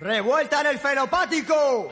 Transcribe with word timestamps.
¡Revuelta 0.00 0.60
en 0.60 0.66
el 0.68 0.78
fenopático! 0.78 1.90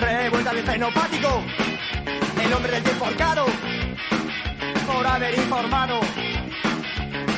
Revuelta 0.00 0.50
en 0.52 0.56
el 0.56 0.64
fenopático. 0.64 1.44
El 2.42 2.52
hombre 2.54 2.72
del 2.72 2.82
tiempo 2.84 3.04
arcado. 3.04 3.46
Por 4.86 5.06
haber 5.06 5.34
informado. 5.34 6.00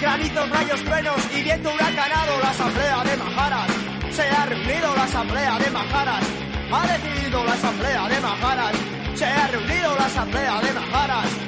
Granizos, 0.00 0.48
rayos, 0.48 0.84
truenos 0.84 1.16
y 1.36 1.42
viento 1.42 1.74
huracanado. 1.74 2.38
La 2.41 2.50
asamblea 2.50 3.02
de 3.02 3.16
Majaras. 3.16 3.70
Se 4.12 4.22
ha 4.22 4.47
reunido 4.47 4.94
la 4.94 5.02
asamblea 5.02 5.58
de 5.58 5.70
Majaras. 5.72 6.24
Ha 6.70 6.86
decidido 6.86 7.44
la 7.44 7.53
asamblea 7.53 8.08
de 8.08 8.20
Majaras. 8.20 8.95
Se 9.17 9.25
ha 9.25 9.47
reunido 9.48 9.97
la 9.98 10.05
asamblea 10.05 10.61
de 10.61 10.72
Majaras. 10.75 11.39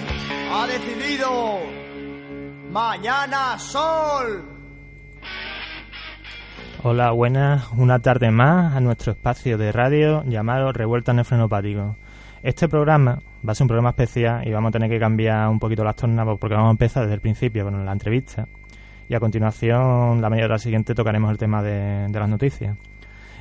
Ha 0.52 0.66
decidido. 0.68 1.58
Mañana 2.72 3.58
Sol. 3.58 4.42
Hola, 6.82 7.10
buenas. 7.10 7.70
Una 7.76 7.98
tarde 7.98 8.30
más 8.30 8.74
a 8.74 8.80
nuestro 8.80 9.12
espacio 9.12 9.58
de 9.58 9.70
radio 9.70 10.24
llamado 10.24 10.72
Revuelta 10.72 11.12
en. 11.12 11.96
Este 12.42 12.70
programa 12.70 13.18
va 13.46 13.52
a 13.52 13.54
ser 13.54 13.64
un 13.64 13.68
programa 13.68 13.90
especial 13.90 14.48
y 14.48 14.50
vamos 14.50 14.70
a 14.70 14.72
tener 14.72 14.88
que 14.88 14.98
cambiar 14.98 15.50
un 15.50 15.58
poquito 15.58 15.84
las 15.84 15.96
tornas 15.96 16.26
porque 16.40 16.54
vamos 16.54 16.68
a 16.68 16.70
empezar 16.70 17.02
desde 17.02 17.16
el 17.16 17.20
principio 17.20 17.64
con 17.64 17.84
la 17.84 17.92
entrevista 17.92 18.48
y 19.10 19.14
a 19.14 19.20
continuación, 19.20 20.22
la 20.22 20.30
media 20.30 20.46
hora 20.46 20.58
siguiente, 20.58 20.94
tocaremos 20.94 21.30
el 21.30 21.36
tema 21.36 21.62
de, 21.62 22.06
de 22.08 22.18
las 22.18 22.28
noticias. 22.30 22.78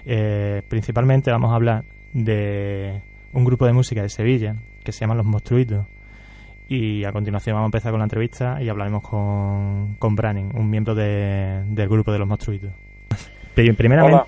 Eh, 0.05 0.64
principalmente 0.67 1.31
vamos 1.31 1.53
a 1.53 1.55
hablar 1.55 1.86
de 2.11 3.06
un 3.33 3.45
grupo 3.45 3.66
de 3.66 3.73
música 3.73 4.02
de 4.02 4.09
Sevilla 4.09 4.56
que 4.83 4.92
se 4.92 5.02
llama 5.02 5.16
Los 5.16 5.25
Monstruitos. 5.25 5.86
Y 6.70 7.06
a 7.06 7.11
continuación 7.14 7.53
vamos 7.56 7.67
a 7.67 7.70
empezar 7.70 7.92
con 7.92 8.00
la 8.00 8.06
entrevista 8.06 8.61
y 8.61 8.67
hablaremos 8.70 9.02
con, 9.03 9.95
con 10.00 10.16
Branning, 10.16 10.52
un 10.56 10.70
miembro 10.70 10.95
de, 10.95 11.64
del 11.66 11.88
grupo 11.88 12.11
de 12.11 12.20
Los 12.20 12.28
Monstruitos. 12.28 12.72
Primeramente, 13.55 14.23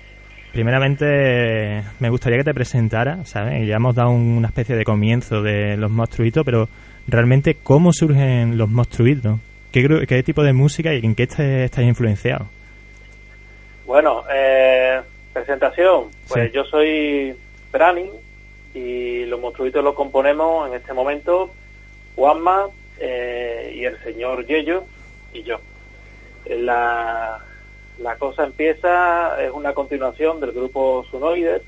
primeramente 0.52 1.82
me 2.00 2.08
gustaría 2.08 2.38
que 2.38 2.44
te 2.44 2.54
presentara, 2.54 3.24
¿sabes? 3.26 3.66
Ya 3.68 3.76
hemos 3.76 3.94
dado 3.94 4.10
una 4.10 4.48
especie 4.48 4.74
de 4.74 4.84
comienzo 4.84 5.42
de 5.42 5.76
Los 5.76 5.90
Monstruitos, 5.90 6.44
pero 6.44 6.68
realmente, 7.06 7.56
¿cómo 7.62 7.92
surgen 7.92 8.56
Los 8.56 8.68
Monstruitos? 8.70 9.38
¿Qué, 9.70 10.04
qué 10.08 10.22
tipo 10.22 10.42
de 10.42 10.52
música 10.52 10.92
y 10.94 11.04
en 11.04 11.14
qué 11.14 11.24
estáis 11.24 11.86
influenciados? 11.88 12.48
Bueno, 13.86 14.22
eh, 14.34 15.00
presentación. 15.32 16.04
Pues 16.28 16.46
Sí. 16.50 16.50
yo 16.56 16.64
soy 16.64 17.34
Branning 17.72 18.10
y 18.74 19.24
los 19.26 19.40
monstruitos 19.40 19.82
los 19.82 19.94
componemos 19.94 20.68
en 20.68 20.74
este 20.74 20.92
momento 20.92 21.50
Juanma 22.14 22.68
eh, 22.98 23.72
y 23.74 23.84
el 23.84 23.98
señor 24.02 24.46
Yello 24.46 24.84
y 25.32 25.42
yo. 25.42 25.58
La, 26.46 27.38
la 27.98 28.16
cosa 28.16 28.44
empieza, 28.44 29.42
es 29.42 29.50
una 29.50 29.72
continuación 29.72 30.40
del 30.40 30.52
grupo 30.52 31.04
Sunoides. 31.10 31.62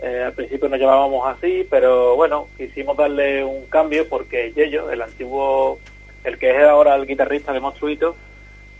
Eh, 0.00 0.22
al 0.26 0.32
principio 0.32 0.68
nos 0.68 0.78
llamábamos 0.78 1.26
así, 1.26 1.66
pero 1.68 2.14
bueno, 2.14 2.48
quisimos 2.56 2.96
darle 2.96 3.44
un 3.44 3.66
cambio 3.66 4.08
porque 4.08 4.52
Yello, 4.52 4.90
el 4.90 5.02
antiguo, 5.02 5.78
el 6.24 6.38
que 6.38 6.50
es 6.50 6.62
ahora 6.62 6.94
el 6.94 7.06
guitarrista 7.06 7.52
de 7.52 7.60
Monstruitos, 7.60 8.14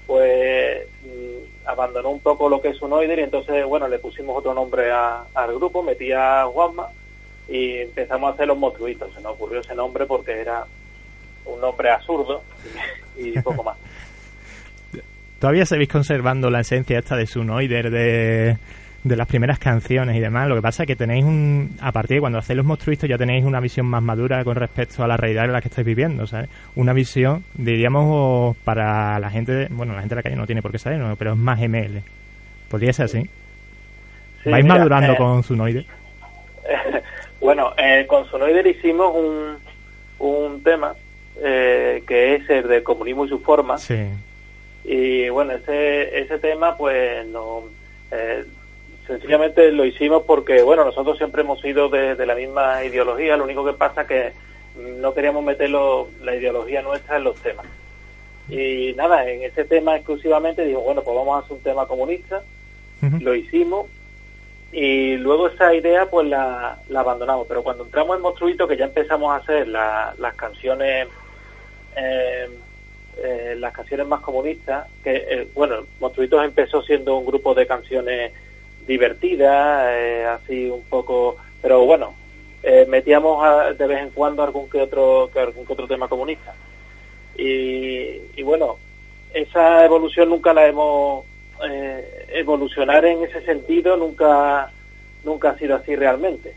pues 0.07 0.87
mm, 1.03 1.67
abandonó 1.69 2.11
un 2.11 2.21
poco 2.21 2.49
lo 2.49 2.61
que 2.61 2.69
es 2.69 2.81
Unoider 2.81 3.19
y 3.19 3.23
entonces, 3.23 3.65
bueno, 3.67 3.89
le 3.89 3.99
pusimos 3.99 4.39
otro 4.39 4.55
nombre 4.55 4.91
al 4.91 5.55
grupo, 5.55 5.83
metí 5.83 6.12
a 6.12 6.45
Juanma 6.47 6.89
y 7.49 7.79
empezamos 7.79 8.31
a 8.31 8.35
hacer 8.35 8.47
los 8.47 8.59
monstruitos. 8.59 9.13
Se 9.15 9.21
nos 9.21 9.33
ocurrió 9.33 9.61
ese 9.61 9.75
nombre 9.75 10.07
porque 10.07 10.41
era 10.41 10.65
un 11.47 11.61
nombre 11.61 11.91
absurdo 11.91 12.43
y, 13.17 13.29
y 13.31 13.43
poco 13.43 13.63
más. 13.63 13.77
¿Todavía 15.39 15.65
seguís 15.65 15.89
conservando 15.89 16.51
la 16.51 16.61
esencia 16.61 16.99
esta 16.99 17.17
de 17.17 17.25
Sunoider, 17.25 17.91
de, 17.91 18.57
de 19.05 19.17
las 19.17 19.29
primeras 19.29 19.61
canciones 19.61 20.17
y 20.17 20.21
demás? 20.21 20.49
Lo 20.49 20.57
que 20.57 20.63
pasa 20.63 20.83
es 20.83 20.89
que 20.89 20.97
tenéis 20.97 21.25
un... 21.25 21.77
A 21.81 21.93
partir 21.93 22.17
de 22.17 22.21
cuando 22.21 22.41
hacéis 22.41 22.57
los 22.57 22.67
monstruitos 22.67 23.09
ya 23.09 23.17
tenéis 23.17 23.45
una 23.45 23.61
visión 23.61 23.87
más 23.87 24.03
madura 24.03 24.43
con 24.43 24.57
respecto 24.57 25.05
a 25.05 25.07
la 25.07 25.17
realidad 25.17 25.45
en 25.45 25.53
la 25.53 25.61
que 25.61 25.69
estáis 25.69 25.87
viviendo, 25.87 26.27
¿sabes? 26.27 26.51
Una 26.75 26.93
visión, 26.93 27.45
diríamos, 27.55 28.57
para 28.59 29.21
la 29.21 29.31
gente... 29.31 29.69
bueno, 29.71 29.95
la 29.95 30.01
gente 30.01 30.17
de 30.17 30.19
la 30.19 30.23
calle 30.25 30.37
no 30.37 30.47
tiene 30.47 30.61
por 30.61 30.73
qué 30.73 30.79
saber, 30.79 30.99
¿no? 30.99 31.15
pero 31.15 31.35
es 31.35 31.39
más 31.39 31.61
ML. 31.61 32.03
¿Podría 32.69 32.93
ser 32.93 33.05
así? 33.05 33.23
Sí, 34.43 34.51
¿Vais 34.51 34.65
mira, 34.65 34.77
madurando 34.77 35.13
eh, 35.13 35.17
con 35.17 35.45
Sunoider? 35.45 35.87
bueno, 37.41 37.72
eh, 37.76 38.04
con 38.09 38.28
Sonoider 38.31 38.66
hicimos 38.66 39.15
un, 39.15 39.56
un 40.19 40.62
tema 40.62 40.94
eh, 41.41 42.03
que 42.06 42.34
es 42.37 42.49
el 42.50 42.69
de 42.69 42.82
comunismo 42.82 43.25
y 43.26 43.28
sus 43.28 43.43
formas. 43.43 43.82
Sí. 43.82 44.06
Y 44.84 45.28
bueno, 45.28 45.53
ese, 45.53 46.19
ese 46.19 46.38
tema, 46.38 46.76
pues, 46.76 47.26
no, 47.26 47.65
eh, 48.10 48.44
sencillamente 49.06 49.71
lo 49.72 49.84
hicimos 49.84 50.22
porque, 50.25 50.62
bueno, 50.62 50.84
nosotros 50.84 51.19
siempre 51.19 51.43
hemos 51.43 51.60
sido 51.60 51.88
de, 51.88 52.15
de 52.15 52.26
la 52.26 52.34
misma 52.34 52.84
ideología, 52.84 53.37
lo 53.37 53.44
único 53.44 53.65
que 53.65 53.72
pasa 53.75 54.06
que 54.06 54.32
no 54.76 55.12
queríamos 55.15 55.44
meter 55.44 55.70
lo- 55.70 56.09
la 56.22 56.34
ideología 56.37 56.82
nuestra 56.82 57.16
en 57.19 57.25
los 57.25 57.37
temas. 57.37 57.66
Y 58.49 58.94
nada, 58.97 59.28
en 59.28 59.43
ese 59.43 59.65
tema 59.65 59.97
exclusivamente 59.97 60.65
digo, 60.65 60.81
bueno, 60.81 61.03
pues 61.03 61.15
vamos 61.16 61.37
a 61.37 61.44
hacer 61.44 61.56
un 61.56 61.62
tema 61.62 61.87
comunista, 61.87 62.43
lo 63.20 63.34
hicimos 63.34 63.87
y 64.73 65.17
luego 65.17 65.49
esa 65.49 65.75
idea 65.75 66.06
pues 66.06 66.27
la, 66.29 66.79
la 66.89 67.01
abandonamos. 67.01 67.47
Pero 67.49 67.62
cuando 67.62 67.84
entramos 67.84 68.17
en 68.17 68.23
Monstruito, 68.23 68.69
que 68.69 68.77
ya 68.77 68.84
empezamos 68.87 69.33
a 69.33 69.37
hacer 69.37 69.69
la- 69.69 70.15
las 70.19 70.34
canciones 70.34 71.09
eh, 71.97 72.49
eh, 73.17 73.56
las 73.59 73.73
canciones 73.73 74.06
más 74.06 74.21
comunistas, 74.21 74.87
que 75.03 75.17
eh, 75.29 75.49
bueno, 75.55 75.84
Monstruitos 76.01 76.45
empezó 76.45 76.83
siendo 76.83 77.17
un 77.17 77.27
grupo 77.27 77.53
de 77.55 77.67
canciones 77.67 78.33
divertidas, 78.87 79.87
eh, 79.91 80.25
así 80.25 80.71
un 80.71 80.85
poco, 80.85 81.37
pero 81.61 81.85
bueno, 81.85 82.15
eh, 82.62 82.87
metíamos 82.89 83.45
a- 83.45 83.73
de 83.73 83.87
vez 83.89 83.99
en 84.03 84.11
cuando 84.11 84.43
algún 84.45 84.71
que 84.71 84.81
otro 84.81 85.31
que 85.33 85.41
algún 85.41 85.67
que 85.67 85.73
otro 85.73 85.89
tema 85.89 86.06
comunista. 86.09 86.55
Y, 87.37 88.21
y 88.37 88.43
bueno, 88.45 88.79
esa 89.35 89.85
evolución 89.85 90.29
nunca 90.29 90.53
la 90.55 90.67
hemos 90.69 91.25
eh, 91.69 92.27
evolucionar 92.35 93.05
en 93.05 93.25
ese 93.25 93.41
sentido 93.43 93.97
nunca 93.97 94.71
nunca 95.25 95.51
ha 95.51 95.59
sido 95.59 95.77
así 95.77 95.95
realmente. 95.97 96.53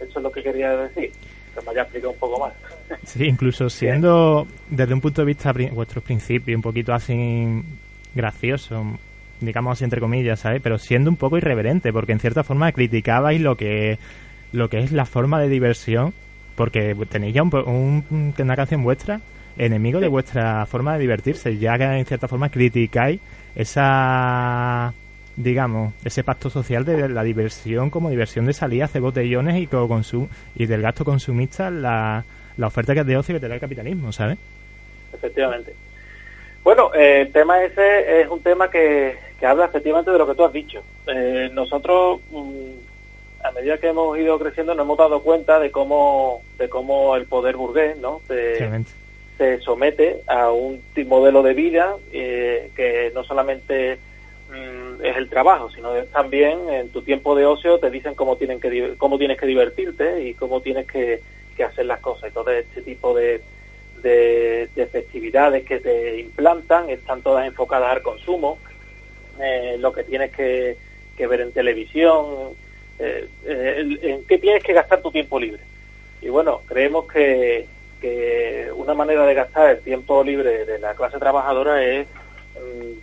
Eso 0.00 0.18
es 0.18 0.22
lo 0.22 0.30
que 0.32 0.42
quería 0.42 0.76
decir. 0.76 1.10
Que 1.54 1.64
me 1.64 1.70
haya 1.70 1.82
explicado 1.82 2.12
un 2.12 2.18
poco 2.18 2.40
más. 2.40 2.52
Sí, 3.04 3.24
incluso 3.24 3.68
siendo 3.68 4.46
desde 4.70 4.94
un 4.94 5.00
punto 5.00 5.22
de 5.22 5.26
vista 5.26 5.52
vuestros 5.72 6.04
principios 6.04 6.54
un 6.56 6.62
poquito 6.62 6.92
así 6.92 7.60
gracioso, 8.14 8.84
digamos 9.40 9.72
así 9.72 9.84
entre 9.84 10.00
comillas, 10.00 10.40
¿sabes? 10.40 10.60
Pero 10.62 10.78
siendo 10.78 11.10
un 11.10 11.16
poco 11.16 11.36
irreverente, 11.36 11.92
porque 11.92 12.12
en 12.12 12.20
cierta 12.20 12.44
forma 12.44 12.70
criticabais 12.72 13.40
lo 13.40 13.56
que 13.56 13.98
lo 14.52 14.68
que 14.68 14.78
es 14.78 14.92
la 14.92 15.04
forma 15.04 15.40
de 15.40 15.48
diversión, 15.48 16.14
porque 16.54 16.94
tenéis 17.10 17.34
ya 17.34 17.42
un, 17.42 17.50
un- 18.10 18.34
una 18.38 18.56
canción 18.56 18.82
vuestra 18.82 19.20
enemigo 19.58 20.00
de 20.00 20.08
vuestra 20.08 20.66
forma 20.66 20.94
de 20.94 21.00
divertirse, 21.00 21.56
ya 21.58 21.76
que 21.78 21.84
en 21.84 22.04
cierta 22.04 22.28
forma 22.28 22.48
criticáis 22.50 23.20
esa 23.54 24.92
digamos, 25.36 25.92
ese 26.02 26.24
pacto 26.24 26.48
social 26.48 26.84
de 26.86 27.10
la 27.10 27.22
diversión 27.22 27.90
como 27.90 28.08
diversión 28.08 28.46
de 28.46 28.54
salir 28.54 28.80
a 28.82 28.86
hacer 28.86 29.02
botellones 29.02 29.56
y, 29.60 29.66
co- 29.66 29.86
consum 29.86 30.28
y 30.54 30.64
del 30.64 30.80
gasto 30.80 31.04
consumista 31.04 31.70
la, 31.70 32.24
la 32.56 32.66
oferta 32.66 32.94
que 32.94 33.00
es 33.00 33.06
de 33.06 33.18
ocio 33.18 33.34
que 33.34 33.40
te 33.40 33.48
da 33.48 33.54
el 33.54 33.60
capitalismo, 33.60 34.12
¿sabes? 34.12 34.38
efectivamente. 35.12 35.74
Bueno, 36.64 36.90
eh, 36.94 37.22
el 37.22 37.32
tema 37.32 37.62
ese 37.62 38.22
es 38.22 38.28
un 38.28 38.40
tema 38.40 38.70
que, 38.70 39.14
que 39.38 39.46
habla 39.46 39.66
efectivamente 39.66 40.10
de 40.10 40.18
lo 40.18 40.26
que 40.26 40.34
tú 40.34 40.44
has 40.44 40.52
dicho. 40.52 40.82
Eh, 41.06 41.48
nosotros, 41.52 42.20
mm, 42.30 43.44
a 43.44 43.50
medida 43.52 43.78
que 43.78 43.88
hemos 43.88 44.18
ido 44.18 44.38
creciendo, 44.38 44.74
nos 44.74 44.84
hemos 44.84 44.98
dado 44.98 45.20
cuenta 45.22 45.58
de 45.60 45.70
cómo, 45.70 46.42
de 46.58 46.68
cómo 46.68 47.14
el 47.14 47.26
poder 47.26 47.56
burgués, 47.56 47.96
¿no? 47.98 48.20
Obviamente. 48.28 48.90
Se 49.38 49.60
somete 49.60 50.22
a 50.26 50.50
un 50.50 50.82
modelo 51.06 51.42
de 51.42 51.54
vida 51.54 51.96
eh, 52.12 52.70
que 52.74 53.12
no 53.14 53.24
solamente 53.24 53.98
mm, 54.50 55.04
es 55.04 55.16
el 55.16 55.28
trabajo, 55.28 55.70
sino 55.70 55.92
también 56.04 56.70
en 56.70 56.88
tu 56.88 57.02
tiempo 57.02 57.34
de 57.34 57.44
ocio 57.44 57.78
te 57.78 57.90
dicen 57.90 58.14
cómo, 58.14 58.36
tienen 58.36 58.60
que, 58.60 58.94
cómo 58.96 59.18
tienes 59.18 59.38
que 59.38 59.46
divertirte 59.46 60.22
y 60.24 60.34
cómo 60.34 60.60
tienes 60.60 60.86
que, 60.86 61.20
hacer 61.64 61.86
las 61.86 62.00
cosas. 62.00 62.24
Entonces, 62.24 62.66
este 62.68 62.82
tipo 62.82 63.14
de, 63.14 63.40
de, 64.02 64.88
festividades 64.92 65.64
que 65.64 65.80
te 65.80 66.20
implantan 66.20 66.90
están 66.90 67.22
todas 67.22 67.46
enfocadas 67.46 67.92
al 67.92 68.02
consumo, 68.02 68.58
eh, 69.40 69.76
lo 69.78 69.90
que 69.90 70.04
tienes 70.04 70.32
que, 70.32 70.76
ver 71.18 71.40
en 71.40 71.52
televisión, 71.52 72.54
eh, 72.98 73.26
eh, 73.46 73.98
en 74.02 74.24
qué 74.26 74.36
tienes 74.36 74.62
que 74.62 74.74
gastar 74.74 75.00
tu 75.00 75.10
tiempo 75.10 75.40
libre. 75.40 75.62
Y 76.20 76.28
bueno, 76.28 76.60
creemos 76.66 77.10
que, 77.10 77.66
que 78.00 78.70
una 78.74 78.94
manera 78.94 79.24
de 79.24 79.34
gastar 79.34 79.70
el 79.70 79.80
tiempo 79.80 80.22
libre 80.22 80.64
de 80.64 80.78
la 80.78 80.94
clase 80.94 81.18
trabajadora 81.18 81.82
es 81.82 82.06
mm, 82.54 82.98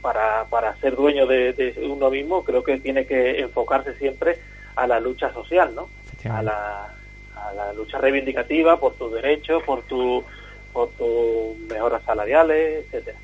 para, 0.00 0.44
para 0.46 0.76
ser 0.76 0.96
dueño 0.96 1.26
de, 1.26 1.74
uno 1.82 2.10
mismo, 2.10 2.44
creo 2.44 2.62
que 2.62 2.78
tiene 2.78 3.06
que 3.06 3.40
enfocarse 3.40 3.94
siempre 3.96 4.38
a 4.76 4.86
la 4.86 5.00
lucha 5.00 5.32
social, 5.32 5.74
¿no? 5.74 5.88
A 6.30 6.42
la, 6.42 6.94
a 7.34 7.54
la 7.54 7.72
lucha 7.72 7.98
reivindicativa 7.98 8.78
por 8.78 8.94
tus 8.94 9.12
derechos, 9.12 9.62
por 9.64 9.82
tu 9.82 10.24
por 10.72 10.88
tus 10.90 11.58
mejoras 11.68 12.02
salariales, 12.04 12.84
etcétera. 12.86 13.18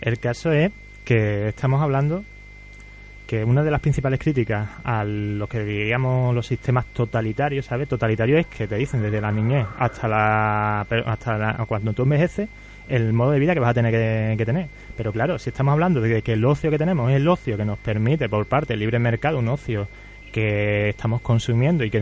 El 0.00 0.18
caso 0.18 0.52
es 0.52 0.70
que 1.04 1.48
estamos 1.48 1.82
hablando 1.82 2.22
que 3.28 3.44
una 3.44 3.62
de 3.62 3.70
las 3.70 3.82
principales 3.82 4.18
críticas 4.18 4.70
a 4.82 5.04
lo 5.04 5.46
que 5.46 5.62
diríamos 5.62 6.34
los 6.34 6.46
sistemas 6.46 6.86
totalitarios, 6.86 7.66
¿sabes? 7.66 7.86
Totalitario 7.86 8.38
es 8.38 8.46
que 8.46 8.66
te 8.66 8.76
dicen 8.76 9.02
desde 9.02 9.20
la 9.20 9.30
niñez 9.30 9.66
hasta 9.78 10.08
la 10.08 10.80
hasta 10.80 11.62
cuando 11.68 11.92
tú 11.92 12.04
envejeces 12.04 12.48
el 12.88 13.12
modo 13.12 13.32
de 13.32 13.38
vida 13.38 13.52
que 13.52 13.60
vas 13.60 13.72
a 13.72 13.74
tener 13.74 14.36
que, 14.38 14.46
tener. 14.46 14.68
Pero 14.96 15.12
claro, 15.12 15.38
si 15.38 15.50
estamos 15.50 15.72
hablando 15.72 16.00
de 16.00 16.22
que 16.22 16.32
el 16.32 16.44
ocio 16.46 16.70
que 16.70 16.78
tenemos 16.78 17.10
es 17.10 17.16
el 17.16 17.28
ocio 17.28 17.58
que 17.58 17.66
nos 17.66 17.78
permite 17.78 18.30
por 18.30 18.46
parte 18.46 18.72
del 18.72 18.80
libre 18.80 18.98
mercado, 18.98 19.40
un 19.40 19.48
ocio 19.48 19.88
que 20.32 20.88
estamos 20.88 21.20
consumiendo 21.20 21.84
y 21.84 21.90
que 21.90 22.00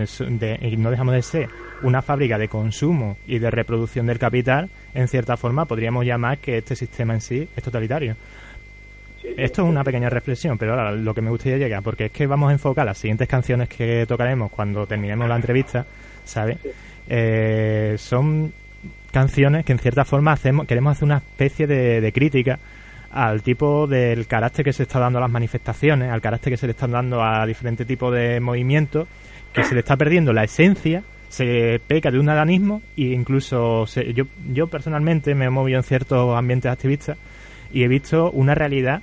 no 0.79 0.91
dejamos 0.93 1.13
de 1.13 1.23
ser 1.23 1.49
una 1.83 2.03
fábrica 2.03 2.39
de 2.39 2.47
consumo 2.47 3.17
y 3.27 3.41
de 3.41 3.51
reproducción 3.51 4.07
del 4.07 4.21
capital, 4.21 4.71
en 4.95 5.09
cierta 5.09 5.37
forma 5.37 5.65
podríamos 5.65 6.05
llamar 6.05 6.39
que 6.39 6.59
este 6.59 6.77
sistema 6.77 7.15
en 7.15 7.21
sí 7.21 7.49
es 7.57 7.65
totalitario. 7.65 8.15
Esto 9.37 9.63
es 9.63 9.69
una 9.69 9.85
pequeña 9.85 10.09
reflexión, 10.09 10.57
pero 10.57 10.73
ahora 10.73 10.93
lo 10.93 11.15
que 11.15 11.21
me 11.21 11.31
gustaría 11.31 11.59
llegar, 11.59 11.83
porque 11.83 12.07
es 12.07 12.13
que 12.13 12.27
vamos 12.27 12.51
a 12.51 12.53
enfocar 12.53 12.87
las 12.87 12.99
siguientes 12.99 13.29
canciones 13.29 13.69
que 13.69 14.07
tocaremos 14.07 14.51
cuando 14.51 14.87
terminemos 14.87 15.29
la 15.29 15.37
entrevista, 15.37 15.85
¿sabes? 16.25 16.59
Eh, 17.09 17.97
son 17.99 18.53
canciones 19.13 19.65
que 19.65 19.73
en 19.73 19.79
cierta 19.79 20.05
forma 20.05 20.33
hacemos, 20.33 20.67
queremos 20.67 20.93
hacer 20.93 21.05
una 21.05 21.19
especie 21.19 21.67
de, 21.67 22.13
crítica 22.13 22.59
al 23.11 23.43
tipo 23.43 23.87
del 23.87 24.27
carácter 24.27 24.65
que 24.65 24.73
se 24.73 24.83
está 24.83 24.99
dando 24.99 25.19
a 25.19 25.23
las 25.23 25.31
manifestaciones, 25.31 26.11
al 26.11 26.21
carácter 26.21 26.53
que 26.53 26.57
se 26.57 26.67
le 26.67 26.73
están 26.73 26.91
dando 26.91 27.23
a 27.23 27.47
diferentes 27.47 27.87
tipos 27.87 28.13
de 28.13 28.41
movimientos, 28.41 29.09
que 29.53 29.65
se 29.65 29.75
le 29.75 29.81
está 29.81 29.97
perdiendo 29.97 30.33
la 30.33 30.45
esencia, 30.45 31.03
se 31.29 31.81
peca 31.87 32.11
de 32.11 32.19
un 32.19 32.29
adanismo 32.29 32.83
e 32.97 33.05
incluso 33.05 33.87
yo, 33.87 34.25
yo 34.53 34.67
personalmente 34.67 35.35
me 35.35 35.47
he 35.47 35.51
movido 35.51 35.79
en 35.79 35.85
ciertos 35.85 36.37
ambientes 36.37 36.71
activistas 36.71 37.17
y 37.73 37.85
he 37.85 37.89
visto 37.89 38.31
una 38.31 38.55
realidad 38.55 39.03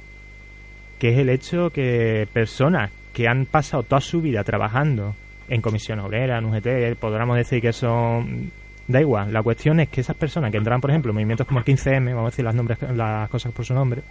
que 1.04 1.10
es 1.10 1.18
el 1.18 1.28
hecho 1.28 1.70
que 1.70 2.30
personas 2.32 2.90
que 3.12 3.28
han 3.28 3.46
pasado 3.46 3.84
toda 3.84 4.00
su 4.00 4.22
vida 4.22 4.42
trabajando 4.46 5.14
en 5.50 5.60
Comisión 5.60 6.00
Obrera, 6.00 6.38
en 6.38 6.46
UGT, 6.46 6.98
podríamos 6.98 7.36
decir 7.36 7.62
que 7.62 7.74
son 7.74 8.54
Da 8.88 9.02
igual, 9.02 9.34
la 9.34 9.44
cuestión 9.44 9.82
es 9.82 9.90
que 9.90 10.00
esas 10.00 10.16
personas 10.16 10.50
que 10.50 10.56
entraban, 10.56 10.80
por 10.80 10.92
ejemplo, 10.92 11.12
en 11.12 11.16
movimientos 11.16 11.46
como 11.46 11.60
el 11.60 11.66
15M, 11.66 12.06
vamos 12.06 12.28
a 12.28 12.30
decir 12.30 12.46
las, 12.46 12.56
nombres, 12.56 12.78
las 12.96 13.30
cosas 13.30 13.52
por 13.52 13.66
su 13.66 13.74
nombre, 13.74 14.02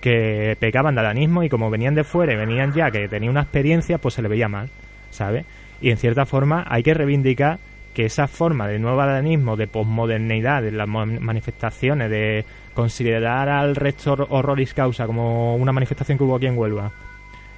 que 0.00 0.56
pecaban 0.58 0.94
de 0.94 1.02
adanismo 1.02 1.42
y 1.42 1.50
como 1.50 1.68
venían 1.68 1.94
de 1.94 2.04
fuera 2.04 2.32
y 2.32 2.36
venían 2.36 2.72
ya 2.72 2.90
que 2.90 3.06
tenían 3.06 3.32
una 3.32 3.42
experiencia, 3.42 3.98
pues 3.98 4.14
se 4.14 4.22
le 4.22 4.28
veía 4.28 4.48
mal, 4.48 4.70
¿sabes? 5.10 5.44
Y 5.82 5.90
en 5.90 5.98
cierta 5.98 6.24
forma 6.24 6.64
hay 6.66 6.82
que 6.82 6.94
reivindicar 6.94 7.58
que 7.94 8.06
esa 8.06 8.26
forma 8.26 8.68
de 8.68 8.78
nuevo 8.78 9.00
adanismo, 9.00 9.56
de 9.56 9.68
posmodernidad, 9.68 10.62
de 10.62 10.72
las 10.72 10.88
manifestaciones, 10.88 12.10
de 12.10 12.44
considerar 12.74 13.48
al 13.48 13.76
rector 13.76 14.26
horroris 14.28 14.74
causa 14.74 15.06
como 15.06 15.54
una 15.56 15.72
manifestación 15.72 16.18
que 16.18 16.24
hubo 16.24 16.36
aquí 16.36 16.46
en 16.46 16.58
Huelva, 16.58 16.90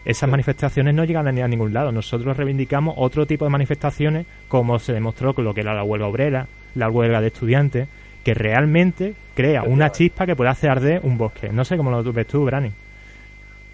esas 0.04 0.30
manifestaciones 0.30 0.94
no 0.94 1.04
llegan 1.04 1.26
a 1.26 1.48
ningún 1.48 1.72
lado. 1.72 1.90
Nosotros 1.90 2.36
reivindicamos 2.36 2.94
otro 2.96 3.26
tipo 3.26 3.44
de 3.44 3.50
manifestaciones, 3.50 4.26
como 4.46 4.78
se 4.78 4.92
demostró 4.92 5.34
con 5.34 5.44
lo 5.44 5.52
que 5.52 5.62
era 5.62 5.74
la 5.74 5.82
huelga 5.82 6.06
obrera, 6.06 6.46
la 6.76 6.88
huelga 6.88 7.20
de 7.20 7.26
estudiantes, 7.26 7.88
que 8.22 8.32
realmente 8.32 9.14
crea 9.34 9.64
una 9.64 9.90
chispa 9.90 10.24
que 10.26 10.36
puede 10.36 10.50
hacer 10.50 10.70
arder 10.70 11.00
un 11.02 11.18
bosque. 11.18 11.48
No 11.48 11.64
sé 11.64 11.76
cómo 11.76 11.90
lo 11.90 12.04
ves 12.12 12.26
tú, 12.28 12.44
Brani. 12.44 12.70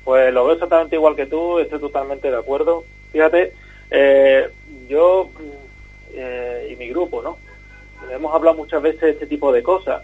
Pues 0.04 0.32
lo 0.32 0.44
veo 0.44 0.54
exactamente 0.54 0.96
igual 0.96 1.16
que 1.16 1.26
tú, 1.26 1.58
estoy 1.58 1.80
totalmente 1.80 2.30
de 2.30 2.36
acuerdo. 2.36 2.84
Fíjate, 3.12 3.52
eh, 3.90 4.48
yo 4.88 5.28
eh, 6.14 6.68
y 6.72 6.76
mi 6.76 6.88
grupo, 6.88 7.22
¿no? 7.22 7.38
Hemos 8.10 8.34
hablado 8.34 8.56
muchas 8.56 8.82
veces 8.82 9.00
de 9.00 9.10
este 9.10 9.26
tipo 9.26 9.52
de 9.52 9.62
cosas. 9.62 10.02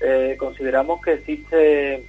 Eh, 0.00 0.36
consideramos 0.38 1.00
que 1.02 1.14
existe 1.14 2.02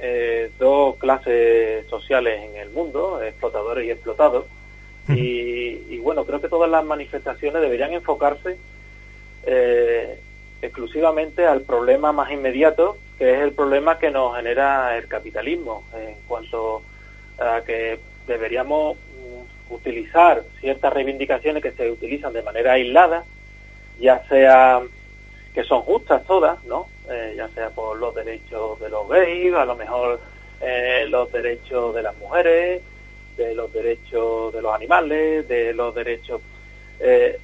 eh, 0.00 0.50
dos 0.58 0.96
clases 0.96 1.86
sociales 1.86 2.42
en 2.42 2.56
el 2.56 2.70
mundo, 2.70 3.22
explotadores 3.22 3.86
y 3.86 3.90
explotados. 3.90 4.46
Y, 5.08 5.98
bueno, 5.98 6.24
creo 6.24 6.40
que 6.40 6.48
todas 6.48 6.68
las 6.68 6.84
manifestaciones 6.84 7.62
deberían 7.62 7.92
enfocarse 7.92 8.56
eh, 9.44 10.18
exclusivamente 10.60 11.46
al 11.46 11.60
problema 11.60 12.10
más 12.10 12.32
inmediato, 12.32 12.98
que 13.16 13.34
es 13.34 13.40
el 13.40 13.52
problema 13.52 13.98
que 14.00 14.10
nos 14.10 14.36
genera 14.36 14.96
el 14.98 15.06
capitalismo, 15.06 15.84
en 15.94 16.16
cuanto 16.26 16.82
a 17.38 17.60
que 17.64 18.00
deberíamos 18.26 18.96
utilizar 19.70 20.42
ciertas 20.60 20.92
reivindicaciones 20.92 21.62
que 21.62 21.72
se 21.72 21.90
utilizan 21.90 22.32
de 22.32 22.42
manera 22.42 22.72
aislada, 22.72 23.24
ya 23.98 24.22
sea 24.28 24.82
que 25.54 25.64
son 25.64 25.82
justas 25.82 26.24
todas, 26.24 26.62
¿no? 26.64 26.86
Eh, 27.08 27.34
ya 27.36 27.48
sea 27.48 27.70
por 27.70 27.96
los 27.98 28.14
derechos 28.14 28.78
de 28.80 28.88
los 28.90 29.08
gays, 29.08 29.54
a 29.54 29.64
lo 29.64 29.76
mejor 29.76 30.20
eh, 30.60 31.06
los 31.08 31.30
derechos 31.32 31.94
de 31.94 32.02
las 32.02 32.16
mujeres, 32.18 32.82
de 33.36 33.54
los 33.54 33.72
derechos 33.72 34.52
de 34.52 34.62
los 34.62 34.74
animales, 34.74 35.46
de 35.48 35.72
los 35.72 35.94
derechos... 35.94 36.40
Eh, 37.00 37.38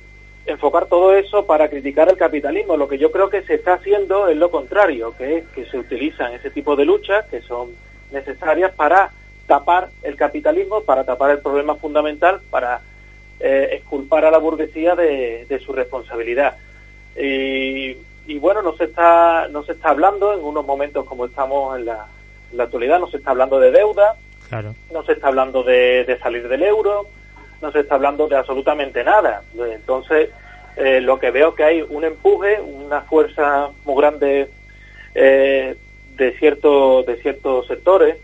enfocar 0.45 0.87
todo 0.87 1.15
eso 1.15 1.47
para 1.47 1.69
criticar 1.69 2.09
el 2.09 2.17
capitalismo. 2.17 2.77
Lo 2.77 2.89
que 2.89 2.99
yo 2.99 3.13
creo 3.13 3.31
que 3.31 3.43
se 3.43 3.55
está 3.55 3.75
haciendo 3.75 4.29
es 4.29 4.37
lo 4.37 4.51
contrario, 4.51 5.15
que 5.17 5.39
es 5.39 5.45
que 5.55 5.65
se 5.67 5.79
utilizan 5.79 6.33
ese 6.33 6.51
tipo 6.51 6.75
de 6.75 6.85
luchas 6.85 7.27
que 7.27 7.43
son 7.43 7.71
necesarias 8.11 8.73
para 8.73 9.13
tapar 9.47 9.91
el 10.03 10.17
capitalismo, 10.17 10.83
para 10.83 11.05
tapar 11.05 11.31
el 11.31 11.39
problema 11.41 11.75
fundamental, 11.77 12.41
para 12.51 12.81
eh, 13.41 13.71
exculpar 13.73 14.25
a 14.25 14.31
la 14.31 14.39
burguesía 14.39 14.95
de, 14.95 15.47
de 15.49 15.59
su 15.61 15.73
responsabilidad. 15.73 16.57
Y 17.17 17.97
y 18.27 18.39
bueno, 18.39 18.63
no 18.63 18.77
se 18.77 18.85
está 18.85 19.49
no 19.49 19.65
se 19.65 19.73
está 19.73 19.91
hablando 19.91 20.33
en 20.33 20.45
unos 20.45 20.65
momentos 20.65 21.05
como 21.07 21.27
estamos 21.27 21.79
en 21.79 21.87
la, 21.87 22.07
actualidad, 22.59 23.01
no 23.01 23.09
se 23.09 23.17
está 23.17 23.31
hablando 23.31 23.59
de 23.59 23.71
deuda, 23.71 24.15
no 24.93 25.03
se 25.05 25.13
está 25.13 25.29
hablando 25.29 25.63
de, 25.63 26.19
salir 26.23 26.47
del 26.47 26.63
euro, 26.63 27.07
no 27.61 27.73
se 27.73 27.81
está 27.81 27.95
hablando 27.95 28.29
de 28.29 28.37
absolutamente 28.37 29.03
nada. 29.03 29.43
Entonces, 29.59 30.31
eh, 30.77 31.01
lo 31.01 31.19
que 31.19 31.31
veo 31.31 31.55
que 31.55 31.65
hay 31.65 31.83
un 31.83 32.05
empuje, 32.05 32.61
una 32.61 33.01
fuerza 33.03 33.71
muy 33.85 33.97
grande 33.97 34.51
eh, 35.15 35.77
de, 36.17 36.33
cierto, 36.39 37.03
de 37.03 37.17
ciertos 37.17 37.67
sectores 37.67 38.19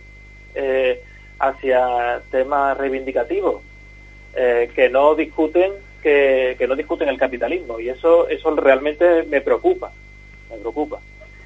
eh, 0.55 1.02
hacia 1.38 2.21
temas 2.31 2.76
reivindicativos 2.76 3.62
que 4.75 4.88
no 4.88 5.17
discuten 5.17 5.73
que, 6.02 6.67
no 6.69 6.76
discuten 6.76 7.09
el 7.09 7.19
capitalismo 7.19 7.81
y 7.81 7.88
eso 7.88 8.28
eso 8.28 8.55
realmente 8.55 9.25
me 9.25 9.40
preocupa, 9.40 9.93
me 10.50 10.57
preocupa. 10.57 11.00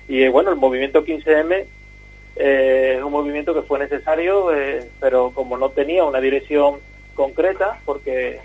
Y 0.08 0.22
eh, 0.22 0.28
bueno, 0.28 0.50
el 0.50 0.56
movimiento 0.56 1.04
15M 1.04 1.64
eh, 2.36 2.94
es 2.96 3.02
un 3.02 3.12
movimiento 3.12 3.54
que 3.54 3.62
fue 3.62 3.78
necesario, 3.78 4.54
eh, 4.54 4.88
pero 5.00 5.30
como 5.30 5.56
no 5.56 5.70
tenía 5.70 6.04
una 6.04 6.20
dirección 6.20 6.80
concreta, 7.14 7.80
porque 7.84 8.40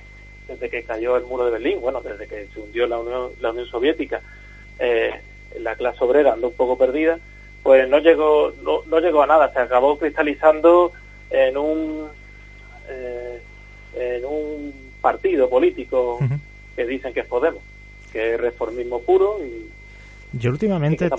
desde 0.47 0.69
que 0.69 0.83
cayó 0.83 1.17
el 1.17 1.23
muro 1.23 1.45
de 1.45 1.51
Berlín, 1.51 1.81
bueno, 1.81 2.01
desde 2.01 2.27
que 2.27 2.47
se 2.53 2.59
hundió 2.59 2.87
la 2.87 2.99
Unión, 2.99 3.31
la 3.41 3.51
Unión 3.51 3.65
Soviética, 3.67 4.21
la 5.59 5.75
clase 5.75 6.03
obrera 6.03 6.33
andó 6.33 6.49
un 6.49 6.53
poco 6.53 6.77
perdida, 6.77 7.19
pues 7.67 7.89
no 7.89 7.99
llegó, 7.99 8.53
no, 8.63 8.79
no 8.85 8.99
llegó 9.01 9.23
a 9.23 9.27
nada, 9.27 9.51
se 9.51 9.59
acabó 9.59 9.97
cristalizando 9.97 10.93
en 11.29 11.57
un, 11.57 12.07
en 13.93 14.25
un 14.25 14.73
partido 15.01 15.49
político 15.49 16.17
que 16.77 16.85
dicen 16.85 17.13
que 17.13 17.19
es 17.19 17.25
Podemos, 17.25 17.61
que 18.13 18.35
es 18.35 18.39
reformismo 18.39 19.01
puro 19.01 19.39
y 19.43 19.69
yo 20.31 20.51
últimamente 20.51 21.09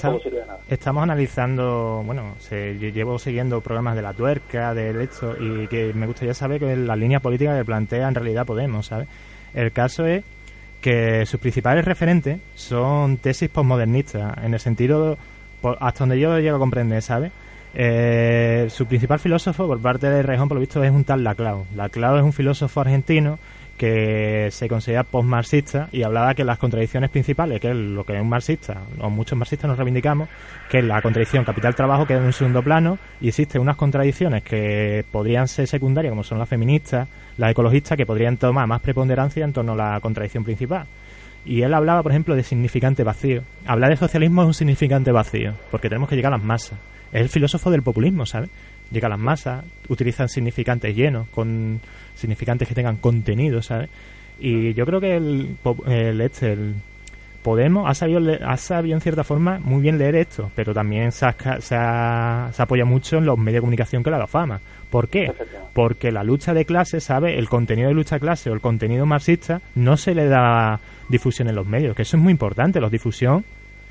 estamos 0.69 1.03
analizando, 1.03 2.03
bueno, 2.07 2.35
se, 2.39 2.79
llevo 2.79 3.19
siguiendo 3.19 3.61
programas 3.61 3.95
de 3.95 4.01
la 4.01 4.15
tuerca, 4.15 4.73
del 4.73 5.03
hecho, 5.03 5.37
y 5.39 5.67
que 5.67 5.93
me 5.93 6.07
gustaría 6.07 6.33
saber 6.33 6.61
que 6.61 6.77
la 6.77 6.97
línea 6.97 7.21
política 7.21 7.59
que 7.59 7.65
plantea 7.67 8.09
en 8.09 8.15
realidad 8.15 8.47
Podemos, 8.47 8.87
¿sabes? 8.87 9.07
El 9.53 9.71
caso 9.73 10.07
es 10.07 10.25
que 10.81 11.27
sus 11.27 11.41
principales 11.41 11.85
referentes 11.85 12.41
son 12.55 13.19
tesis 13.19 13.51
postmodernistas, 13.51 14.43
en 14.43 14.55
el 14.55 14.61
sentido, 14.61 15.19
hasta 15.81 16.01
donde 16.01 16.21
yo 16.21 16.39
llego 16.39 16.57
a 16.57 16.61
comprender, 16.61 17.03
¿sabes? 17.03 17.33
Eh, 17.75 18.67
su 18.71 18.87
principal 18.87 19.19
filósofo, 19.19 19.67
por 19.67 19.81
parte 19.81 20.09
de 20.09 20.23
Rejón, 20.23 20.49
por 20.49 20.57
lo 20.57 20.61
visto, 20.61 20.83
es 20.83 20.91
un 20.91 21.05
tal 21.05 21.23
Laclau. 21.23 21.67
Laclau 21.77 22.17
es 22.17 22.23
un 22.23 22.33
filósofo 22.33 22.81
argentino 22.81 23.39
que 23.79 24.49
se 24.51 24.69
considera 24.69 25.05
post-marxista 25.05 25.89
y 25.93 26.03
hablaba 26.03 26.35
que 26.35 26.45
las 26.45 26.59
contradicciones 26.59 27.11
principales, 27.11 27.61
que 27.61 27.71
es 27.71 27.77
lo 27.77 28.05
que 28.05 28.21
un 28.21 28.29
marxista, 28.29 28.83
o 29.01 29.09
muchos 29.09 29.39
marxistas 29.39 29.69
nos 29.69 29.79
reivindicamos, 29.79 30.29
que 30.69 30.79
es 30.79 30.85
la 30.85 31.01
contradicción 31.01 31.45
capital-trabajo 31.45 32.05
queda 32.05 32.19
en 32.19 32.25
un 32.25 32.33
segundo 32.33 32.63
plano 32.63 32.99
y 33.21 33.29
existen 33.29 33.63
unas 33.63 33.77
contradicciones 33.77 34.43
que 34.43 35.05
podrían 35.11 35.47
ser 35.47 35.69
secundarias, 35.69 36.11
como 36.11 36.25
son 36.25 36.41
las 36.41 36.49
feministas, 36.49 37.09
las 37.37 37.53
ecologistas, 37.53 37.97
que 37.97 38.05
podrían 38.05 38.37
tomar 38.37 38.67
más 38.67 38.81
preponderancia 38.81 39.45
en 39.45 39.53
torno 39.53 39.73
a 39.73 39.77
la 39.77 40.01
contradicción 40.01 40.43
principal. 40.43 40.87
Y 41.49 41.63
él 41.63 41.73
hablaba, 41.73 42.03
por 42.03 42.13
ejemplo, 42.13 42.37
de 42.37 42.43
significante 42.43 43.03
vacío. 43.05 43.43
Hablar 43.65 43.89
de 43.89 43.97
socialismo 43.97 44.43
es 44.43 44.49
un 44.49 44.55
significante 44.55 45.13
vacío, 45.13 45.55
porque 45.71 45.89
tenemos 45.89 46.11
que 46.11 46.15
llegar 46.15 46.31
a 46.35 46.37
las 46.37 46.45
masas. 46.45 46.79
Es 47.11 47.23
el 47.23 47.31
filósofo 47.31 47.71
del 47.71 47.81
populismo, 47.81 48.27
¿sabes? 48.27 48.51
Llega 48.91 49.07
a 49.07 49.09
las 49.09 49.19
masas, 49.19 49.65
utilizan 49.89 50.29
significantes 50.29 50.95
llenos, 50.95 51.27
con 51.29 51.81
significantes 52.15 52.69
que 52.69 52.75
tengan 52.75 52.97
contenido, 52.97 53.63
¿sabes? 53.63 53.89
Y 54.39 54.75
yo 54.75 54.85
creo 54.85 55.01
que 55.01 55.17
el, 55.17 55.57
el, 55.87 56.21
este, 56.21 56.53
el 56.53 56.75
Podemos 57.49 57.89
ha 57.89 57.95
sabido, 57.95 58.21
ha 58.45 58.59
sabido 58.59 58.95
en 58.95 59.01
cierta 59.01 59.25
forma 59.25 59.59
muy 59.59 59.81
bien 59.81 59.97
leer 59.97 60.17
esto, 60.17 60.51
pero 60.55 60.75
también 60.75 61.13
se, 61.13 61.27
se, 61.61 61.75
apoya 61.75 62.85
mucho 62.85 63.17
en 63.17 63.25
los 63.25 63.39
medios 63.39 63.55
de 63.55 63.61
comunicación 63.61 64.03
que 64.03 64.11
le 64.11 64.17
ha 64.17 64.19
dado 64.19 64.29
fama. 64.29 64.61
¿Por 64.91 65.09
qué? 65.09 65.33
Porque 65.73 66.13
la 66.13 66.25
lucha 66.25 66.53
de 66.53 66.67
clase, 66.67 67.01
¿sabe? 67.01 67.39
El 67.39 67.49
contenido 67.49 67.89
de 67.89 67.95
lucha 67.95 68.17
de 68.17 68.21
clase 68.21 68.51
o 68.51 68.53
el 68.53 68.61
contenido 68.61 69.07
marxista 69.07 69.63
no 69.77 69.97
se 69.97 70.15
le 70.15 70.29
da 70.29 70.81
difusión 71.09 71.49
en 71.49 71.55
los 71.55 71.67
medios, 71.67 71.97
que 71.97 72.03
eso 72.03 72.19
es 72.19 72.23
muy 72.23 72.33
importante, 72.33 72.81
los 72.81 72.91
difusión 72.91 73.47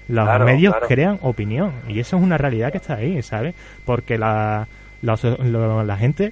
los 0.08 0.40
medios 0.40 0.76
crean 0.88 1.18
opinión 1.24 1.72
y 1.88 2.00
eso 2.00 2.18
es 2.18 2.22
una 2.22 2.38
realidad 2.38 2.72
que 2.72 2.78
está 2.78 2.98
ahí, 2.98 3.24
¿sabes? 3.24 3.56
Porque 3.86 4.20
la, 4.20 4.68
la 5.02 5.98
gente 5.98 6.32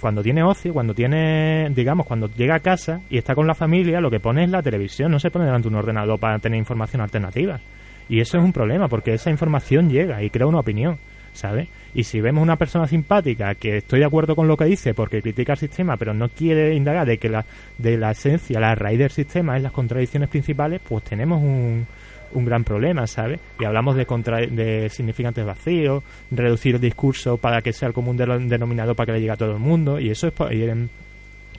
cuando 0.00 0.22
tiene 0.22 0.42
ocio, 0.42 0.72
cuando 0.72 0.94
tiene, 0.94 1.68
digamos, 1.70 2.06
cuando 2.06 2.28
llega 2.28 2.56
a 2.56 2.60
casa 2.60 3.00
y 3.08 3.18
está 3.18 3.34
con 3.34 3.46
la 3.46 3.54
familia, 3.54 4.00
lo 4.00 4.10
que 4.10 4.20
pone 4.20 4.44
es 4.44 4.50
la 4.50 4.62
televisión, 4.62 5.10
no 5.10 5.18
se 5.18 5.30
pone 5.30 5.46
delante 5.46 5.68
de 5.68 5.74
un 5.74 5.78
ordenador 5.78 6.18
para 6.18 6.38
tener 6.38 6.58
información 6.58 7.02
alternativa. 7.02 7.60
Y 8.08 8.20
eso 8.20 8.38
es 8.38 8.44
un 8.44 8.52
problema, 8.52 8.88
porque 8.88 9.14
esa 9.14 9.30
información 9.30 9.90
llega 9.90 10.22
y 10.22 10.30
crea 10.30 10.46
una 10.46 10.60
opinión, 10.60 10.98
¿sabes? 11.32 11.68
Y 11.94 12.04
si 12.04 12.20
vemos 12.20 12.42
una 12.42 12.56
persona 12.56 12.86
simpática 12.86 13.54
que 13.54 13.78
estoy 13.78 14.00
de 14.00 14.06
acuerdo 14.06 14.36
con 14.36 14.46
lo 14.46 14.56
que 14.56 14.66
dice 14.66 14.94
porque 14.94 15.22
critica 15.22 15.52
el 15.52 15.58
sistema, 15.58 15.96
pero 15.96 16.14
no 16.14 16.28
quiere 16.28 16.74
indagar 16.74 17.06
de 17.06 17.18
que 17.18 17.28
la, 17.28 17.44
de 17.78 17.96
la 17.96 18.12
esencia, 18.12 18.60
la 18.60 18.74
raíz 18.74 18.98
del 18.98 19.10
sistema 19.10 19.56
es 19.56 19.62
las 19.62 19.72
contradicciones 19.72 20.28
principales, 20.28 20.80
pues 20.86 21.02
tenemos 21.04 21.42
un, 21.42 21.86
un 22.32 22.44
gran 22.44 22.64
problema, 22.64 23.06
¿sabes? 23.06 23.40
Y 23.58 23.64
hablamos 23.64 23.96
de, 23.96 24.06
contra 24.06 24.38
de 24.38 24.88
significantes 24.88 25.44
vacíos, 25.44 26.02
reducir 26.30 26.76
el 26.76 26.80
discurso 26.80 27.36
para 27.36 27.62
que 27.62 27.72
sea 27.72 27.88
el 27.88 27.94
común 27.94 28.16
denominador 28.16 28.96
para 28.96 29.06
que 29.06 29.12
le 29.12 29.20
llegue 29.20 29.32
a 29.32 29.36
todo 29.36 29.52
el 29.52 29.58
mundo, 29.58 29.98
y 29.98 30.10
eso 30.10 30.28
es 30.28 30.34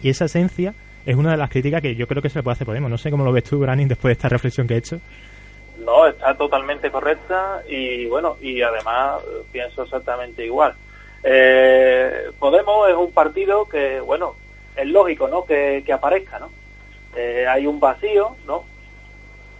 y, 0.01 0.09
esa 0.09 0.25
esencia 0.25 0.73
es 1.05 1.15
una 1.15 1.31
de 1.31 1.37
las 1.37 1.49
críticas 1.49 1.81
que 1.81 1.95
yo 1.95 2.07
creo 2.07 2.21
que 2.21 2.29
se 2.29 2.39
le 2.39 2.43
puede 2.43 2.53
hacer 2.53 2.67
Podemos. 2.67 2.89
No 2.89 2.97
sé 2.97 3.09
cómo 3.09 3.23
lo 3.23 3.31
ves 3.31 3.45
tú, 3.45 3.59
Branin, 3.59 3.87
después 3.87 4.09
de 4.09 4.13
esta 4.13 4.29
reflexión 4.29 4.67
que 4.67 4.75
he 4.75 4.77
hecho. 4.77 4.99
No, 5.79 6.05
está 6.05 6.35
totalmente 6.35 6.91
correcta 6.91 7.63
y 7.67 8.05
bueno, 8.07 8.35
y 8.41 8.61
además 8.61 9.21
eh, 9.23 9.43
pienso 9.51 9.83
exactamente 9.83 10.45
igual. 10.45 10.75
Eh, 11.23 12.31
Podemos 12.37 12.89
es 12.89 12.95
un 12.95 13.11
partido 13.11 13.65
que, 13.65 13.99
bueno, 14.01 14.35
es 14.75 14.87
lógico, 14.87 15.27
¿no? 15.27 15.45
Que, 15.45 15.83
aparezca, 15.91 16.39
¿no? 16.39 16.49
Eh, 17.15 17.45
hay 17.47 17.65
un 17.65 17.79
vacío, 17.79 18.35
¿no? 18.45 18.63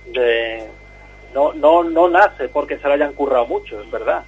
De, 0.06 0.68
no, 1.34 1.54
no, 1.54 1.84
no 1.84 2.10
nace 2.10 2.50
porque 2.50 2.78
se 2.78 2.88
lo 2.88 2.94
hayan 2.94 3.14
currado 3.14 3.46
mucho, 3.46 3.82
es 3.82 3.92
verdad. 3.92 4.24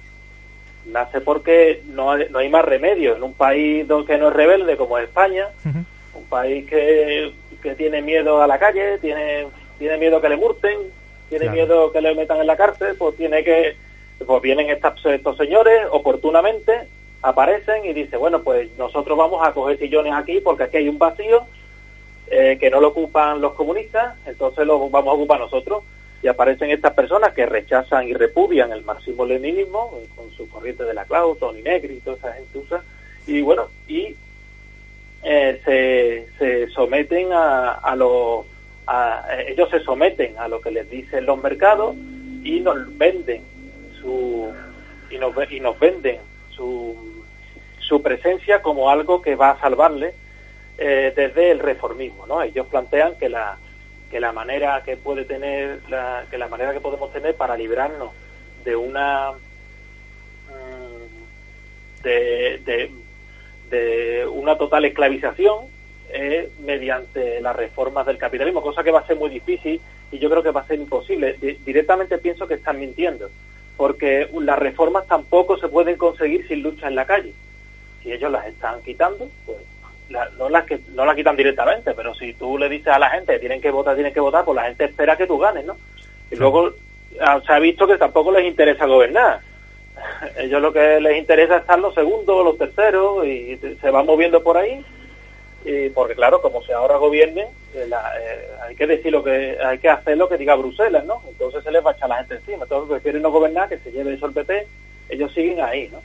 Nace 0.86 1.20
porque 1.20 1.82
no 1.86 2.12
hay, 2.12 2.26
no 2.30 2.38
hay 2.38 2.48
más 2.48 2.64
remedio. 2.64 3.16
En 3.16 3.22
un 3.22 3.34
país 3.34 3.86
que 4.06 4.18
no 4.18 4.28
es 4.28 4.34
rebelde 4.34 4.76
como 4.76 4.98
es 4.98 5.04
España, 5.04 5.48
un 5.64 6.24
país 6.28 6.66
que, 6.68 7.32
que 7.62 7.74
tiene 7.74 8.02
miedo 8.02 8.42
a 8.42 8.46
la 8.46 8.58
calle, 8.58 8.98
tiene, 8.98 9.46
tiene 9.78 9.98
miedo 9.98 10.20
que 10.20 10.28
le 10.28 10.36
murten, 10.36 10.78
tiene 11.28 11.50
miedo 11.50 11.92
que 11.92 12.00
le 12.00 12.14
metan 12.14 12.40
en 12.40 12.46
la 12.46 12.56
cárcel, 12.56 12.96
pues 12.98 13.16
tiene 13.16 13.44
que, 13.44 13.76
pues 14.26 14.42
vienen 14.42 14.68
estos, 14.70 15.04
estos 15.06 15.36
señores 15.36 15.86
oportunamente, 15.90 16.88
aparecen 17.22 17.84
y 17.84 17.92
dicen, 17.92 18.18
bueno, 18.18 18.42
pues 18.42 18.70
nosotros 18.78 19.16
vamos 19.16 19.46
a 19.46 19.52
coger 19.52 19.78
sillones 19.78 20.14
aquí 20.14 20.40
porque 20.40 20.64
aquí 20.64 20.78
hay 20.78 20.88
un 20.88 20.98
vacío 20.98 21.44
eh, 22.28 22.56
que 22.58 22.70
no 22.70 22.80
lo 22.80 22.88
ocupan 22.88 23.40
los 23.40 23.54
comunistas, 23.54 24.16
entonces 24.26 24.66
lo 24.66 24.88
vamos 24.88 25.12
a 25.12 25.14
ocupar 25.14 25.40
nosotros 25.40 25.82
y 26.22 26.28
aparecen 26.28 26.70
estas 26.70 26.92
personas 26.92 27.32
que 27.32 27.46
rechazan 27.46 28.06
y 28.08 28.14
repudian 28.14 28.72
el 28.72 28.82
marxismo-leninismo 28.82 29.98
eh, 30.00 30.08
con 30.14 30.30
su 30.32 30.48
corriente 30.48 30.84
de 30.84 30.94
la 30.94 31.04
Clau, 31.04 31.36
Tony 31.36 31.62
Negri 31.62 31.94
y 31.94 32.00
toda 32.00 32.16
esa 32.16 32.32
gente 32.34 32.58
usa 32.58 32.82
y 33.26 33.40
bueno 33.40 33.68
y 33.88 34.14
eh, 35.22 35.60
se, 35.64 36.28
se 36.38 36.68
someten 36.72 37.32
a, 37.32 37.72
a 37.72 37.96
lo 37.96 38.44
a, 38.86 39.26
ellos 39.46 39.70
se 39.70 39.80
someten 39.80 40.38
a 40.38 40.48
lo 40.48 40.60
que 40.60 40.70
les 40.70 40.88
dicen 40.90 41.26
los 41.26 41.42
mercados 41.42 41.96
y 42.42 42.60
nos 42.60 42.76
venden 42.98 43.42
su 44.00 44.52
y 45.10 45.18
nos, 45.18 45.34
y 45.50 45.60
nos 45.60 45.78
venden 45.78 46.18
su, 46.50 46.96
su 47.78 48.02
presencia 48.02 48.62
como 48.62 48.90
algo 48.90 49.22
que 49.22 49.36
va 49.36 49.50
a 49.50 49.60
salvarle 49.60 50.14
eh, 50.78 51.12
desde 51.16 51.50
el 51.50 51.60
reformismo 51.60 52.26
no 52.26 52.42
ellos 52.42 52.66
plantean 52.66 53.16
que 53.16 53.28
la 53.30 53.58
que 54.10 54.20
la 54.20 54.32
manera 54.32 54.82
que 54.84 54.96
puede 54.96 55.24
tener 55.24 55.80
que 56.30 56.38
la 56.38 56.48
manera 56.48 56.72
que 56.72 56.80
podemos 56.80 57.12
tener 57.12 57.34
para 57.36 57.56
librarnos 57.56 58.10
de 58.64 58.76
una 58.76 59.32
mm, 60.48 62.02
de, 62.02 62.90
de, 63.70 64.26
una 64.26 64.58
total 64.58 64.84
esclavización 64.84 65.66
es 66.12 66.58
mediante 66.58 67.40
las 67.40 67.54
reformas 67.54 68.04
del 68.06 68.18
capitalismo, 68.18 68.62
cosa 68.62 68.82
que 68.82 68.90
va 68.90 69.00
a 69.00 69.06
ser 69.06 69.16
muy 69.16 69.30
difícil 69.30 69.80
y 70.10 70.18
yo 70.18 70.28
creo 70.28 70.42
que 70.42 70.50
va 70.50 70.62
a 70.62 70.66
ser 70.66 70.80
imposible. 70.80 71.34
directamente 71.64 72.18
pienso 72.18 72.48
que 72.48 72.54
están 72.54 72.80
mintiendo, 72.80 73.30
porque 73.76 74.28
las 74.40 74.58
reformas 74.58 75.06
tampoco 75.06 75.56
se 75.56 75.68
pueden 75.68 75.96
conseguir 75.96 76.48
sin 76.48 76.62
lucha 76.62 76.88
en 76.88 76.96
la 76.96 77.06
calle. 77.06 77.32
Si 78.02 78.10
ellos 78.10 78.32
las 78.32 78.46
están 78.46 78.82
quitando, 78.82 79.28
pues 79.46 79.58
no 80.38 80.48
las 80.48 80.64
que 80.64 80.80
no 80.94 81.04
la 81.04 81.14
quitan 81.14 81.36
directamente, 81.36 81.94
pero 81.94 82.14
si 82.14 82.34
tú 82.34 82.58
le 82.58 82.68
dices 82.68 82.88
a 82.88 82.98
la 82.98 83.10
gente 83.10 83.38
tienen 83.38 83.60
que 83.60 83.70
votar, 83.70 83.94
tienen 83.94 84.12
que 84.12 84.20
votar, 84.20 84.44
pues 84.44 84.56
la 84.56 84.64
gente 84.64 84.84
espera 84.84 85.16
que 85.16 85.26
tú 85.26 85.38
ganes, 85.38 85.64
¿no? 85.64 85.76
Y 86.30 86.36
luego 86.36 86.72
ah, 87.20 87.40
se 87.44 87.52
ha 87.52 87.58
visto 87.58 87.86
que 87.86 87.96
tampoco 87.96 88.32
les 88.32 88.44
interesa 88.44 88.86
gobernar. 88.86 89.40
Ellos 90.38 90.60
lo 90.60 90.72
que 90.72 91.00
les 91.00 91.18
interesa 91.18 91.56
es 91.56 91.60
estar 91.62 91.78
los 91.78 91.94
segundos, 91.94 92.44
los 92.44 92.58
terceros 92.58 93.26
y 93.26 93.56
se 93.56 93.90
van 93.90 94.06
moviendo 94.06 94.42
por 94.42 94.56
ahí. 94.56 94.84
Y 95.64 95.90
porque 95.90 96.14
claro, 96.14 96.40
como 96.40 96.62
se 96.62 96.72
ahora 96.72 96.96
gobiernen, 96.96 97.46
eh, 97.74 97.86
eh, 97.86 98.48
hay 98.62 98.74
que 98.74 98.86
decir 98.86 99.12
lo 99.12 99.22
que 99.22 99.58
hay 99.62 99.78
que 99.78 99.90
hacer 99.90 100.16
lo 100.16 100.28
que 100.28 100.38
diga 100.38 100.54
Bruselas, 100.54 101.04
¿no? 101.04 101.22
Entonces 101.28 101.62
se 101.62 101.70
les 101.70 101.84
va 101.84 101.90
a 101.90 101.94
echar 101.94 102.08
la 102.08 102.18
gente 102.18 102.36
encima. 102.36 102.66
Que 102.66 103.00
quieren 103.00 103.22
no 103.22 103.30
gobernar, 103.30 103.68
que 103.68 103.78
se 103.78 103.92
lleve 103.92 104.14
eso 104.14 104.26
el 104.26 104.32
PP, 104.32 104.66
ellos 105.10 105.32
siguen 105.32 105.60
ahí, 105.60 105.88
¿no? 105.92 106.00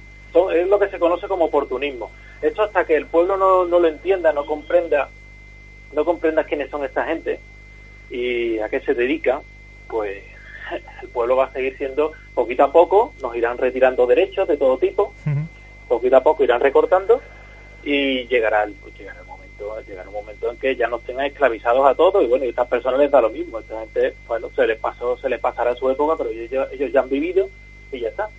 Es 0.51 0.68
lo 0.68 0.80
que 0.80 0.89
se 0.89 1.00
conoce 1.00 1.27
como 1.27 1.46
oportunismo. 1.46 2.12
Esto 2.42 2.63
hasta 2.63 2.86
que 2.86 2.96
el 2.96 3.06
pueblo 3.06 3.38
no, 3.38 3.65
no 3.65 3.80
lo 3.80 3.88
entienda, 3.88 4.34
no 4.34 4.46
comprenda, 4.46 5.10
no 5.94 6.06
comprenda 6.06 6.44
quiénes 6.44 6.70
son 6.70 6.84
esta 6.84 7.06
gente 7.06 7.39
y 8.10 8.60
a 8.60 8.70
qué 8.70 8.82
se 8.82 8.94
dedica, 8.94 9.42
pues 9.88 10.24
el 11.01 11.10
pueblo 11.10 11.38
va 11.38 11.46
a 11.46 11.54
seguir 11.54 11.77
siendo, 11.77 12.12
poquito 12.34 12.63
a 12.63 12.72
poco, 12.72 13.13
nos 13.22 13.36
irán 13.36 13.58
retirando 13.58 14.06
derechos 14.06 14.48
de 14.48 14.58
todo 14.58 14.77
tipo, 14.77 15.13
poquito 15.88 16.18
a 16.18 16.24
poco 16.24 16.44
irán 16.44 16.62
recortando 16.62 17.22
y 17.84 18.27
llegará 18.27 18.63
el, 18.63 18.74
pues 18.74 18.98
llegará 18.98 19.22
el 19.22 19.27
momento, 19.27 19.80
llegará 19.88 20.10
un 20.10 20.15
momento 20.15 20.51
en 20.51 20.58
que 20.58 20.75
ya 20.75 20.88
nos 20.88 21.01
tengan 21.04 21.27
esclavizados 21.27 21.86
a 21.86 21.96
todos 21.96 22.24
y 22.24 22.27
bueno, 22.27 22.46
y 22.46 22.48
a 22.48 22.50
estas 22.50 22.68
personas 22.68 23.00
les 23.00 23.12
da 23.12 23.22
lo 23.22 23.30
mismo, 23.30 23.60
esta 23.60 23.80
gente, 23.80 24.15
bueno, 24.27 24.50
se 24.56 24.68
les 24.68 24.80
pasó, 24.80 25.18
se 25.18 25.30
les 25.30 25.39
pasará 25.39 25.75
su 25.75 25.89
época, 25.89 26.15
pero 26.18 26.30
ellos, 26.30 26.68
ellos 26.72 26.92
ya 26.92 27.00
han 27.01 27.10
vivido 27.10 27.48
y 27.92 28.01
ya 28.01 28.10
está. 28.10 28.30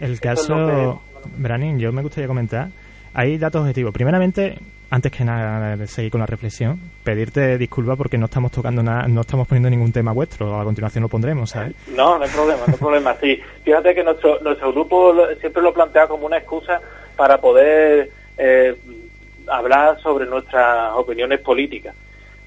El 0.00 0.20
caso, 0.20 1.00
Branin, 1.36 1.78
yo 1.78 1.92
me 1.92 2.02
gustaría 2.02 2.26
comentar, 2.26 2.68
hay 3.14 3.38
datos 3.38 3.62
objetivos. 3.62 3.92
Primeramente, 3.92 4.58
antes 4.90 5.12
que 5.12 5.24
nada 5.24 5.76
de 5.76 5.86
seguir 5.86 6.10
con 6.10 6.20
la 6.20 6.26
reflexión, 6.26 6.78
pedirte 7.02 7.56
disculpas 7.58 7.96
porque 7.96 8.18
no 8.18 8.26
estamos 8.26 8.52
tocando 8.52 8.82
nada, 8.82 9.06
no 9.08 9.22
estamos 9.22 9.48
poniendo 9.48 9.70
ningún 9.70 9.92
tema 9.92 10.12
vuestro, 10.12 10.58
a 10.60 10.64
continuación 10.64 11.02
lo 11.02 11.08
pondremos, 11.08 11.50
¿sabes? 11.50 11.74
No, 11.96 12.18
no 12.18 12.24
hay 12.24 12.30
problema, 12.30 12.60
no 12.66 12.72
hay 12.72 12.78
problema. 12.78 13.16
Sí, 13.20 13.40
fíjate 13.64 13.94
que 13.94 14.04
nuestro, 14.04 14.40
nuestro 14.40 14.72
grupo 14.72 15.14
siempre 15.40 15.62
lo 15.62 15.72
plantea 15.72 16.06
como 16.08 16.26
una 16.26 16.38
excusa 16.38 16.80
para 17.16 17.38
poder 17.40 18.10
eh, 18.36 18.76
hablar 19.48 20.00
sobre 20.00 20.26
nuestras 20.26 20.92
opiniones 20.94 21.40
políticas. 21.40 21.94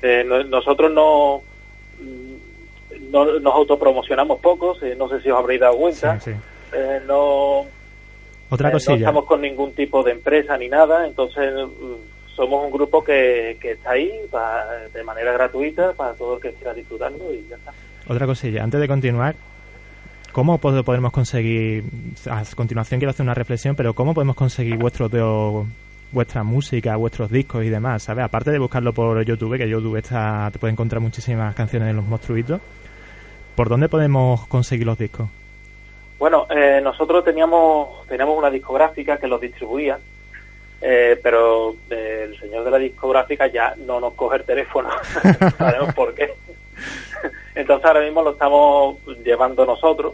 Eh, 0.02 0.24
nosotros 0.24 0.92
no, 0.92 1.42
no 3.10 3.40
nos 3.40 3.54
autopromocionamos 3.56 4.40
pocos, 4.40 4.80
no 4.98 5.10
sé 5.10 5.22
si 5.22 5.32
os 5.32 5.40
habréis 5.40 5.62
dado 5.62 5.78
cuenta. 5.78 6.20
Sí, 6.20 6.32
sí. 6.32 6.38
Eh, 6.74 7.02
no, 7.08 7.66
Otra 8.50 8.70
eh, 8.70 8.74
no 8.74 8.96
estamos 8.96 9.26
con 9.26 9.42
ningún 9.42 9.74
tipo 9.74 10.04
de 10.04 10.12
empresa 10.12 10.58
ni 10.58 10.70
nada, 10.70 11.08
entonces 11.08 11.54
mm, 11.54 12.36
somos 12.36 12.66
un 12.66 12.72
grupo 12.72 13.04
que, 13.04 13.58
que 13.60 13.72
está 13.72 13.92
ahí 13.92 14.12
de 14.94 15.04
manera 15.04 15.34
gratuita 15.34 15.94
para 15.94 16.14
todo 16.14 16.36
el 16.36 16.42
que 16.42 16.54
quiera 16.54 16.74
disfrutarlo 16.74 17.34
y 17.34 17.48
ya 17.50 17.56
está. 17.56 17.74
Otra 18.08 18.28
cosilla, 18.28 18.64
antes 18.64 18.80
de 18.80 18.88
continuar, 18.88 19.36
¿cómo 20.32 20.60
podemos 20.60 21.12
conseguir, 21.12 21.86
a 22.30 22.44
continuación 22.56 23.00
quiero 23.00 23.10
hacer 23.10 23.24
una 23.24 23.34
reflexión, 23.34 23.76
pero 23.76 23.94
cómo 23.94 24.14
podemos 24.14 24.36
conseguir 24.36 24.78
vuestro 24.78 25.10
vuestra 26.12 26.44
música, 26.44 26.96
vuestros 26.96 27.30
discos 27.32 27.66
y 27.66 27.70
demás, 27.70 28.04
¿sabes? 28.04 28.24
Aparte 28.24 28.52
de 28.52 28.60
buscarlo 28.60 28.94
por 28.94 29.22
YouTube, 29.26 29.58
que 29.58 29.68
YouTube 29.68 29.98
está, 29.98 30.50
te 30.52 30.60
puede 30.60 30.72
encontrar 30.72 31.02
muchísimas 31.02 31.54
canciones 31.56 31.88
de 31.88 31.94
los 31.94 32.06
monstruitos, 32.06 32.62
¿por 33.56 33.70
dónde 33.70 33.90
podemos 33.90 34.46
conseguir 34.48 34.86
los 34.86 34.98
discos? 34.98 35.30
Bueno, 36.18 36.48
eh, 36.50 36.80
nosotros 36.82 37.26
teníamos, 37.26 38.08
teníamos 38.08 38.38
una 38.38 38.50
discográfica 38.50 39.18
que 39.18 39.28
los 39.28 39.42
distribuía, 39.42 40.00
eh, 40.82 41.20
pero 41.22 41.76
el 41.90 42.40
señor 42.40 42.64
de 42.64 42.72
la 42.72 42.78
discográfica 42.78 43.48
ya 43.48 43.76
no 43.86 44.00
nos 44.00 44.14
coge 44.14 44.38
el 44.38 44.44
teléfono, 44.44 44.90
sabemos 45.58 45.94
por 45.94 46.14
qué. 46.14 46.34
Entonces 47.54 47.86
ahora 47.86 48.02
mismo 48.02 48.22
lo 48.22 48.32
estamos 48.32 48.98
llevando 49.24 49.66
nosotros 49.66 50.14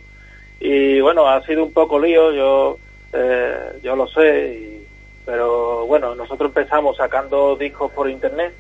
y 0.60 1.00
bueno, 1.02 1.28
ha 1.28 1.44
sido 1.44 1.64
un 1.64 1.74
poco 1.74 2.00
lío, 2.00 2.32
yo, 2.32 2.78
eh, 3.14 3.80
yo 3.84 3.96
lo 3.96 4.08
sé, 4.08 4.82
pero 5.26 5.86
bueno, 5.86 6.16
nosotros 6.16 6.50
empezamos 6.50 6.98
sacando 6.98 7.56
discos 7.56 7.92
por 7.92 8.10
internet. 8.10 8.54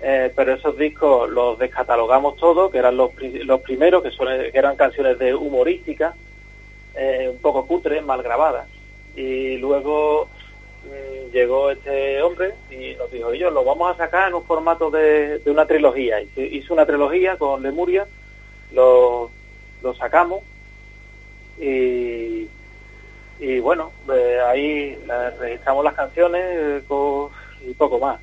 pero 0.00 0.54
esos 0.54 0.76
discos 0.76 1.28
los 1.28 1.58
descatalogamos 1.58 2.36
todos, 2.36 2.70
que 2.70 2.78
eran 2.78 2.96
los, 2.96 3.10
los 3.44 3.60
primeros, 3.60 4.02
que, 4.02 4.10
son, 4.10 4.28
que 4.28 4.58
eran 4.58 4.76
canciones 4.76 5.18
de 5.18 5.34
humorística, 5.34 6.14
eh, 6.98 7.28
un 7.30 7.38
poco 7.38 7.66
cutre, 7.66 8.00
mal 8.02 8.22
grabada 8.22 8.66
Y 9.14 9.56
luego 9.58 10.28
mm, 10.84 11.32
llegó 11.32 11.70
este 11.70 12.20
hombre 12.22 12.54
y 12.70 12.94
nos 12.96 13.10
dijo, 13.10 13.32
yo 13.34 13.50
lo 13.50 13.64
vamos 13.64 13.92
a 13.92 13.96
sacar 13.96 14.28
en 14.28 14.34
un 14.34 14.44
formato 14.44 14.90
de, 14.90 15.40
una 15.46 15.66
trilogía. 15.66 16.20
Y 16.20 16.30
hizo 16.58 16.74
una 16.74 16.86
trilogía 16.86 17.36
con 17.36 17.62
Lemuria, 17.62 18.06
lo, 18.72 19.30
lo 19.82 19.94
sacamos 19.94 20.42
y, 21.60 22.48
y 23.40 23.60
bueno, 23.60 23.92
eh, 24.12 24.38
ahí 24.46 24.98
registramos 25.38 25.84
las 25.84 25.94
canciones 25.94 26.42
eh, 26.44 26.82
y 27.66 27.74
poco 27.74 27.98
más. 27.98 28.20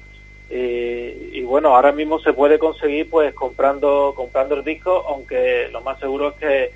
Y, 0.50 1.42
bueno, 1.42 1.76
ahora 1.76 1.92
mismo 1.92 2.20
se 2.20 2.32
puede 2.34 2.60
conseguir 2.60 3.10
pues 3.10 3.34
comprando 3.34 4.14
comprando 4.16 4.56
el 4.56 4.64
disco, 4.64 5.04
aunque 5.08 5.70
lo 5.72 5.82
más 5.82 6.00
seguro 6.00 6.30
es 6.30 6.36
que 6.36 6.72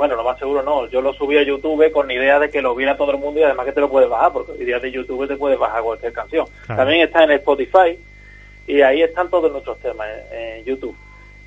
bueno, 0.00 0.16
lo 0.16 0.24
más 0.24 0.38
seguro 0.38 0.62
no. 0.62 0.86
Yo 0.86 1.02
lo 1.02 1.12
subí 1.12 1.36
a 1.36 1.42
YouTube 1.42 1.92
con 1.92 2.06
la 2.06 2.14
idea 2.14 2.38
de 2.38 2.48
que 2.48 2.62
lo 2.62 2.74
viera 2.74 2.96
todo 2.96 3.10
el 3.10 3.18
mundo 3.18 3.38
y 3.38 3.42
además 3.42 3.66
que 3.66 3.72
te 3.72 3.82
lo 3.82 3.90
puedes 3.90 4.08
bajar, 4.08 4.32
porque 4.32 4.52
hoy 4.52 4.64
día 4.64 4.80
de 4.80 4.90
YouTube 4.90 5.28
te 5.28 5.36
puedes 5.36 5.58
bajar 5.58 5.82
cualquier 5.82 6.14
canción. 6.14 6.46
También 6.66 7.02
está 7.02 7.24
en 7.24 7.32
Spotify 7.32 7.98
y 8.66 8.80
ahí 8.80 9.02
están 9.02 9.28
todos 9.28 9.52
nuestros 9.52 9.78
temas 9.80 10.08
en, 10.32 10.64
YouTube. 10.64 10.96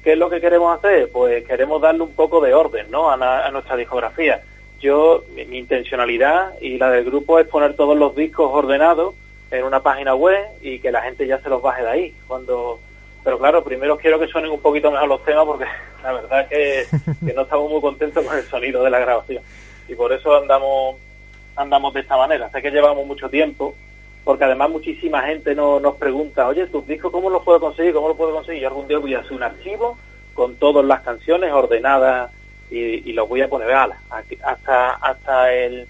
¿Qué 0.03 0.11
es 0.11 0.19
lo 0.19 0.29
que 0.29 0.39
queremos 0.39 0.77
hacer? 0.77 1.09
Pues 1.11 1.43
queremos 1.47 1.81
darle 1.81 2.03
un 2.03 2.13
poco 2.13 2.41
de 2.41 2.53
orden 2.53 2.91
¿no? 2.91 3.09
a, 3.09 3.49
nuestra 3.49 3.75
discografía. 3.75 4.43
Yo, 4.79 5.23
mi, 5.33 5.57
intencionalidad 5.57 6.53
y 6.61 6.77
la 6.77 6.91
del 6.91 7.05
grupo 7.05 7.39
es 7.39 7.47
poner 7.47 7.75
todos 7.75 7.97
los 7.97 8.15
discos 8.15 8.51
ordenados 8.53 9.15
en 9.49 9.63
una 9.63 9.81
página 9.81 10.13
web 10.13 10.45
y 10.61 10.77
que 10.77 10.91
la 10.91 11.01
gente 11.01 11.25
ya 11.25 11.39
se 11.39 11.49
los 11.49 11.63
baje 11.63 11.81
de 11.81 11.89
ahí. 11.89 12.15
Cuando 12.27 12.79
pero 13.23 13.39
claro, 13.39 13.63
primero 13.63 13.97
quiero 13.97 14.19
que 14.19 14.27
suenen 14.27 14.51
un 14.51 14.59
poquito 14.59 14.91
mejor 14.91 15.07
los 15.07 15.23
temas 15.23 15.45
porque 15.45 15.65
la 16.03 16.13
verdad 16.13 16.47
es 16.49 16.89
que, 16.89 17.33
no 17.33 17.41
estamos 17.41 17.69
muy 17.69 17.81
contentos 17.81 18.25
con 18.25 18.37
el 18.37 18.43
sonido 18.43 18.83
de 18.83 18.89
la 18.89 18.99
grabación. 18.99 19.43
Y 19.87 19.95
por 19.95 20.11
eso 20.13 20.35
andamos 20.35 20.97
andamos 21.55 21.93
de 21.93 21.99
esta 22.01 22.17
manera. 22.17 22.49
Sé 22.49 22.61
que 22.61 22.71
llevamos 22.71 23.05
mucho 23.05 23.29
tiempo, 23.29 23.75
porque 24.23 24.43
además 24.43 24.71
muchísima 24.71 25.21
gente 25.21 25.53
no, 25.53 25.79
nos 25.79 25.95
pregunta, 25.95 26.47
oye, 26.47 26.65
tus 26.67 26.85
discos, 26.87 27.11
¿cómo 27.11 27.29
los 27.29 27.43
puedo 27.43 27.59
conseguir? 27.59 27.93
¿Cómo 27.93 28.07
los 28.07 28.17
puedo 28.17 28.33
conseguir? 28.33 28.63
Yo 28.63 28.69
algún 28.69 28.87
día 28.87 28.97
voy 28.97 29.13
a 29.13 29.19
hacer 29.19 29.33
un 29.33 29.43
archivo 29.43 29.97
con 30.33 30.55
todas 30.55 30.83
las 30.83 31.01
canciones 31.01 31.51
ordenadas 31.51 32.31
y, 32.71 33.09
y 33.09 33.13
los 33.13 33.29
voy 33.29 33.41
a 33.41 33.49
poner 33.49 33.71
ala, 33.71 33.97
hasta 34.09 34.93
hasta 34.93 35.53
el 35.53 35.87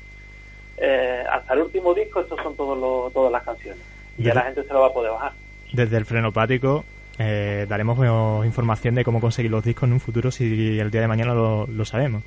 eh, 0.78 1.24
hasta 1.30 1.54
el 1.54 1.62
último 1.62 1.94
disco 1.94 2.20
estos 2.20 2.42
son 2.42 2.56
todos 2.56 3.14
todas 3.14 3.32
las 3.32 3.44
canciones 3.44 3.82
y 4.18 4.24
ya 4.24 4.34
la 4.34 4.42
gente 4.42 4.64
se 4.64 4.74
lo 4.74 4.82
va 4.82 4.88
a 4.88 4.94
poder 4.94 5.12
bajar 5.12 5.32
desde 5.72 5.98
el 5.98 6.06
frenopático 6.06 6.84
eh, 7.24 7.66
daremos 7.68 7.98
información 8.46 8.96
de 8.96 9.04
cómo 9.04 9.22
conseguir 9.22 9.52
los 9.52 9.64
discos 9.64 9.84
en 9.84 9.94
un 9.94 10.00
futuro 10.00 10.32
si 10.32 10.80
el 10.80 10.92
día 10.92 11.02
de 11.02 11.08
mañana 11.08 11.34
lo, 11.34 11.86
sabemos. 11.86 12.24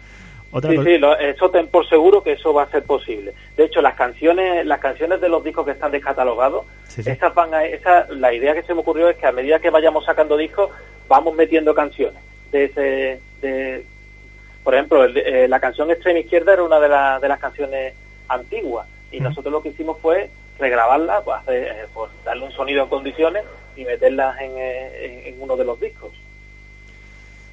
sí, 0.63 0.77
sí, 0.85 1.01
eso 1.21 1.51
ten 1.51 1.69
por 1.69 1.87
seguro 1.89 2.23
que 2.23 2.33
eso 2.33 2.55
va 2.55 2.63
a 2.63 2.71
ser 2.71 2.85
posible. 2.85 3.35
De 3.57 3.65
hecho, 3.65 3.83
las 3.83 3.95
canciones, 3.95 4.65
las 4.65 4.81
canciones 4.81 5.21
de 5.21 5.29
los 5.29 5.45
discos 5.45 5.67
que 5.67 5.73
están 5.73 5.93
descatalogados, 5.93 6.65
Esas 6.97 7.35
van 7.35 7.53
a, 7.53 7.65
esa, 7.65 8.07
la 8.11 8.33
idea 8.33 8.55
que 8.55 8.63
se 8.63 8.75
me 8.75 8.81
ocurrió 8.81 9.09
es 9.09 9.17
que 9.17 9.27
a 9.27 9.33
medida 9.33 9.59
que 9.59 9.71
vayamos 9.71 10.05
sacando 10.05 10.37
discos, 10.37 10.71
vamos 11.09 11.35
metiendo 11.35 11.75
canciones. 11.75 12.23
De 12.51 12.65
ese, 12.65 13.21
de, 13.43 13.85
por 14.65 14.75
ejemplo, 14.75 15.05
eh, 15.05 15.47
la 15.49 15.61
canción 15.61 15.91
Extrema 15.91 16.21
Izquierda 16.21 16.55
era 16.55 16.63
una 16.63 16.81
de, 16.81 17.21
de 17.21 17.29
las 17.29 17.39
canciones 17.39 17.95
antiguas 18.29 18.89
y 19.13 19.21
nosotros 19.21 19.53
lo 19.53 19.63
que 19.63 19.69
hicimos 19.69 19.99
fue 20.01 20.31
regrabarla, 20.59 21.21
pues, 21.23 21.39
eh, 21.49 21.87
pues, 21.93 22.11
darle 22.25 22.45
un 22.45 22.53
sonido 22.53 22.83
en 22.83 22.89
condiciones 22.89 23.45
y 23.77 23.85
meterlas 23.85 24.37
eh, 24.41 25.23
en, 25.27 25.41
uno 25.41 25.57
de 25.57 25.65
los 25.65 25.81
discos. 25.81 26.13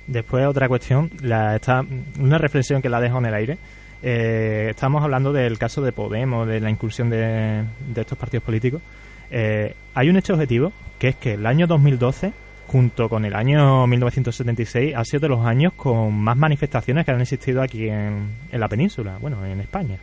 Después 0.07 0.45
otra 0.45 0.67
cuestión, 0.67 1.11
la, 1.21 1.55
está, 1.55 1.85
una 2.19 2.37
reflexión 2.37 2.81
que 2.81 2.89
la 2.89 2.99
dejo 2.99 3.19
en 3.19 3.25
el 3.25 3.33
aire. 3.33 3.57
Eh, 4.01 4.67
estamos 4.69 5.01
hablando 5.03 5.31
del 5.31 5.57
caso 5.57 5.81
de 5.81 5.93
Podemos, 5.93 6.47
de 6.47 6.59
la 6.59 6.69
incursión 6.69 7.09
de, 7.09 7.63
estos 7.95 8.17
partidos 8.17 8.43
políticos. 8.43 8.81
Eh, 9.31 9.73
hay 9.93 10.09
un 10.09 10.17
hecho 10.17 10.33
objetivo, 10.33 10.73
que 10.99 11.09
es 11.09 11.15
que 11.15 11.33
el 11.33 11.45
año 11.45 11.67
2012, 11.67 12.33
junto 12.67 13.07
con 13.07 13.23
el 13.23 13.33
año 13.33 13.87
1976, 13.87 14.93
ha 14.95 15.05
sido 15.05 15.21
de 15.21 15.29
los 15.29 15.45
años 15.45 15.73
con 15.73 16.13
más 16.13 16.35
manifestaciones 16.35 17.05
que 17.05 17.11
han 17.11 17.21
existido 17.21 17.61
aquí 17.61 17.87
en, 17.87 18.27
en 18.51 18.59
la 18.59 18.67
península, 18.67 19.17
bueno, 19.21 19.45
en 19.45 19.61
España. 19.61 19.97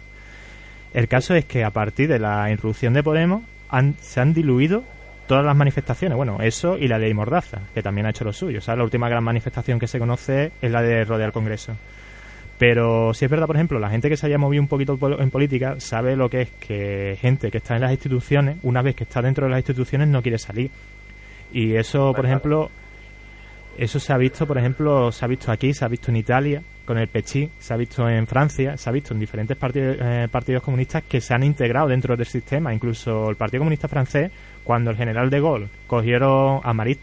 El 0.95 1.07
caso 1.07 1.35
es 1.35 1.45
que 1.45 1.63
a 1.63 1.71
partir 1.71 2.09
de 2.09 2.19
la 2.19 2.51
irrupción 2.51 2.95
de 2.95 3.03
Podemos 3.03 3.43
han, 3.69 3.95
se 4.01 4.21
han 4.21 4.35
diluido 4.35 4.83
todas 5.31 5.45
las 5.45 5.57
manifestaciones, 5.57 6.17
bueno, 6.17 6.39
eso 6.41 6.77
y 6.77 6.89
la 6.89 6.99
ley 6.99 7.15
Mordaza, 7.15 7.61
que 7.73 7.85
también 7.85 8.05
ha 8.05 8.11
hecho 8.11 8.25
lo 8.25 8.33
suyo. 8.33 8.59
O 8.59 8.61
sea, 8.61 8.75
la 8.75 8.83
última 8.83 9.09
gran 9.09 9.23
manifestación 9.23 9.79
que 9.79 9.87
se 9.87 10.01
conoce 10.01 10.51
es 10.61 10.73
la 10.73 10.83
de 10.83 11.05
rodear 11.05 11.31
Congreso. 11.31 11.77
Pero 12.59 13.15
si 13.15 13.27
es 13.27 13.31
verdad, 13.31 13.47
por 13.47 13.55
ejemplo, 13.55 13.79
la 13.79 13.91
gente 13.91 14.09
que 14.09 14.17
se 14.17 14.27
haya 14.27 14.39
movido 14.39 14.61
un 14.61 14.67
poquito 14.67 14.99
en 15.21 15.31
política 15.31 15.79
sabe 15.79 16.17
lo 16.17 16.29
que 16.29 16.41
es 16.41 16.51
que 16.59 17.17
gente 17.21 17.53
que 17.53 17.59
está 17.59 17.77
en 17.77 17.83
las 17.83 17.93
instituciones, 17.93 18.57
una 18.65 18.83
vez 18.83 18.97
que 18.97 19.05
está 19.05 19.23
dentro 19.23 19.45
de 19.45 19.51
las 19.51 19.61
instituciones, 19.61 20.09
no 20.09 20.21
quiere 20.21 20.37
salir. 20.37 20.69
Y 21.53 21.77
eso, 21.77 22.13
por 22.13 22.27
ejemplo, 22.27 22.69
eso 23.79 24.01
se 24.01 24.13
ha 24.13 24.17
visto, 24.17 24.49
por 24.49 24.59
ejemplo, 24.59 25.13
se 25.13 25.25
ha 25.25 25.29
visto 25.29 25.53
aquí, 25.53 25.73
se 25.73 25.85
ha 25.85 25.89
visto 25.89 26.11
en 26.11 26.17
Italia 26.17 26.61
con 26.85 26.99
el 26.99 27.07
Pechí, 27.07 27.49
se 27.61 27.73
ha 27.73 27.77
visto 27.77 28.09
en 28.09 28.27
Francia, 28.27 28.77
se 28.77 28.91
ha 28.91 28.93
visto 28.93 29.15
en 29.15 29.21
diferentes 29.21 29.57
partidos, 29.57 29.97
eh, 30.01 30.27
partidos 30.29 30.65
comunistas 30.65 31.05
que 31.05 31.21
se 31.21 31.33
han 31.33 31.45
integrado 31.45 31.87
dentro 31.87 32.17
del 32.17 32.27
sistema. 32.27 32.75
Incluso 32.75 33.31
el 33.31 33.37
Partido 33.37 33.61
Comunista 33.61 33.87
Francés 33.87 34.33
cuando 34.65 34.91
el 34.91 34.97
general 34.97 35.31
de 35.31 35.41
Gaulle 35.41 35.69
cogieron 35.87 36.61
a 36.63 36.73
Marie 36.73 36.99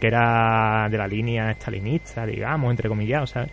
que 0.00 0.06
era 0.06 0.88
de 0.90 0.98
la 0.98 1.06
línea 1.06 1.50
estalinista, 1.50 2.26
digamos, 2.26 2.70
entre 2.70 2.88
comillas, 2.88 3.30
sea, 3.30 3.46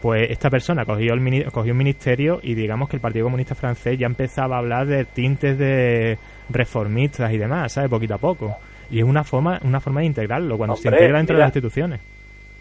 pues 0.00 0.28
esta 0.30 0.50
persona 0.50 0.84
cogió, 0.84 1.14
el, 1.14 1.52
cogió 1.52 1.72
un 1.72 1.78
ministerio 1.78 2.40
y 2.42 2.54
digamos 2.54 2.88
que 2.88 2.96
el 2.96 3.00
Partido 3.00 3.26
Comunista 3.26 3.54
Francés 3.54 3.96
ya 3.96 4.06
empezaba 4.06 4.56
a 4.56 4.58
hablar 4.58 4.86
de 4.86 5.04
tintes 5.04 5.56
de 5.56 6.18
reformistas 6.50 7.32
y 7.32 7.38
demás, 7.38 7.72
¿sabes? 7.72 7.88
Poquito 7.88 8.14
a 8.14 8.18
poco. 8.18 8.56
Y 8.90 8.98
es 8.98 9.04
una 9.04 9.22
forma, 9.22 9.60
una 9.62 9.78
forma 9.78 10.00
de 10.00 10.06
integrarlo, 10.06 10.58
cuando 10.58 10.74
se 10.74 10.88
integra 10.88 11.18
dentro 11.18 11.36
de 11.36 11.40
las 11.40 11.48
instituciones. 11.50 12.00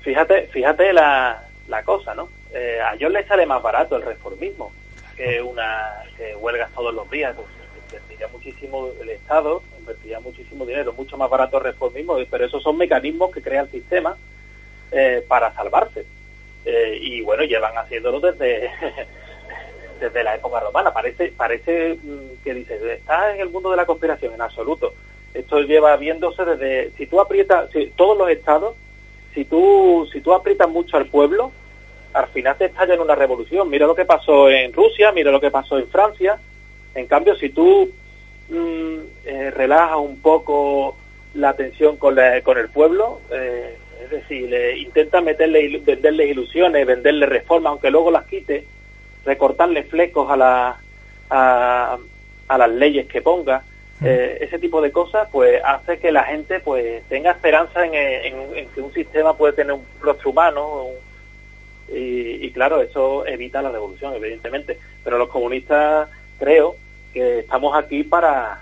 Fíjate, 0.02 0.48
fíjate 0.48 0.94
la, 0.94 1.44
la 1.68 1.82
cosa, 1.84 2.14
¿no? 2.14 2.30
Eh, 2.54 2.78
a 2.80 2.94
ellos 2.94 3.12
les 3.12 3.26
sale 3.26 3.46
más 3.48 3.62
barato 3.62 3.96
el 3.96 4.04
reformismo 4.04 4.72
que 5.18 5.42
una 5.42 6.04
que 6.16 6.36
huelgas 6.36 6.72
todos 6.74 6.94
los 6.94 7.10
días. 7.10 7.36
Pues, 7.36 7.48
invertiría 7.88 8.28
muchísimo 8.28 8.90
el 9.02 9.10
Estado, 9.10 9.64
invertiría 9.82 10.20
muchísimo 10.20 10.66
dinero, 10.66 10.94
mucho 10.94 11.18
más 11.18 11.30
barato 11.30 11.60
reformismo, 11.60 12.18
pero 12.30 12.46
esos 12.46 12.64
son 12.64 12.78
mecanismos 12.78 13.32
que 13.32 13.42
crea 13.42 13.62
el 13.62 13.70
sistema 13.70 14.16
eh, 14.92 15.24
para 15.28 15.54
salvarse. 15.54 16.06
Eh, 16.64 17.00
y 17.02 17.22
bueno, 17.22 17.44
llevan 17.44 17.78
haciéndolo 17.78 18.20
desde 18.20 18.70
desde 20.02 20.24
la 20.24 20.36
época 20.36 20.60
romana. 20.60 20.92
Parece 20.92 21.32
parece 21.36 21.98
mm, 22.02 22.44
que 22.44 22.54
dices, 22.54 22.82
está 22.82 23.34
en 23.34 23.42
el 23.42 23.50
mundo 23.50 23.72
de 23.72 23.78
la 23.78 23.86
conspiración, 23.86 24.34
en 24.34 24.42
absoluto. 24.42 24.94
Esto 25.34 25.62
lleva 25.62 25.96
viéndose 25.96 26.44
desde, 26.44 26.92
si 26.98 27.08
tú 27.08 27.22
aprietas, 27.22 27.70
si, 27.72 27.88
todos 27.96 28.18
los 28.18 28.30
estados, 28.30 28.76
si 29.34 29.46
tú, 29.46 30.08
si 30.12 30.20
tú 30.20 30.34
aprietas 30.34 30.68
mucho 30.68 30.98
al 30.98 31.06
pueblo, 31.06 31.52
al 32.14 32.28
final 32.28 32.58
te 32.58 32.66
estalla 32.66 32.96
en 32.96 33.00
una 33.00 33.16
revolución. 33.16 33.70
Mira 33.70 33.88
lo 33.88 33.96
que 33.96 34.04
pasó 34.04 34.50
en 34.50 34.74
Rusia, 34.74 35.14
mira 35.14 35.32
lo 35.32 35.40
que 35.40 35.52
pasó 35.52 35.78
en 35.78 35.88
Francia, 35.88 36.38
en 36.94 37.08
cambio, 37.08 37.36
si 37.38 37.50
tú 37.50 37.90
mm, 38.50 38.98
eh, 39.26 39.52
relajas 39.52 39.98
un 39.98 40.20
poco 40.22 40.98
la 41.34 41.54
tensión 41.54 41.98
con, 41.98 42.18
con 42.44 42.58
el 42.58 42.70
pueblo, 42.70 43.22
eh, 43.32 43.78
es 44.04 44.10
decir, 44.10 44.50
le, 44.50 44.78
intenta 44.78 45.22
meterle, 45.22 45.78
venderle 45.80 46.28
ilusiones, 46.28 46.86
venderle 46.86 47.26
reformas, 47.26 47.72
aunque 47.72 47.92
luego 47.92 48.12
las 48.12 48.26
quite, 48.26 48.66
recortarle 49.26 49.84
flecos 49.84 50.30
a, 50.30 50.38
la, 50.38 50.78
a, 51.30 51.98
las 52.58 52.70
leyes 52.72 53.08
que 53.08 53.22
ponga, 53.22 53.64
eh, 54.04 54.40
ese 54.42 54.58
tipo 54.58 54.82
de 54.82 54.92
cosas, 54.92 55.30
pues 55.32 55.62
hace 55.64 56.00
que 56.00 56.12
la 56.12 56.24
gente 56.24 56.60
pues 56.60 57.04
tenga 57.08 57.32
esperanza 57.32 57.86
en, 57.86 58.68
que 58.74 58.82
un 58.82 58.92
sistema 58.94 59.38
puede 59.38 59.54
tener 59.54 59.74
un 59.74 59.86
rostro 60.02 60.32
humano 60.32 60.88
Y, 61.88 62.46
y, 62.46 62.52
claro, 62.52 62.82
eso 62.82 63.28
evita 63.28 63.62
la 63.62 63.70
revolución, 63.70 64.16
evidentemente. 64.16 64.80
Pero 65.04 65.18
los 65.18 65.30
comunistas 65.30 66.10
creo 66.40 66.76
que 67.14 67.40
estamos 67.40 67.76
aquí 67.76 68.04
para 68.04 68.62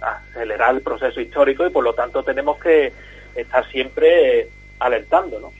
acelerar 0.00 0.74
el 0.74 0.82
proceso 0.82 1.20
histórico 1.20 1.66
y 1.66 1.70
por 1.70 1.84
lo 1.84 1.94
tanto 1.94 2.22
tenemos 2.22 2.58
que 2.58 2.92
estar 3.34 3.68
siempre 3.70 4.48
alertando, 4.78 5.40
¿no? 5.40 5.52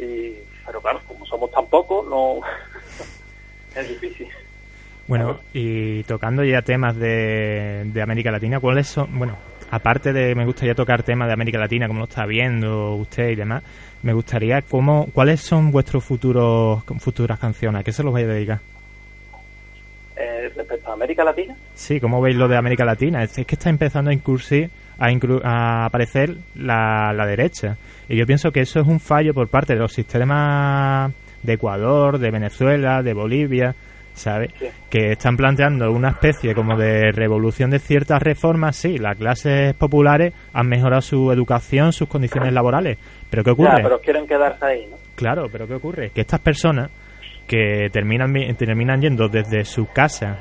Y, 0.00 0.34
pero 0.66 0.80
claro, 0.80 1.00
como 1.06 1.26
somos 1.26 1.50
tan 1.50 1.66
pocos, 1.66 2.06
no 2.08 2.40
es 3.76 3.88
difícil. 3.88 4.28
Bueno, 5.06 5.40
y 5.52 6.02
tocando 6.04 6.44
ya 6.44 6.62
temas 6.62 6.96
de, 6.96 7.82
de 7.86 8.02
América 8.02 8.30
Latina, 8.30 8.60
¿cuáles 8.60 8.88
son, 8.88 9.18
bueno, 9.18 9.36
aparte 9.70 10.12
de 10.12 10.34
me 10.34 10.44
gustaría 10.44 10.74
tocar 10.74 11.02
temas 11.02 11.28
de 11.28 11.34
América 11.34 11.58
Latina, 11.58 11.88
como 11.88 12.00
lo 12.00 12.04
está 12.04 12.24
viendo 12.26 12.94
usted 12.94 13.30
y 13.30 13.34
demás, 13.34 13.62
me 14.02 14.12
gustaría 14.12 14.62
cómo, 14.62 15.08
cuáles 15.12 15.40
son 15.40 15.70
vuestros 15.72 16.04
futuros 16.04 16.84
futuras 17.00 17.38
canciones, 17.38 17.80
¿a 17.80 17.84
qué 17.84 17.92
se 17.92 18.02
los 18.02 18.12
vais 18.12 18.26
a 18.26 18.32
dedicar? 18.32 18.60
Eh, 20.16 20.52
América 21.02 21.24
Latina. 21.24 21.56
Sí, 21.74 21.98
¿cómo 21.98 22.20
veis 22.20 22.36
lo 22.36 22.46
de 22.46 22.56
América 22.56 22.84
Latina? 22.84 23.24
Es, 23.24 23.32
que 23.34 23.54
está 23.54 23.70
empezando 23.70 24.10
a 24.10 24.14
incurrir, 24.14 24.70
a, 24.98 25.08
a 25.42 25.84
aparecer 25.86 26.36
la, 26.54 27.12
la 27.12 27.26
derecha. 27.26 27.76
Y 28.08 28.16
yo 28.16 28.24
pienso 28.24 28.52
que 28.52 28.60
eso 28.60 28.78
es 28.78 28.86
un 28.86 29.00
fallo 29.00 29.34
por 29.34 29.48
parte 29.48 29.74
de 29.74 29.80
los 29.80 29.92
sistemas 29.92 31.12
de 31.42 31.54
Ecuador, 31.54 32.18
de 32.18 32.30
Venezuela, 32.30 33.02
de 33.02 33.14
Bolivia, 33.14 33.74
¿sabes? 34.14 34.52
Que 34.88 35.12
están 35.12 35.36
planteando 35.36 35.90
una 35.90 36.10
especie 36.10 36.54
como 36.54 36.76
de 36.76 37.10
revolución 37.10 37.70
de 37.70 37.80
ciertas 37.80 38.22
reformas. 38.22 38.76
Sí, 38.76 38.98
las 38.98 39.16
clases 39.16 39.74
populares 39.74 40.32
han 40.52 40.68
mejorado 40.68 41.02
su 41.02 41.32
educación, 41.32 41.92
sus 41.92 42.08
condiciones 42.08 42.52
laborales. 42.52 42.98
¿Pero 43.28 43.42
qué 43.42 43.50
ocurre? 43.50 43.82
pero 43.82 44.00
quieren 44.00 44.26
quedarse 44.26 44.64
ahí, 44.64 44.86
¿no? 44.88 44.96
Claro, 45.16 45.48
pero 45.50 45.66
¿qué 45.66 45.74
ocurre? 45.74 46.10
Que 46.10 46.20
estas 46.20 46.40
personas 46.40 46.90
que 47.46 47.88
terminan, 47.90 48.32
terminan 48.56 49.00
yendo 49.00 49.28
desde 49.28 49.64
su 49.64 49.86
casa 49.86 50.38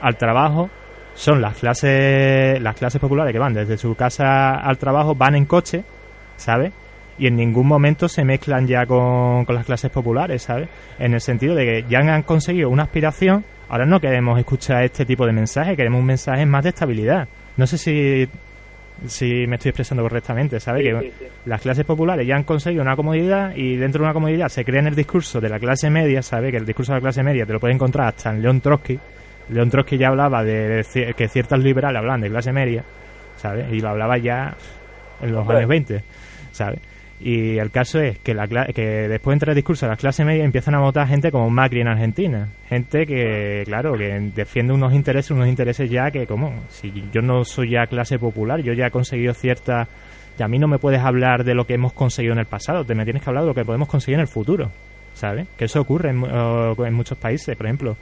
al 0.00 0.16
trabajo 0.16 0.70
son 1.14 1.40
las 1.40 1.56
clases, 1.56 2.60
las 2.60 2.76
clases 2.76 3.00
populares 3.00 3.32
que 3.32 3.38
van 3.38 3.54
desde 3.54 3.76
su 3.76 3.94
casa 3.94 4.54
al 4.54 4.78
trabajo, 4.78 5.14
van 5.14 5.34
en 5.34 5.46
coche, 5.46 5.84
¿sabes? 6.36 6.72
y 7.18 7.26
en 7.26 7.36
ningún 7.36 7.66
momento 7.66 8.08
se 8.08 8.24
mezclan 8.24 8.66
ya 8.66 8.86
con, 8.86 9.44
las 9.48 9.66
clases 9.66 9.90
populares, 9.90 10.42
¿sabes? 10.42 10.68
En 10.98 11.14
el 11.14 11.20
sentido 11.20 11.54
de 11.54 11.64
que 11.64 11.84
ya 11.88 11.98
han 11.98 12.22
conseguido 12.22 12.70
una 12.70 12.84
aspiración, 12.84 13.44
ahora 13.68 13.84
no 13.84 14.00
queremos 14.00 14.38
escuchar 14.38 14.84
este 14.84 15.04
tipo 15.04 15.26
de 15.26 15.32
mensaje, 15.32 15.76
queremos 15.76 16.00
un 16.00 16.06
mensaje 16.06 16.46
más 16.46 16.62
de 16.62 16.70
estabilidad. 16.70 17.28
No 17.56 17.66
sé 17.66 17.76
si, 17.76 18.28
si 19.06 19.46
me 19.48 19.56
estoy 19.56 19.70
expresando 19.70 20.04
correctamente, 20.04 20.60
¿sabes? 20.60 20.84
que 20.84 21.12
las 21.44 21.60
clases 21.60 21.84
populares 21.84 22.26
ya 22.26 22.36
han 22.36 22.44
conseguido 22.44 22.82
una 22.82 22.94
comodidad 22.94 23.54
y 23.56 23.76
dentro 23.76 24.00
de 24.00 24.04
una 24.04 24.14
comodidad 24.14 24.48
se 24.48 24.64
crea 24.64 24.80
en 24.80 24.86
el 24.86 24.94
discurso 24.94 25.40
de 25.40 25.48
la 25.48 25.58
clase 25.58 25.90
media, 25.90 26.22
¿sabes? 26.22 26.52
Que 26.52 26.58
el 26.58 26.66
discurso 26.66 26.92
de 26.92 26.98
la 26.98 27.02
clase 27.02 27.22
media 27.24 27.44
te 27.44 27.52
lo 27.52 27.58
puedes 27.58 27.74
encontrar 27.74 28.08
hasta 28.08 28.30
en 28.30 28.42
León 28.42 28.60
Trotsky. 28.60 28.98
León 29.50 29.70
Trotsky 29.70 29.98
ya 29.98 30.08
hablaba 30.08 30.44
de, 30.44 30.84
que 31.16 31.28
ciertas 31.28 31.58
liberales 31.58 32.00
hablan 32.00 32.20
de 32.20 32.28
clase 32.28 32.52
media, 32.52 32.84
¿sabes? 33.36 33.72
Y 33.72 33.80
lo 33.80 33.90
hablaba 33.90 34.18
ya 34.18 34.54
en 35.20 35.32
los 35.32 35.48
años 35.48 35.68
20, 35.68 36.02
¿sabes? 36.52 36.80
Y 37.20 37.58
el 37.58 37.70
caso 37.70 38.00
es 38.00 38.18
que, 38.20 38.32
la, 38.32 38.46
que 38.46 39.08
después 39.08 39.34
entre 39.34 39.50
el 39.50 39.56
discurso 39.56 39.86
de 39.86 39.90
la 39.90 39.96
clase 39.96 40.24
media 40.24 40.44
empiezan 40.44 40.76
a 40.76 40.80
votar 40.80 41.08
gente 41.08 41.32
como 41.32 41.50
Macri 41.50 41.80
en 41.80 41.88
Argentina. 41.88 42.48
Gente 42.68 43.06
que, 43.06 43.64
claro, 43.64 43.94
que 43.94 44.30
defiende 44.34 44.72
unos 44.72 44.92
intereses, 44.92 45.32
unos 45.32 45.48
intereses 45.48 45.90
ya 45.90 46.12
que, 46.12 46.26
como, 46.26 46.52
si 46.68 46.92
yo 47.12 47.20
no 47.20 47.44
soy 47.44 47.72
ya 47.72 47.86
clase 47.86 48.18
popular, 48.18 48.60
yo 48.60 48.72
ya 48.72 48.86
he 48.86 48.90
conseguido 48.90 49.34
cierta... 49.34 49.88
Y 50.38 50.42
a 50.44 50.46
mí 50.46 50.60
no 50.60 50.68
me 50.68 50.78
puedes 50.78 51.00
hablar 51.00 51.42
de 51.42 51.52
lo 51.52 51.66
que 51.66 51.74
hemos 51.74 51.92
conseguido 51.92 52.32
en 52.32 52.38
el 52.38 52.46
pasado, 52.46 52.84
te 52.84 52.94
me 52.94 53.02
tienes 53.02 53.24
que 53.24 53.30
hablar 53.30 53.42
de 53.42 53.48
lo 53.48 53.54
que 53.54 53.64
podemos 53.64 53.88
conseguir 53.88 54.14
en 54.14 54.20
el 54.20 54.28
futuro, 54.28 54.70
¿sabes? 55.12 55.48
Que 55.56 55.64
eso 55.64 55.80
ocurre 55.80 56.10
en, 56.10 56.22
en 56.24 56.94
muchos 56.94 57.18
países, 57.18 57.56
por 57.56 57.66
ejemplo, 57.66 57.96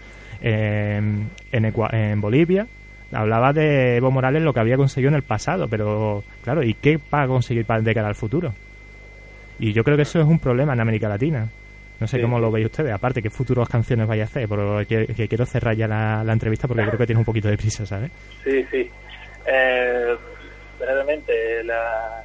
en, 0.47 1.31
en 1.53 2.21
Bolivia, 2.21 2.67
hablaba 3.13 3.53
de 3.53 3.97
Evo 3.97 4.11
Morales 4.11 4.43
lo 4.43 4.53
que 4.53 4.61
había 4.61 4.77
conseguido 4.77 5.09
en 5.11 5.17
el 5.17 5.23
pasado, 5.23 5.69
pero 5.69 6.23
claro, 6.43 6.63
¿y 6.63 6.75
qué 6.75 6.99
va 7.13 7.23
a 7.23 7.27
conseguir 7.27 7.65
para 7.65 7.81
de 7.81 7.95
cara 7.95 8.09
al 8.09 8.15
futuro? 8.15 8.53
Y 9.59 9.73
yo 9.73 9.83
creo 9.85 9.97
que 9.97 10.03
eso 10.03 10.21
es 10.21 10.27
un 10.27 10.39
problema 10.39 10.75
en 10.75 10.81
América 10.81 11.09
Latina. 11.09 11.49
No 11.99 12.07
sé 12.07 12.21
cómo 12.21 12.39
lo 12.39 12.51
veis 12.51 12.67
ustedes. 12.67 12.93
Aparte, 12.93 13.23
¿qué 13.23 13.31
futuras 13.31 13.71
canciones 13.71 14.07
vais 14.07 14.21
a 14.21 14.25
hacer? 14.25 14.47
Porque 14.47 15.07
que, 15.17 15.29
quiero 15.29 15.47
cerrar 15.47 15.75
ya 15.75 15.89
la, 15.89 16.31
entrevista 16.31 16.69
porque 16.69 16.85
creo 16.85 16.99
que 16.99 17.07
tiene 17.07 17.21
un 17.21 17.25
poquito 17.25 17.49
de 17.49 17.57
prisa, 17.57 17.87
¿sabes? 17.87 18.11
Sí, 18.45 18.65
sí. 18.71 18.91
Eh, 19.47 20.15
brevemente, 20.79 21.65
la, 21.65 22.23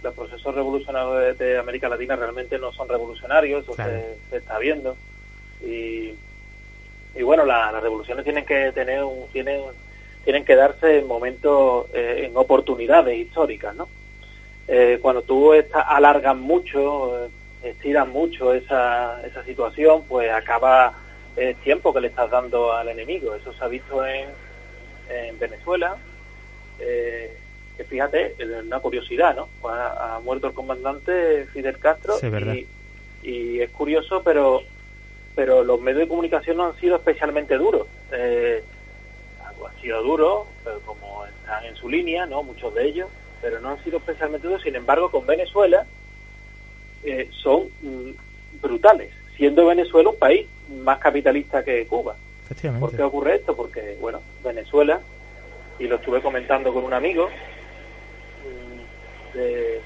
los 0.00 0.14
procesos 0.14 0.54
revolucionarios 0.54 1.36
de, 1.36 1.58
América 1.58 1.88
Latina 1.88 2.14
realmente 2.14 2.56
no 2.58 2.70
son 2.72 2.88
revolucionarios, 2.88 3.64
eso 3.64 3.74
se, 3.74 4.36
está 4.36 4.58
viendo. 4.58 4.96
Y, 5.60 6.14
y 7.16 7.22
bueno, 7.22 7.44
las 7.44 7.72
revoluciones 7.80 8.24
tienen 8.24 8.44
que 8.44 8.72
tener 8.72 9.02
un, 9.04 9.28
tienen, 9.32 9.60
tienen 10.24 10.44
que 10.44 10.56
darse 10.56 10.98
en 10.98 11.06
momentos, 11.06 11.86
eh, 11.92 12.26
en 12.26 12.36
oportunidades 12.36 13.16
históricas, 13.16 13.74
¿no? 13.74 13.88
eh, 14.68 14.98
cuando 15.00 15.22
tú 15.22 15.52
estás, 15.52 15.84
alargas 15.88 16.36
mucho, 16.36 17.26
eh, 17.26 17.28
estiras 17.62 18.08
mucho 18.08 18.54
esa, 18.54 19.24
esa 19.26 19.44
situación, 19.44 20.04
pues 20.08 20.30
acaba 20.30 20.94
el 21.36 21.54
tiempo 21.56 21.92
que 21.92 22.00
le 22.00 22.08
estás 22.08 22.30
dando 22.30 22.72
al 22.72 22.88
enemigo. 22.88 23.34
Eso 23.34 23.52
se 23.52 23.64
ha 23.64 23.68
visto 23.68 24.06
en, 24.06 24.28
en 25.10 25.38
Venezuela. 25.38 25.96
Eh, 26.78 27.36
que 27.76 27.84
fíjate, 27.84 28.36
una 28.64 28.78
curiosidad, 28.78 29.34
¿no? 29.34 29.48
Pues 29.60 29.74
ha, 29.74 30.20
muerto 30.22 30.46
el 30.46 30.54
comandante 30.54 31.46
Fidel 31.52 31.78
Castro 31.78 32.14
y, 32.22 32.68
y, 33.28 33.60
es 33.60 33.70
curioso, 33.70 34.22
pero 34.22 34.62
pero 35.34 35.64
los 35.64 35.80
medios 35.80 36.00
de 36.00 36.08
comunicación 36.08 36.56
no 36.56 36.66
han 36.66 36.76
sido 36.76 36.96
especialmente 36.96 37.56
duros. 37.56 37.86
Eh, 38.12 38.62
han 39.44 39.80
sido 39.80 40.02
duros, 40.02 40.46
pero 40.62 40.80
como 40.80 41.24
están 41.26 41.64
en 41.64 41.76
su 41.76 41.88
línea, 41.88 42.26
¿no? 42.26 42.42
Muchos 42.42 42.74
de 42.74 42.86
ellos 42.86 43.08
pero 43.44 43.60
no 43.60 43.72
han 43.72 43.84
sido 43.84 43.98
especialmente 43.98 44.46
duros. 44.46 44.62
Sin 44.62 44.74
embargo, 44.74 45.10
con 45.10 45.26
Venezuela 45.26 45.84
eh, 47.02 47.28
son 47.30 47.68
mm, 47.82 48.62
brutales, 48.62 49.12
siendo 49.36 49.66
Venezuela 49.66 50.08
un 50.08 50.16
país 50.16 50.46
más 50.82 50.98
capitalista 50.98 51.62
que 51.62 51.86
Cuba. 51.86 52.16
¿Por 52.80 52.96
qué 52.96 53.02
ocurre 53.02 53.36
esto? 53.36 53.54
Porque, 53.54 53.98
bueno, 54.00 54.22
Venezuela, 54.42 54.98
y 55.78 55.86
lo 55.86 55.96
estuve 55.96 56.22
comentando 56.22 56.72
con 56.72 56.84
un 56.84 56.94
amigo, 56.94 57.28
mm, 58.46 59.36
de, 59.36 59.82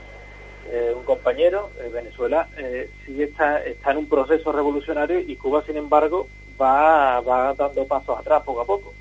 un 0.97 1.05
compañero, 1.05 1.71
eh, 1.81 1.89
Venezuela 1.93 2.49
eh, 2.57 2.91
sí 3.05 3.23
está, 3.23 3.63
está 3.65 3.93
en 3.93 3.99
un 3.99 4.09
proceso 4.09 4.53
revolucionario 4.53 5.21
y 5.21 5.37
Cuba, 5.37 5.63
sin 5.67 5.77
embargo, 5.77 6.29
va, 6.61 7.21
va 7.21 7.55
dando 7.55 7.87
pasos 7.87 8.19
atrás 8.19 8.43
poco 8.45 8.61
a 8.61 8.67
poco. 8.67 8.93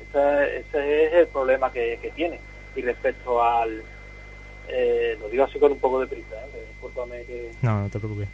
Ese, 0.00 0.58
ese 0.58 1.06
es 1.06 1.12
el 1.14 1.26
problema 1.28 1.72
que, 1.72 1.98
que 2.00 2.10
tiene 2.10 2.38
y 2.76 2.82
respecto 2.82 3.42
al 3.42 3.82
eh, 4.68 5.16
lo 5.20 5.28
digo 5.28 5.44
así 5.44 5.58
con 5.58 5.72
un 5.72 5.78
poco 5.78 6.00
de 6.00 6.06
prisa 6.06 6.36
¿eh? 6.54 6.64
discúlpame 6.68 7.24
que 7.24 7.50
no 7.62 7.82
no 7.82 7.88
te 7.88 7.98
preocupes 7.98 8.28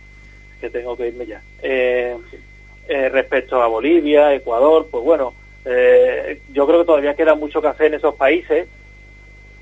que 0.60 0.70
tengo 0.70 0.96
que 0.96 1.08
irme 1.08 1.26
ya 1.26 1.40
eh, 1.62 2.16
eh, 2.88 3.08
respecto 3.08 3.60
a 3.62 3.66
Bolivia 3.66 4.34
Ecuador 4.34 4.86
pues 4.90 5.04
bueno 5.04 5.32
yo 6.52 6.64
creo 6.64 6.78
que 6.78 6.86
todavía 6.86 7.16
queda 7.16 7.34
mucho 7.34 7.60
que 7.60 7.66
hacer 7.66 7.86
en 7.86 7.94
esos 7.94 8.14
países 8.14 8.68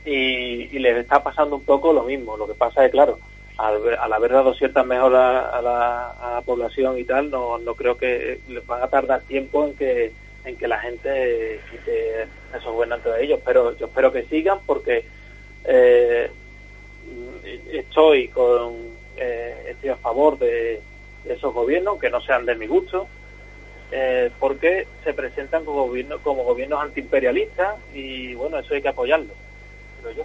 y, 0.04 0.78
les 0.78 0.96
está 0.98 1.22
pasando 1.22 1.56
un 1.56 1.64
poco 1.64 1.92
lo 1.92 2.02
mismo. 2.02 2.36
Lo 2.36 2.46
que 2.46 2.54
pasa 2.54 2.84
es 2.84 2.90
claro 2.92 3.18
al, 3.56 4.12
haber 4.12 4.32
dado 4.32 4.54
ciertas 4.54 4.84
mejoras 4.84 5.52
a 5.52 5.62
la, 5.62 6.10
a 6.10 6.34
la 6.34 6.42
población 6.42 6.98
y 6.98 7.04
tal 7.04 7.30
no, 7.30 7.58
no 7.58 7.74
creo 7.74 7.96
que 7.96 8.40
les 8.48 8.66
van 8.66 8.82
a 8.82 8.88
tardar 8.88 9.20
tiempo 9.22 9.64
en 9.66 9.74
que 9.74 10.12
en 10.44 10.56
que 10.56 10.68
la 10.68 10.78
gente 10.78 11.60
quite 11.70 12.22
esos 12.54 12.72
gobernantes 12.72 13.12
de 13.14 13.24
ellos, 13.24 13.40
pero 13.44 13.76
yo 13.76 13.86
espero 13.86 14.12
que 14.12 14.24
sigan 14.24 14.58
porque 14.66 15.04
eh, 15.64 16.30
estoy 17.72 18.28
con 18.28 18.74
eh, 19.16 19.68
estoy 19.70 19.90
a 19.90 19.96
favor 19.96 20.38
de, 20.38 20.80
esos 21.24 21.54
gobiernos 21.54 21.98
que 21.98 22.10
no 22.10 22.20
sean 22.20 22.44
de 22.44 22.54
mi 22.54 22.66
gusto 22.66 23.06
eh, 23.90 24.30
porque 24.38 24.86
se 25.02 25.14
presentan 25.14 25.64
como 25.64 25.86
gobiernos 25.86 26.20
como 26.20 26.44
gobiernos 26.44 26.82
antiimperialistas 26.82 27.76
y 27.94 28.34
bueno 28.34 28.58
eso 28.58 28.74
hay 28.74 28.82
que 28.82 28.88
apoyarlo 28.88 29.32
creo 30.04 30.24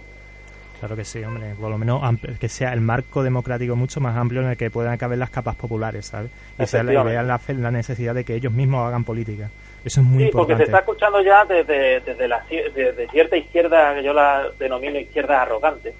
Claro 0.80 0.96
que 0.96 1.04
sí, 1.04 1.22
hombre. 1.22 1.54
Por 1.60 1.68
lo 1.68 1.76
menos 1.76 2.00
que 2.40 2.48
sea 2.48 2.72
el 2.72 2.80
marco 2.80 3.22
democrático 3.22 3.76
mucho 3.76 4.00
más 4.00 4.16
amplio 4.16 4.40
en 4.40 4.48
el 4.48 4.56
que 4.56 4.70
puedan 4.70 4.96
caber 4.96 5.18
las 5.18 5.28
capas 5.28 5.54
populares, 5.54 6.06
¿sabes? 6.06 6.30
Y 6.58 6.66
sea 6.66 6.82
la, 6.82 7.04
la, 7.22 7.40
la 7.48 7.70
necesidad 7.70 8.14
de 8.14 8.24
que 8.24 8.34
ellos 8.34 8.50
mismos 8.50 8.88
hagan 8.88 9.04
política. 9.04 9.50
Eso 9.84 10.00
es 10.00 10.06
muy 10.06 10.24
sí, 10.24 10.30
porque 10.32 10.56
se 10.56 10.64
está 10.64 10.78
escuchando 10.78 11.20
ya 11.20 11.44
desde, 11.44 12.00
desde, 12.00 12.26
la, 12.26 12.42
desde 12.48 13.08
cierta 13.08 13.36
izquierda, 13.36 13.94
que 13.94 14.02
yo 14.02 14.14
la 14.14 14.48
denomino 14.58 14.98
izquierda 14.98 15.42
arrogante, 15.42 15.94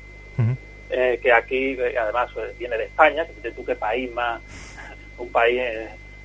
eh, 0.90 1.20
que 1.22 1.32
aquí, 1.32 1.76
eh, 1.78 1.98
además, 1.98 2.30
eh, 2.36 2.54
viene 2.58 2.78
de 2.78 2.84
España, 2.84 3.26
que 3.42 3.50
tú 3.52 3.64
qué 3.64 3.76
país 3.76 4.10
más, 4.12 4.40
un 5.18 5.30
país 5.30 5.60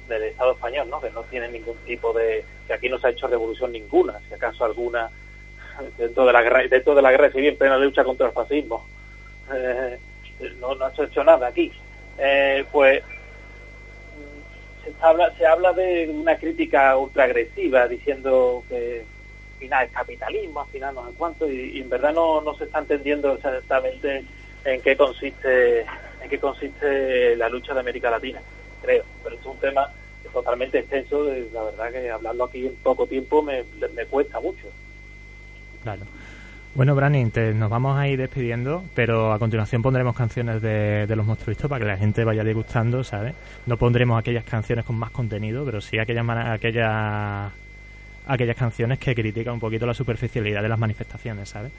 del 0.08 0.24
Estado 0.24 0.54
español, 0.54 0.90
¿no? 0.90 1.02
Que 1.02 1.10
no 1.10 1.24
tiene 1.24 1.50
ningún 1.50 1.76
tipo 1.86 2.14
de... 2.14 2.46
que 2.68 2.74
aquí 2.74 2.88
no 2.88 3.00
se 3.00 3.08
ha 3.08 3.10
hecho 3.10 3.28
revolución 3.28 3.74
ninguna, 3.74 4.20
si 4.28 4.34
acaso 4.34 4.64
alguna 4.64 5.10
dentro 5.98 6.26
de 6.26 6.34
la 6.34 6.42
guerra, 6.42 6.64
dentro 6.68 6.96
de 6.96 7.02
la 7.02 7.12
guerra 7.12 7.32
civil 7.32 7.50
en 7.50 7.58
plena 7.58 7.78
lucha 7.78 8.04
contra 8.04 8.28
el 8.28 8.34
fascismo. 8.34 8.86
no, 10.60 10.76
no 10.76 10.86
ha 10.86 10.94
hecho 11.04 11.24
nada 11.24 11.48
aquí. 11.48 11.72
pues 12.72 13.04
se 14.84 14.94
habla, 15.02 15.34
se 15.38 15.46
habla 15.46 15.74
de 15.74 16.10
una 16.10 16.38
crítica 16.38 16.96
ultra 16.98 17.24
agresiva 17.24 17.88
diciendo 17.88 18.64
que 18.70 19.04
al 19.54 19.60
final 19.60 19.86
es 19.86 19.92
capitalismo, 19.92 20.62
al 20.62 20.68
final 20.68 20.96
no 20.96 21.08
sé 21.08 21.14
cuánto, 21.18 21.50
y, 21.50 21.80
en 21.80 21.90
verdad 21.90 22.14
no, 22.14 22.42
no 22.42 22.56
se 22.56 22.66
está 22.66 22.80
entendiendo 22.80 23.34
exactamente 23.34 24.24
en 24.64 24.82
qué 24.82 24.96
consiste 24.96 25.82
en 25.82 26.30
qué 26.30 26.40
consiste 26.40 27.36
la 27.36 27.50
lucha 27.50 27.74
de 27.74 27.80
América 27.80 28.10
Latina, 28.10 28.42
creo. 28.82 29.04
Pero 29.24 29.36
es 29.36 29.46
un 29.46 29.58
tema 29.58 29.90
totalmente 30.34 30.80
extenso, 30.80 31.24
la 31.54 31.64
verdad 31.64 31.92
que 31.92 32.10
hablarlo 32.10 32.46
aquí 32.46 32.66
en 32.66 32.76
poco 32.76 33.08
tiempo 33.08 33.42
me, 33.42 33.64
me 33.94 34.06
cuesta 34.06 34.40
mucho. 34.40 34.68
Claro. 35.86 36.02
Bueno, 36.74 36.96
Branning, 36.96 37.32
nos 37.54 37.70
vamos 37.70 37.96
a 37.96 38.08
ir 38.08 38.18
despidiendo, 38.18 38.84
pero 38.96 39.32
a 39.32 39.38
continuación 39.38 39.84
pondremos 39.84 40.16
canciones 40.16 40.64
de, 40.64 41.06
los 41.16 41.24
monstruitos 41.24 41.70
para 41.70 41.80
que 41.80 41.92
la 41.92 41.96
gente 41.96 42.24
vaya 42.24 42.44
degustando, 42.44 43.04
¿sabes? 43.04 43.36
No 43.68 43.78
pondremos 43.78 44.20
aquellas 44.20 44.44
canciones 44.46 44.84
con 44.84 44.98
más 44.98 45.12
contenido, 45.12 45.64
pero 45.64 45.80
sí 45.80 46.00
aquellas, 46.00 46.28
aquellas, 46.28 47.52
aquellas 48.26 48.58
canciones 48.58 48.98
que 48.98 49.14
critican 49.14 49.54
un 49.54 49.60
poquito 49.60 49.86
la 49.86 49.94
superficialidad 49.94 50.64
de 50.64 50.70
las 50.70 50.80
manifestaciones, 50.80 51.50
¿sabes? 51.50 51.72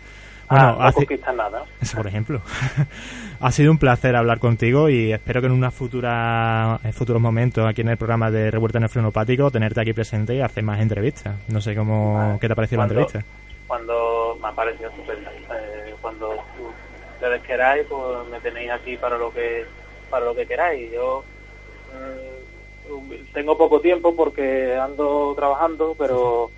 Bueno, 0.49 0.79
ah, 0.79 0.93
no 0.97 1.33
nada. 1.33 1.65
Eso, 1.81 1.97
por 1.97 2.07
ejemplo. 2.07 2.41
ha 3.41 3.51
sido 3.51 3.73
un 3.73 3.79
placer 3.79 4.15
hablar 4.15 4.39
contigo 4.39 4.89
y 4.89 5.13
espero 5.13 5.41
que 5.41 5.49
en 5.49 5.53
una 5.53 5.73
futura 5.73 6.79
en 6.85 6.93
futuros 6.93 7.21
momentos 7.21 7.69
aquí 7.69 7.81
en 7.81 7.89
el 7.89 7.97
programa 7.97 8.31
de 8.31 8.53
Revuelta 8.53 8.79
en 8.79 8.85
el 8.85 8.89
Frenopático 8.89 9.51
tenerte 9.51 9.81
aquí 9.81 9.93
presente 9.93 10.37
y 10.37 10.41
hacer 10.41 10.63
más 10.63 10.81
entrevistas. 10.81 11.35
No 11.49 11.61
sé 11.61 11.75
cómo, 11.75 12.39
¿qué 12.41 12.47
te 12.47 12.53
ha 12.53 12.57
parecido 12.57 12.79
la 12.79 12.85
entrevista? 12.85 13.25
Cuando 13.67 14.39
me 14.41 14.49
ha 14.49 14.53
parecido 14.53 14.91
estupenda. 14.91 15.33
Eh, 15.33 15.95
cuando 16.01 16.37
ustedes 17.15 17.43
queráis, 17.43 17.87
pues 17.89 18.29
me 18.31 18.41
tenéis 18.41 18.71
aquí 18.71 18.97
para 18.97 19.17
lo 19.19 19.33
que 19.33 19.65
para 20.11 20.25
lo 20.25 20.35
que 20.35 20.47
queráis. 20.47 20.91
Yo 20.93 21.25
mm, 21.93 23.33
tengo 23.33 23.59
poco 23.59 23.81
tiempo 23.81 24.15
porque 24.15 24.75
ando 24.75 25.35
trabajando, 25.35 25.95
pero 25.99 26.51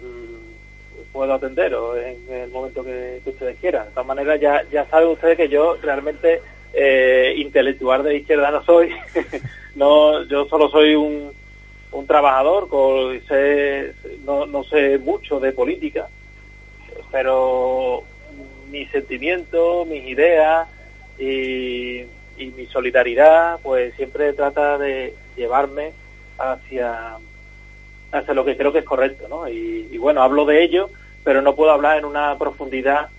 mm, 0.00 1.10
puedo 1.12 1.34
atenderos 1.34 1.96
en 1.98 2.32
el 2.32 2.50
momento 2.50 2.84
que, 2.84 3.20
ustedes 3.24 3.58
quieran. 3.58 3.86
De 3.86 3.90
todas 3.92 4.06
maneras, 4.06 4.40
ya, 4.40 4.64
ya 4.70 4.86
saben 4.86 5.08
ustedes 5.08 5.36
que 5.36 5.48
yo 5.48 5.76
realmente 5.82 6.42
eh, 6.72 7.34
intelectual 7.36 8.02
de 8.02 8.16
izquierda 8.16 8.50
no 8.50 8.62
soy. 8.64 8.90
no, 9.74 10.22
yo 10.24 10.46
solo 10.46 10.68
soy 10.68 10.94
un 10.94 11.32
un 11.92 12.06
trabajador, 12.06 12.68
con, 12.68 13.20
sé, 13.26 13.94
no, 14.24 14.46
no 14.46 14.64
sé 14.64 14.98
mucho 14.98 15.40
de 15.40 15.52
política, 15.52 16.08
pero 17.10 18.04
mi 18.70 18.86
sentimiento, 18.86 19.84
mis 19.84 20.04
ideas 20.04 20.68
y, 21.18 22.06
mi 22.38 22.66
solidaridad, 22.66 23.60
pues 23.62 23.94
siempre 23.96 24.32
trata 24.32 24.78
de 24.78 25.14
llevarme 25.36 25.92
hacia, 26.38 27.18
hacia 28.12 28.34
lo 28.34 28.46
que 28.46 28.56
creo 28.56 28.72
que 28.72 28.78
es 28.78 28.84
correcto, 28.84 29.28
¿no? 29.28 29.46
Y, 29.46 29.98
bueno, 29.98 30.22
hablo 30.22 30.46
de 30.46 30.62
ello, 30.62 30.88
pero 31.22 31.42
no 31.42 31.54
puedo 31.54 31.70
hablar 31.70 31.98
en 31.98 32.06
una 32.06 32.38
profundidad 32.38 33.10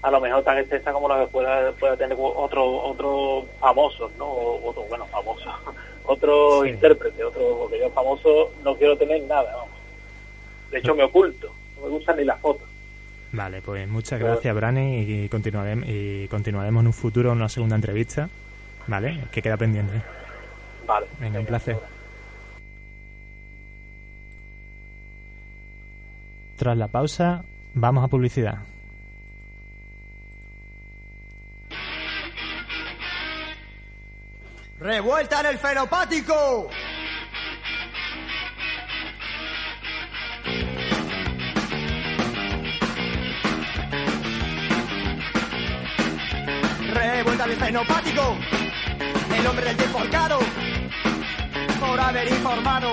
a 0.00 0.10
lo 0.10 0.20
mejor 0.20 0.44
tan 0.44 0.58
extensa 0.58 0.92
como 0.92 1.08
la 1.08 1.20
que 1.20 1.26
pueda, 1.26 1.72
pueda 1.72 1.96
tener 1.96 2.16
otros 2.18 2.80
otro 2.84 3.46
famosos, 3.58 4.10
¿no? 4.18 4.26
O, 4.26 4.70
otro, 4.70 4.82
bueno, 4.84 5.06
famosos 5.06 5.52
otro 6.04 6.66
intérprete, 6.66 7.24
otro, 7.24 7.58
porque 7.60 7.78
yo 7.78 7.90
famoso 7.90 8.52
no 8.62 8.76
quiero 8.76 8.96
tener 8.96 9.22
nada, 9.24 9.56
vamos. 9.56 9.74
De 10.70 10.78
hecho, 10.78 10.94
me 10.94 11.04
oculto, 11.04 11.52
no 11.76 11.82
me 11.82 11.88
gustan 11.90 12.16
ni 12.16 12.24
las 12.24 12.40
fotos. 12.40 12.68
Vale, 13.32 13.62
pues 13.62 13.88
muchas 13.88 14.20
gracias, 14.20 14.54
Brani, 14.54 15.00
y 15.00 15.28
continuaremos, 15.28 15.86
y 15.88 16.28
continuaremos 16.28 16.82
en 16.82 16.86
un 16.86 16.92
futuro 16.92 17.32
en 17.32 17.38
una 17.38 17.48
segunda 17.48 17.76
entrevista, 17.76 18.28
¿vale? 18.86 19.24
Que 19.32 19.42
queda 19.42 19.56
pendiente. 19.56 20.00
Vale. 20.86 21.06
Venga, 21.18 21.40
un 21.40 21.46
placer. 21.46 21.76
Tras 26.56 26.76
la 26.76 26.86
pausa, 26.86 27.44
vamos 27.74 28.04
a 28.04 28.08
publicidad. 28.08 28.58
¡Revuelta 34.84 35.40
en 35.40 35.46
el 35.46 35.58
fenopático! 35.58 36.68
Revuelta 46.92 47.44
en 47.44 47.50
el 47.50 47.56
fenopático, 47.56 48.36
el 49.34 49.46
hombre 49.46 49.64
del 49.64 49.76
tiempo 49.78 50.00
por 51.80 52.00
haber 52.00 52.28
informado. 52.28 52.92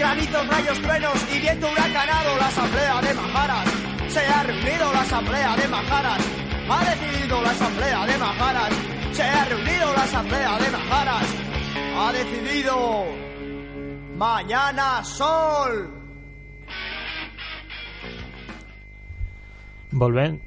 Granizos, 0.00 0.48
rayos, 0.48 0.82
truenos 0.82 1.32
y 1.32 1.38
viento 1.38 1.70
huracanado, 1.70 2.36
la 2.38 2.48
asamblea 2.48 3.00
de 3.00 3.14
Majaras. 3.14 3.68
Se 4.08 4.26
ha 4.26 4.42
reunido 4.42 4.92
la 4.92 5.00
asamblea 5.02 5.54
de 5.54 5.68
Majaras. 5.68 6.20
Ha 6.68 6.84
decidido 6.90 7.40
la 7.40 7.50
asamblea 7.50 8.04
de 8.04 8.18
Majaras 8.18 8.99
se 9.20 9.26
ha 9.26 9.44
reunido 9.44 9.92
la 9.92 10.02
asamblea 10.04 10.58
de 10.58 10.70
Majaras. 10.70 11.26
Ha 11.98 12.12
decidido 12.12 13.04
mañana 14.16 15.04
sol. 15.04 15.90
Volven. 19.90 20.40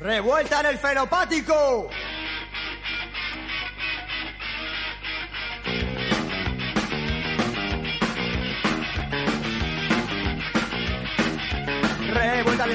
Revuelta 0.00 0.60
en 0.60 0.66
el 0.66 0.78
fenopático. 0.78 1.88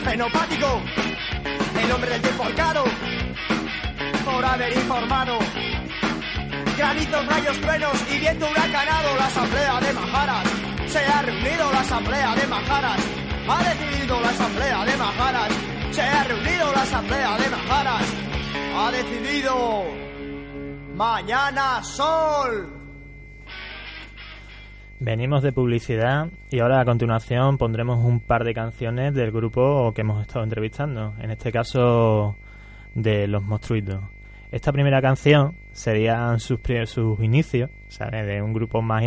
Fenopático, 0.02 0.82
el 1.82 1.92
hombre 1.92 2.12
del 2.12 2.22
tiempo 2.22 2.44
por 4.26 4.46
haber 4.46 4.74
informado. 4.74 5.40
Granizos, 6.78 7.26
rayos, 7.26 7.60
truenos 7.62 7.94
y 8.12 8.20
viento 8.20 8.48
huracanado, 8.50 9.16
la 9.18 9.26
asamblea 9.26 9.80
de 9.80 9.94
Majaras. 9.94 10.48
Se 10.88 11.00
ha 11.00 11.22
reunido 11.22 11.72
la 11.72 11.80
asamblea 11.80 12.36
de 12.36 12.48
Majaras. 12.48 13.00
Ha 13.50 13.64
decidido 13.64 14.22
la 14.22 14.30
asamblea 14.30 14.86
de 14.86 14.98
Majaras. 14.98 15.54
Se 15.92 16.02
ha 16.02 16.24
reunido 16.24 16.72
la 16.74 16.82
asamblea 16.82 17.38
de 17.38 17.50
Majaras. 17.50 18.06
Ha 18.76 18.92
decidido. 18.92 19.86
Mañana 20.96 21.84
sol. 21.84 22.77
Venimos 25.00 25.44
de 25.44 25.52
publicidad 25.52 26.30
y 26.50 26.60
ahora 26.60 26.82
a 26.82 26.86
continuación 26.86 27.60
pondremos 27.60 28.04
un 28.04 28.20
par 28.20 28.44
de 28.44 28.56
canciones 28.56 29.14
del 29.14 29.32
grupo 29.32 29.94
que 29.94 30.02
hemos 30.02 30.22
estado 30.24 30.44
entrevistando, 30.44 31.14
en 31.20 31.30
este 31.30 31.52
caso 31.52 32.36
de 32.96 33.28
Los 33.28 33.44
Monstruitos. 33.44 34.04
Esta 34.52 34.72
primera 34.72 35.00
canción 35.00 35.56
serían 35.72 36.40
sus, 36.40 36.60
sus 36.86 37.24
inicios, 37.24 37.70
de 38.00 38.42
un 38.42 38.54
grupo 38.54 38.82
más, 38.82 39.04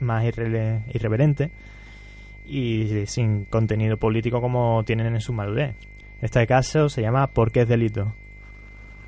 más 0.00 0.24
irreverente 0.24 1.50
y 2.46 3.04
sin 3.06 3.44
contenido 3.46 3.96
político 3.96 4.40
como 4.40 4.84
tienen 4.84 5.14
en 5.14 5.20
su 5.20 5.32
madurez. 5.32 5.74
Este 6.20 6.46
caso 6.46 6.88
se 6.88 7.02
llama 7.02 7.26
Porque 7.26 7.62
es 7.62 7.68
delito. 7.68 8.14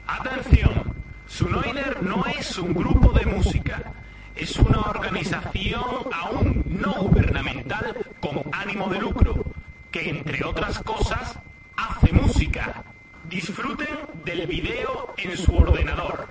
Atención, 0.09 0.93
Sunoiner 1.27 2.03
no 2.03 2.25
es 2.27 2.59
un 2.59 2.75
grupo 2.75 3.13
de 3.13 3.27
música 3.27 3.93
es 4.37 4.57
una 4.59 4.81
organización 4.81 6.13
aún 6.13 6.63
no 6.67 6.93
gubernamental 6.95 7.97
con 8.21 8.43
ánimo 8.53 8.89
de 8.89 9.01
lucro, 9.01 9.45
que 9.91 10.11
entre 10.11 10.45
otras 10.45 10.79
cosas 10.81 11.39
hace 11.77 12.13
música. 12.13 12.85
Disfruten 13.29 13.97
del 14.25 14.47
video 14.47 15.15
en 15.17 15.37
su 15.37 15.57
ordenador. 15.57 16.29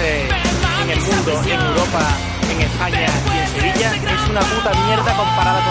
en 0.00 0.90
el 0.90 1.00
mundo, 1.00 1.42
en 1.44 1.60
Europa, 1.60 2.00
en 2.50 2.60
España 2.60 3.06
y 3.34 3.38
en 3.38 3.48
Sevilla 3.48 3.90
es 3.90 4.30
una 4.30 4.40
puta 4.40 4.72
mierda 4.86 5.16
comparada 5.16 5.64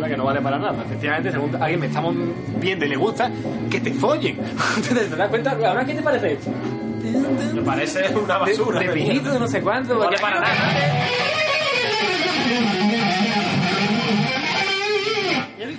basura 0.00 0.08
que 0.08 0.16
no 0.16 0.24
vale 0.24 0.40
para 0.40 0.58
nada. 0.58 0.82
Efectivamente, 0.84 1.30
según 1.30 1.54
alguien 1.62 1.80
me 1.80 1.86
estamos 1.86 2.14
viendo 2.58 2.84
y 2.84 2.88
le 2.88 2.96
gusta, 2.96 3.30
que 3.70 3.80
te 3.80 3.92
follen. 3.92 4.38
¿Te 4.88 5.16
das 5.16 5.28
cuenta? 5.28 5.50
¿Ahora 5.66 5.84
qué 5.84 5.94
te 5.94 6.02
parece 6.02 6.32
esto? 6.32 6.50
Me 7.54 7.62
parece 7.62 8.14
una 8.16 8.38
basura. 8.38 8.80
De, 8.80 8.86
de 8.86 9.38
no 9.38 9.46
sé 9.48 9.60
cuánto. 9.60 9.94
No 9.94 10.00
vale 10.00 10.18
para 10.18 10.40
nada. 10.40 10.54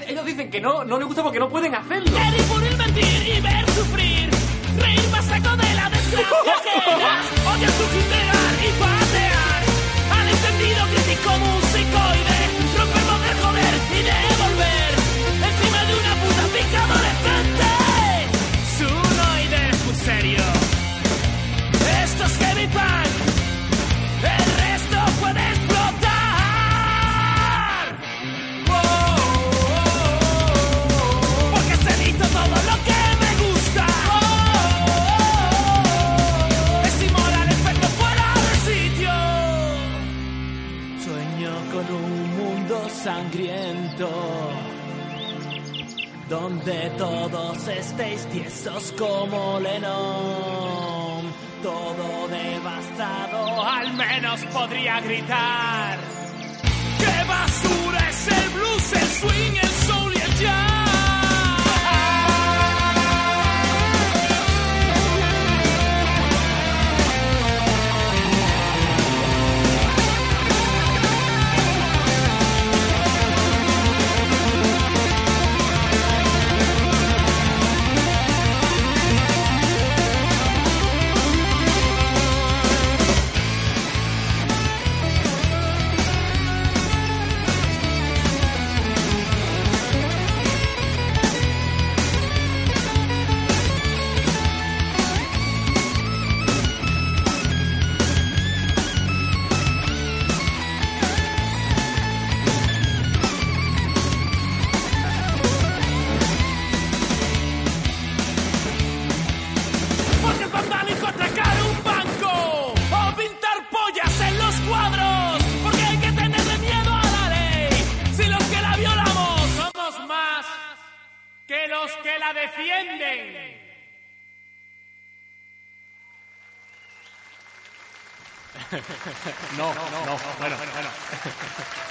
Ellos- 0.07 0.25
dicen 0.25 0.49
que 0.51 0.61
no, 0.61 0.83
no 0.85 0.97
les 0.97 1.07
gusta 1.07 1.23
porque 1.23 1.39
no 1.39 1.49
pueden 1.49 1.73
hacerlo. 1.75 2.11
Querer 2.17 2.71
el 2.71 2.77
mentir 2.77 3.27
y 3.37 3.41
ver 3.41 3.69
sufrir. 3.71 4.29
Reír 4.79 5.09
más 5.11 5.25
seco 5.25 5.55
de 5.57 5.73
la 5.75 5.89
desgracia 5.89 6.53
ajena. 6.55 7.21
Odiar 7.53 7.71
suicidear 7.71 8.10
Donde 46.63 46.91
todos 46.91 47.67
estéis 47.69 48.23
tiesos 48.27 48.93
como 48.95 49.59
Lennon. 49.59 51.33
Todo 51.63 52.27
devastado, 52.27 53.63
al 53.63 53.91
menos 53.93 54.41
podría 54.53 54.99
gritar. 55.01 55.97
¡Qué 56.99 57.27
basura 57.27 58.09
es 58.09 58.27
el 58.27 58.49
blues, 58.49 58.93
el 58.93 59.07
swing, 59.07 59.57
el 59.59 59.69
soul 59.87 60.13
y 60.15 60.21
el 60.21 60.35
jazz! 60.37 60.70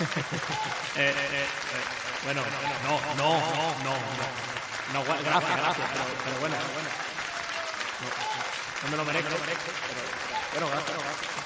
Eh, 0.01 0.07
eh, 0.97 1.45
eh, 1.45 1.47
bueno, 2.25 2.41
no, 2.41 3.01
no, 3.17 3.25
no, 3.41 3.77
no, 3.85 3.93
no. 3.95 4.31
No, 4.93 5.05
gua- 5.05 5.23
gracias, 5.23 5.57
gracias, 5.57 5.89
pero, 6.25 6.41
bueno, 6.41 6.57
bueno. 6.75 6.89
No, 8.01 8.89
no 8.89 8.91
me 8.91 8.97
lo 8.97 9.05
merezco, 9.05 9.31
pero, 10.53 10.67
bueno, 10.67 10.67
gracias, 10.71 11.40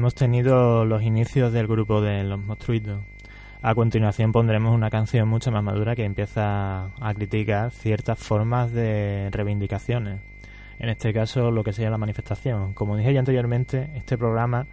hemos 0.00 0.14
tenido 0.14 0.86
los 0.86 1.02
inicios 1.02 1.52
del 1.52 1.66
grupo 1.66 2.00
de 2.00 2.24
Los 2.24 2.40
Monstruitos. 2.40 3.02
A 3.60 3.74
continuación 3.74 4.32
pondremos 4.32 4.74
una 4.74 4.88
canción 4.88 5.28
mucho 5.28 5.52
más 5.52 5.62
madura 5.62 5.94
que 5.94 6.06
empieza 6.06 6.86
a 6.98 7.14
criticar 7.14 7.70
ciertas 7.70 8.18
formas 8.18 8.72
de 8.72 9.28
reivindicaciones. 9.30 10.22
En 10.78 10.88
este 10.88 11.12
caso, 11.12 11.50
lo 11.50 11.62
que 11.62 11.74
sería 11.74 11.90
la 11.90 11.98
manifestación. 11.98 12.72
Como 12.72 12.96
dije 12.96 13.12
ya 13.12 13.18
anteriormente, 13.18 13.90
este 13.94 14.16
programa 14.16 14.66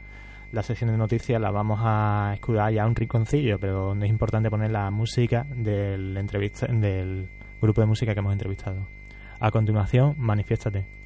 la 0.54 0.64
sección 0.64 0.92
de 0.92 0.98
noticias 0.98 1.42
la 1.42 1.52
vamos 1.52 1.82
a 1.84 2.32
escudar 2.34 2.72
ya 2.72 2.88
un 2.88 2.96
rinconcillo, 2.96 3.60
pero 3.60 4.02
es 4.02 4.10
importante 4.10 4.50
poner 4.50 4.72
la 4.72 4.90
música 4.92 5.46
del, 5.50 6.16
entrevista, 6.16 6.68
del 6.68 7.28
grupo 7.62 7.82
de 7.82 7.88
música 7.88 8.14
que 8.14 8.22
hemos 8.22 8.32
entrevistado. 8.32 8.88
A 9.42 9.52
continuación, 9.52 10.16
manifiéstate. 10.18 10.97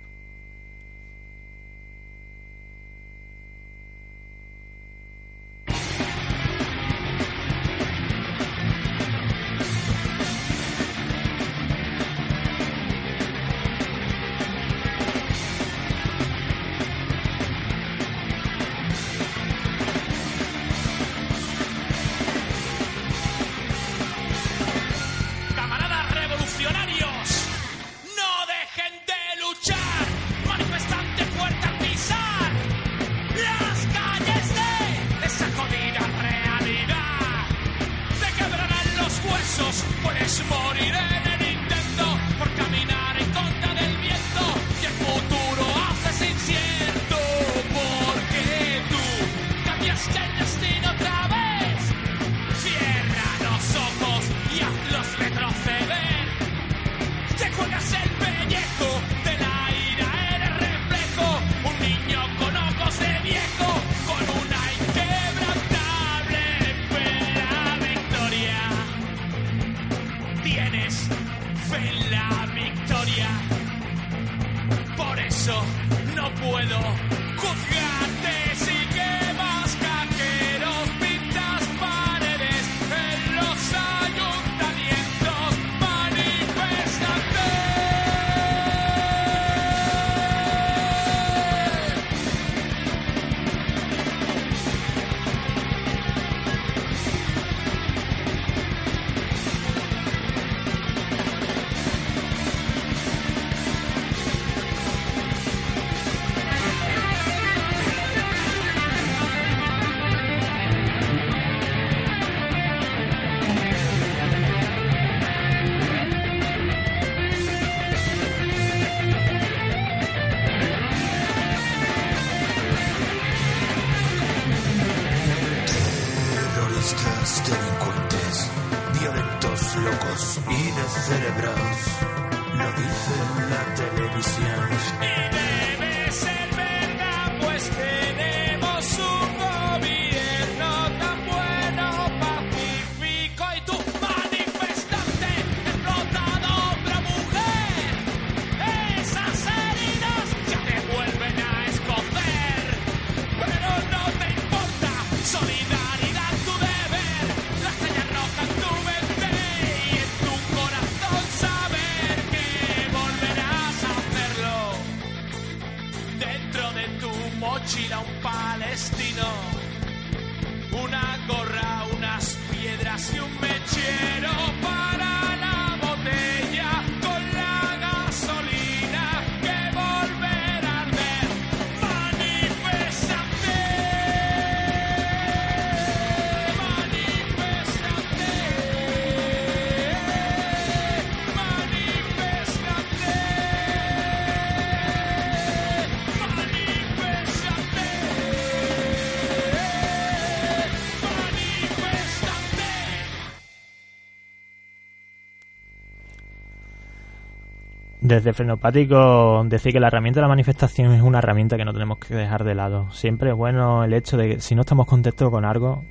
Desde 208.11 208.33
Frenopático 208.33 209.41
decir 209.45 209.71
que 209.71 209.79
la 209.79 209.87
herramienta 209.87 210.19
de 210.19 210.23
la 210.23 210.27
manifestación 210.27 210.91
es 210.91 211.01
una 211.01 211.19
herramienta 211.19 211.55
que 211.55 211.63
no 211.63 211.71
tenemos 211.71 211.97
que 211.97 212.13
dejar 212.13 212.43
de 212.43 212.55
lado. 212.55 212.91
Siempre 212.91 213.29
es 213.29 213.35
bueno 213.37 213.85
el 213.85 213.93
hecho 213.93 214.17
de 214.17 214.27
que 214.27 214.41
si 214.41 214.53
no 214.53 214.63
estamos 214.63 214.85
contentos 214.85 215.29
con 215.29 215.45
algo, 215.45 215.85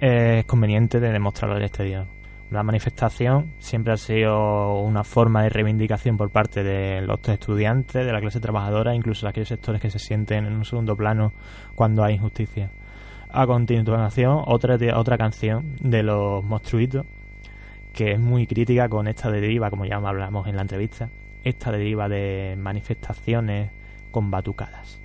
es 0.00 0.46
conveniente 0.46 0.98
de 0.98 1.12
demostrarlo 1.12 1.56
al 1.56 1.62
exterior. 1.62 2.06
La 2.50 2.62
manifestación 2.62 3.52
siempre 3.58 3.92
ha 3.92 3.98
sido 3.98 4.80
una 4.80 5.04
forma 5.04 5.42
de 5.42 5.50
reivindicación 5.50 6.16
por 6.16 6.30
parte 6.30 6.62
de 6.64 7.02
los 7.02 7.20
estudiantes, 7.28 8.06
de 8.06 8.12
la 8.12 8.22
clase 8.22 8.40
trabajadora, 8.40 8.94
incluso 8.94 9.26
de 9.26 9.30
aquellos 9.30 9.48
sectores 9.48 9.82
que 9.82 9.90
se 9.90 9.98
sienten 9.98 10.46
en 10.46 10.54
un 10.54 10.64
segundo 10.64 10.96
plano 10.96 11.34
cuando 11.74 12.02
hay 12.02 12.14
injusticia. 12.14 12.70
A 13.28 13.46
continuación, 13.46 14.42
otra, 14.46 14.78
otra 14.96 15.18
canción 15.18 15.76
de 15.80 16.02
los 16.02 16.42
monstruitos, 16.42 17.04
que 17.92 18.12
es 18.12 18.18
muy 18.18 18.46
crítica 18.46 18.88
con 18.88 19.06
esta 19.06 19.30
deriva, 19.30 19.68
como 19.68 19.84
ya 19.84 19.96
hablamos 19.96 20.46
en 20.46 20.56
la 20.56 20.62
entrevista, 20.62 21.10
esta 21.44 21.72
deriva 21.72 22.08
de 22.08 22.54
manifestaciones 22.58 23.70
con 24.10 24.30
batucadas. 24.30 25.01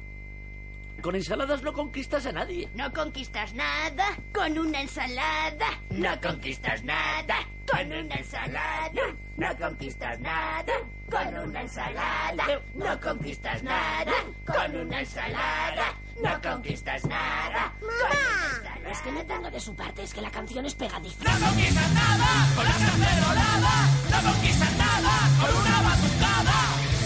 Con 1.02 1.16
ensaladas 1.16 1.62
no 1.62 1.74
conquistas 1.74 2.26
a 2.26 2.32
nadie. 2.32 2.70
No 2.74 2.92
conquistas 2.92 3.54
nada 3.54 4.18
con 4.34 4.58
una 4.58 4.82
ensalada. 4.82 5.68
No 5.92 6.20
conquistas 6.20 6.84
nada 6.84 7.38
con 7.72 7.88
una 7.88 8.16
ensalada. 8.16 9.02
No 9.38 9.58
conquistas 9.58 10.20
nada 10.20 10.74
con 11.10 11.38
una 11.38 11.62
ensalada. 11.62 12.46
No 12.74 13.00
conquistas 13.00 13.64
nada 13.64 14.14
con 14.46 14.76
una 14.76 15.00
ensalada. 15.00 15.94
No 16.22 16.42
conquistas 16.42 17.06
nada. 17.06 17.74
¡Mamá! 17.80 18.80
No 18.84 18.90
es 18.90 19.00
que 19.02 19.12
me 19.12 19.24
tenga 19.24 19.52
de 19.52 19.60
su 19.60 19.76
parte, 19.76 20.04
es 20.04 20.14
que 20.14 20.22
la 20.22 20.32
canción 20.32 20.66
es 20.66 20.74
pegadiza. 20.74 21.24
No 21.24 21.46
conquistas 21.46 21.92
nada 21.94 22.28
con 22.56 22.66
la 22.66 22.72
cacerolada. 22.72 23.74
No 24.10 24.32
conquistas 24.32 24.78
nada 24.78 25.14
con 25.40 25.56
una 25.62 25.82
batucada. 25.82 26.97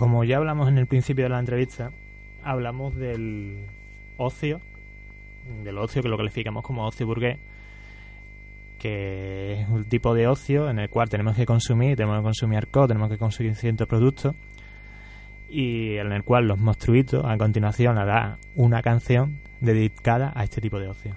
Como 0.00 0.24
ya 0.24 0.38
hablamos 0.38 0.66
en 0.70 0.78
el 0.78 0.86
principio 0.86 1.24
de 1.24 1.28
la 1.28 1.38
entrevista, 1.38 1.90
hablamos 2.42 2.96
del 2.96 3.66
ocio, 4.16 4.62
del 5.62 5.76
ocio 5.76 6.00
que 6.00 6.08
lo 6.08 6.16
calificamos 6.16 6.64
como 6.64 6.86
ocio 6.86 7.06
burgués, 7.06 7.36
que 8.78 9.60
es 9.60 9.68
un 9.68 9.84
tipo 9.84 10.14
de 10.14 10.26
ocio 10.26 10.70
en 10.70 10.78
el 10.78 10.88
cual 10.88 11.10
tenemos 11.10 11.36
que 11.36 11.44
consumir, 11.44 11.98
tenemos 11.98 12.16
que 12.16 12.22
consumir 12.22 12.56
alcohol, 12.56 12.88
tenemos 12.88 13.10
que 13.10 13.18
consumir 13.18 13.54
ciertos 13.56 13.86
productos, 13.86 14.34
y 15.50 15.96
en 15.96 16.12
el 16.12 16.24
cual 16.24 16.48
los 16.48 16.58
monstruitos 16.58 17.22
a 17.22 17.36
continuación 17.36 17.98
hará 17.98 18.38
una 18.54 18.80
canción 18.80 19.36
dedicada 19.60 20.32
a 20.34 20.44
este 20.44 20.62
tipo 20.62 20.80
de 20.80 20.88
ocio. 20.88 21.14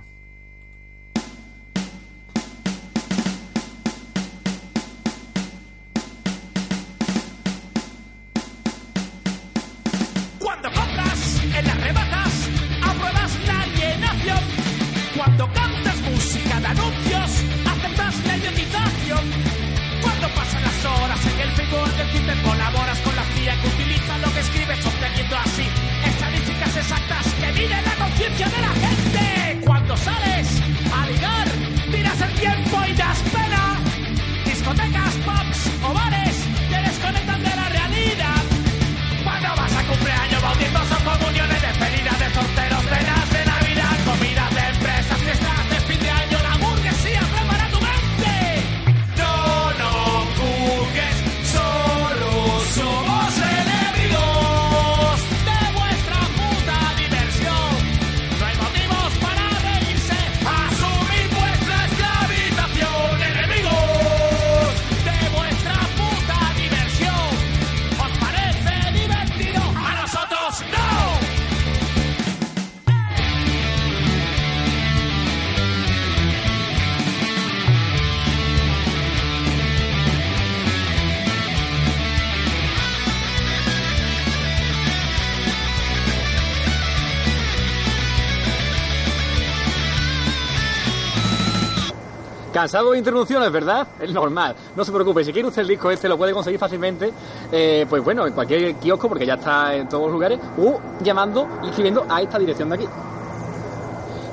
Cansado 92.63 92.91
de 92.91 92.97
interrupciones, 92.97 93.51
¿verdad? 93.51 93.85
Es 93.99 94.13
normal. 94.13 94.55
No 94.73 94.85
se 94.85 94.93
preocupe, 94.93 95.21
si 95.25 95.33
quiere 95.33 95.49
usted 95.49 95.63
el 95.63 95.67
disco 95.67 95.91
este 95.91 96.07
lo 96.07 96.17
puede 96.17 96.31
conseguir 96.31 96.57
fácilmente, 96.57 97.11
eh, 97.51 97.85
pues 97.89 98.01
bueno, 98.01 98.25
en 98.25 98.31
cualquier 98.31 98.75
kiosco, 98.75 99.09
porque 99.09 99.25
ya 99.25 99.33
está 99.33 99.75
en 99.75 99.89
todos 99.89 100.03
los 100.03 100.13
lugares, 100.13 100.39
o 100.57 100.79
llamando 101.01 101.45
y 101.61 101.67
escribiendo 101.67 102.05
a 102.07 102.21
esta 102.21 102.39
dirección 102.39 102.69
de 102.69 102.75
aquí. 102.75 102.85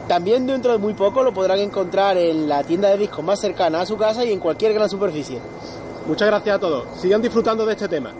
También 0.07 0.47
dentro 0.47 0.70
de 0.70 0.78
muy 0.78 0.95
poco 0.95 1.24
lo 1.24 1.35
podrán 1.35 1.59
encontrar 1.59 2.16
en 2.18 2.49
la 2.49 2.62
tienda 2.62 2.89
de 2.91 2.99
discos 2.99 3.24
más 3.24 3.41
cercana 3.41 3.81
a 3.81 3.87
su 3.87 3.97
casa 3.97 4.24
y 4.24 4.33
en 4.33 4.39
cualquier 4.39 4.74
gran 4.74 4.89
superficie. 4.89 5.41
Muchas 6.07 6.28
gracias 6.28 6.55
a 6.55 6.61
todos. 6.61 6.85
Sigan 7.01 7.20
disfrutando 7.20 7.66
de 7.66 7.72
este 7.72 7.89
tema. 7.89 8.12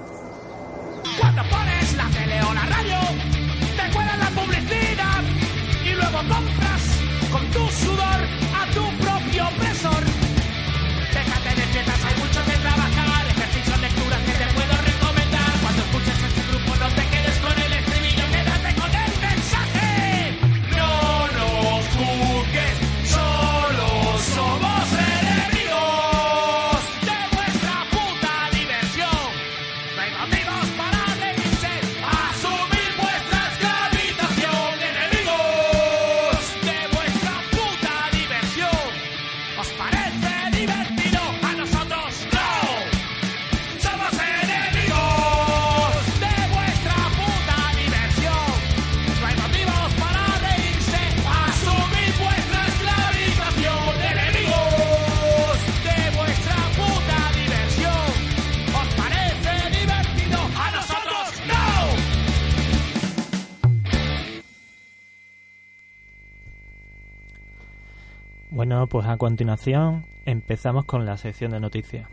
Bueno, 68.53 68.89
pues 68.89 69.07
a 69.07 69.17
continuación 69.17 70.07
empezamos 70.27 70.85
con 70.85 71.07
la 71.07 71.17
sección 71.17 71.53
de 71.53 71.61
noticias. 71.61 72.09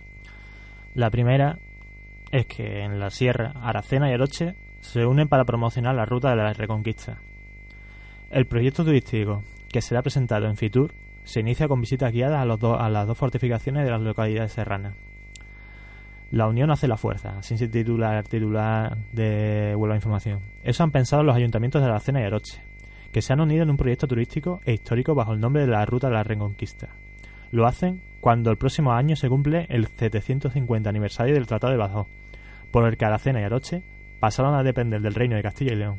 La 0.93 1.09
primera 1.09 1.57
es 2.31 2.45
que 2.45 2.83
en 2.83 2.99
la 2.99 3.09
Sierra, 3.09 3.53
Aracena 3.59 4.11
y 4.11 4.13
Aroche 4.13 4.53
se 4.79 5.03
unen 5.07 5.29
para 5.29 5.45
promocionar 5.45 5.95
la 5.95 6.05
ruta 6.05 6.29
de 6.29 6.35
la 6.35 6.53
Reconquista. 6.53 7.17
El 8.29 8.45
proyecto 8.45 8.85
turístico, 8.85 9.41
que 9.67 9.81
será 9.81 10.03
presentado 10.03 10.45
en 10.45 10.57
Fitur, 10.57 10.93
se 11.23 11.39
inicia 11.39 11.67
con 11.67 11.81
visitas 11.81 12.13
guiadas 12.13 12.47
a, 12.47 12.85
a 12.85 12.89
las 12.89 13.07
dos 13.07 13.17
fortificaciones 13.17 13.83
de 13.83 13.89
las 13.89 14.01
localidades 14.01 14.51
serranas. 14.51 14.93
La 16.29 16.47
unión 16.47 16.69
hace 16.69 16.87
la 16.87 16.97
fuerza, 16.97 17.39
así 17.39 17.57
se 17.57 17.67
titula 17.67 18.19
el 18.19 18.25
titular 18.25 18.95
de 19.11 19.73
Huelva 19.75 19.95
Información. 19.95 20.41
Eso 20.61 20.83
han 20.83 20.91
pensado 20.91 21.23
los 21.23 21.35
ayuntamientos 21.35 21.81
de 21.81 21.87
Aracena 21.87 22.21
y 22.21 22.25
Aroche, 22.25 22.61
se 23.21 23.33
han 23.33 23.41
unido 23.41 23.63
en 23.63 23.69
un 23.69 23.77
proyecto 23.77 24.07
turístico 24.07 24.61
e 24.65 24.73
histórico 24.73 25.15
bajo 25.15 25.33
el 25.33 25.39
nombre 25.39 25.61
de 25.61 25.71
la 25.71 25.85
Ruta 25.85 26.07
de 26.07 26.13
la 26.13 26.23
Reconquista. 26.23 26.89
Lo 27.51 27.65
hacen 27.65 28.01
cuando 28.19 28.51
el 28.51 28.57
próximo 28.57 28.91
año 28.91 29.15
se 29.15 29.29
cumple 29.29 29.65
el 29.69 29.87
750 29.87 30.89
aniversario 30.89 31.33
del 31.33 31.47
Tratado 31.47 31.71
de 31.71 31.77
Badajoz, 31.77 32.07
por 32.71 32.87
el 32.87 32.97
que 32.97 33.05
Aracena 33.05 33.39
y 33.41 33.43
Aroche 33.43 33.81
pasaron 34.19 34.55
a 34.55 34.63
depender 34.63 35.01
del 35.01 35.13
Reino 35.13 35.35
de 35.35 35.43
Castilla 35.43 35.73
y 35.73 35.77
León. 35.77 35.97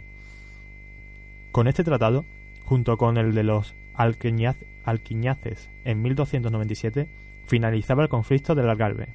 Con 1.53 1.67
este 1.67 1.85
tratado, 1.85 2.25
junto 2.65 2.97
con 2.97 3.17
el 3.17 3.35
de 3.35 3.45
los 3.45 3.75
Alquiñaces 3.95 5.69
en 5.85 6.03
1297, 6.03 7.09
finalizaba 7.47 8.03
el 8.03 8.09
conflicto 8.09 8.55
del 8.55 8.69
Algarve, 8.69 9.09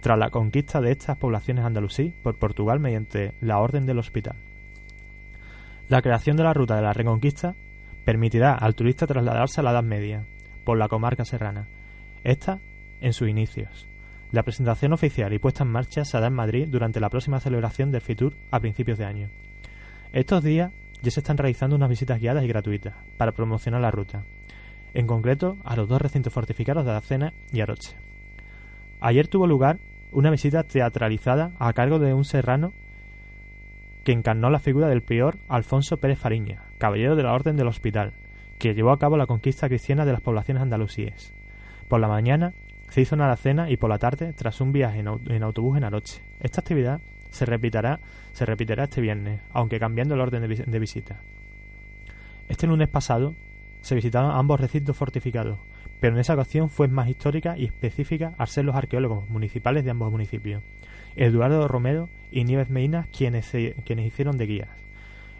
tras 0.00 0.18
la 0.18 0.30
conquista 0.30 0.80
de 0.80 0.92
estas 0.92 1.16
poblaciones 1.16 1.64
andalusí 1.64 2.12
por 2.22 2.36
Portugal 2.36 2.78
mediante 2.78 3.32
la 3.40 3.58
Orden 3.58 3.86
del 3.86 3.98
Hospital. 3.98 4.36
La 5.88 6.02
creación 6.02 6.36
de 6.36 6.42
la 6.42 6.52
ruta 6.52 6.76
de 6.76 6.82
la 6.82 6.92
Reconquista 6.92 7.54
permitirá 8.04 8.54
al 8.54 8.74
turista 8.74 9.06
trasladarse 9.06 9.60
a 9.60 9.64
la 9.64 9.70
Edad 9.70 9.82
Media, 9.82 10.24
por 10.64 10.76
la 10.76 10.88
comarca 10.88 11.24
serrana, 11.24 11.66
esta 12.24 12.58
en 13.00 13.14
sus 13.14 13.28
inicios. 13.28 13.88
La 14.30 14.42
presentación 14.42 14.92
oficial 14.92 15.32
y 15.32 15.38
puesta 15.38 15.64
en 15.64 15.70
marcha 15.70 16.04
se 16.04 16.16
hará 16.16 16.26
en 16.26 16.34
Madrid 16.34 16.68
durante 16.68 17.00
la 17.00 17.08
próxima 17.08 17.40
celebración 17.40 17.90
del 17.90 18.02
FITUR 18.02 18.34
a 18.50 18.60
principios 18.60 18.98
de 18.98 19.06
año. 19.06 19.30
Estos 20.12 20.44
días 20.44 20.72
ya 21.00 21.10
se 21.10 21.20
están 21.20 21.38
realizando 21.38 21.76
unas 21.76 21.88
visitas 21.88 22.20
guiadas 22.20 22.44
y 22.44 22.48
gratuitas 22.48 22.94
para 23.16 23.32
promocionar 23.32 23.80
la 23.80 23.90
ruta, 23.90 24.24
en 24.92 25.06
concreto 25.06 25.56
a 25.64 25.74
los 25.74 25.88
dos 25.88 26.02
recintos 26.02 26.34
fortificados 26.34 26.84
de 26.84 26.90
Aracena 26.90 27.32
y 27.50 27.60
Aroche. 27.60 27.96
Ayer 29.00 29.26
tuvo 29.28 29.46
lugar 29.46 29.78
una 30.12 30.30
visita 30.30 30.64
teatralizada 30.64 31.52
a 31.58 31.72
cargo 31.72 31.98
de 31.98 32.12
un 32.12 32.26
serrano 32.26 32.74
que 34.08 34.12
encarnó 34.14 34.48
la 34.48 34.58
figura 34.58 34.88
del 34.88 35.02
prior 35.02 35.36
Alfonso 35.48 35.98
Pérez 35.98 36.18
Fariña, 36.18 36.62
caballero 36.78 37.14
de 37.14 37.22
la 37.24 37.34
Orden 37.34 37.56
del 37.58 37.66
Hospital, 37.68 38.14
que 38.58 38.72
llevó 38.72 38.90
a 38.90 38.98
cabo 38.98 39.18
la 39.18 39.26
conquista 39.26 39.68
cristiana 39.68 40.06
de 40.06 40.12
las 40.12 40.22
poblaciones 40.22 40.62
andalusíes. 40.62 41.34
Por 41.88 42.00
la 42.00 42.08
mañana 42.08 42.54
se 42.88 43.02
hizo 43.02 43.16
una 43.16 43.26
alacena 43.26 43.68
y 43.68 43.76
por 43.76 43.90
la 43.90 43.98
tarde 43.98 44.32
tras 44.32 44.62
un 44.62 44.72
viaje 44.72 45.00
en 45.00 45.42
autobús 45.42 45.76
en 45.76 45.84
Aroche. 45.84 46.22
Esta 46.40 46.62
actividad 46.62 47.02
se 47.28 47.44
repetirá, 47.44 48.00
se 48.32 48.46
repetirá 48.46 48.84
este 48.84 49.02
viernes, 49.02 49.42
aunque 49.52 49.78
cambiando 49.78 50.14
el 50.14 50.22
orden 50.22 50.40
de, 50.40 50.48
vis- 50.48 50.64
de 50.66 50.78
visita. 50.78 51.20
Este 52.48 52.66
lunes 52.66 52.88
pasado 52.88 53.34
se 53.82 53.94
visitaron 53.94 54.30
ambos 54.30 54.58
recintos 54.58 54.96
fortificados, 54.96 55.58
pero 56.00 56.14
en 56.14 56.20
esa 56.20 56.34
ocasión 56.34 56.70
fue 56.70 56.88
más 56.88 57.08
histórica 57.08 57.56
y 57.56 57.64
específica 57.64 58.34
al 58.38 58.48
ser 58.48 58.64
los 58.64 58.76
arqueólogos 58.76 59.28
municipales 59.28 59.84
de 59.84 59.90
ambos 59.90 60.10
municipios, 60.10 60.62
Eduardo 61.16 61.66
Romero 61.66 62.08
y 62.30 62.44
Nieves 62.44 62.70
Medina, 62.70 63.08
quienes, 63.16 63.50
quienes 63.50 64.06
hicieron 64.06 64.38
de 64.38 64.46
guías. 64.46 64.68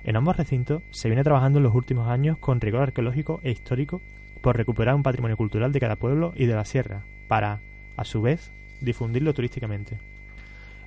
En 0.04 0.16
ambos 0.16 0.36
recintos 0.36 0.82
se 0.90 1.08
viene 1.08 1.24
trabajando 1.24 1.58
en 1.58 1.64
los 1.64 1.74
últimos 1.74 2.08
años 2.08 2.38
con 2.38 2.60
rigor 2.60 2.82
arqueológico 2.82 3.40
e 3.42 3.50
histórico 3.50 4.00
por 4.40 4.56
recuperar 4.56 4.94
un 4.94 5.02
patrimonio 5.02 5.36
cultural 5.36 5.72
de 5.72 5.80
cada 5.80 5.96
pueblo 5.96 6.32
y 6.36 6.46
de 6.46 6.54
la 6.54 6.64
sierra, 6.64 7.02
para, 7.26 7.60
a 7.96 8.04
su 8.04 8.22
vez, 8.22 8.50
difundirlo 8.80 9.34
turísticamente. 9.34 9.98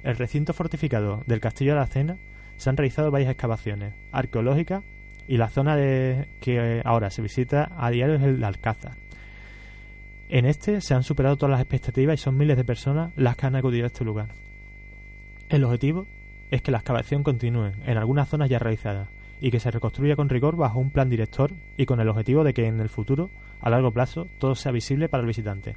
El 0.03 0.17
recinto 0.17 0.53
fortificado 0.53 1.23
del 1.27 1.39
Castillo 1.39 1.73
de 1.73 1.79
la 1.79 1.87
Cena 1.87 2.17
se 2.57 2.69
han 2.69 2.77
realizado 2.77 3.11
varias 3.11 3.31
excavaciones 3.31 3.93
arqueológicas 4.11 4.83
y 5.27 5.37
la 5.37 5.49
zona 5.49 5.75
de, 5.75 6.27
que 6.39 6.81
ahora 6.83 7.09
se 7.09 7.21
visita 7.21 7.71
a 7.77 7.89
diario 7.91 8.15
es 8.15 8.23
el 8.23 8.43
Alcázar. 8.43 8.93
En 10.31 10.45
este 10.45 10.79
se 10.79 10.93
han 10.93 11.03
superado 11.03 11.35
todas 11.35 11.51
las 11.51 11.59
expectativas 11.59 12.13
y 12.17 12.23
son 12.23 12.37
miles 12.37 12.55
de 12.55 12.63
personas 12.63 13.11
las 13.17 13.35
que 13.35 13.47
han 13.47 13.55
acudido 13.57 13.83
a 13.83 13.87
este 13.87 14.05
lugar. 14.05 14.29
El 15.49 15.65
objetivo 15.65 16.07
es 16.51 16.61
que 16.61 16.71
la 16.71 16.77
excavación 16.77 17.21
continúe 17.21 17.73
en 17.85 17.97
algunas 17.97 18.29
zonas 18.29 18.49
ya 18.49 18.57
realizadas 18.57 19.09
y 19.41 19.51
que 19.51 19.59
se 19.59 19.69
reconstruya 19.71 20.15
con 20.15 20.29
rigor 20.29 20.55
bajo 20.55 20.79
un 20.79 20.89
plan 20.89 21.09
director 21.09 21.51
y 21.75 21.85
con 21.85 21.99
el 21.99 22.07
objetivo 22.07 22.45
de 22.45 22.53
que 22.53 22.65
en 22.65 22.79
el 22.79 22.87
futuro, 22.87 23.29
a 23.59 23.69
largo 23.69 23.91
plazo, 23.91 24.29
todo 24.37 24.55
sea 24.55 24.71
visible 24.71 25.09
para 25.09 25.19
el 25.19 25.27
visitante. 25.27 25.75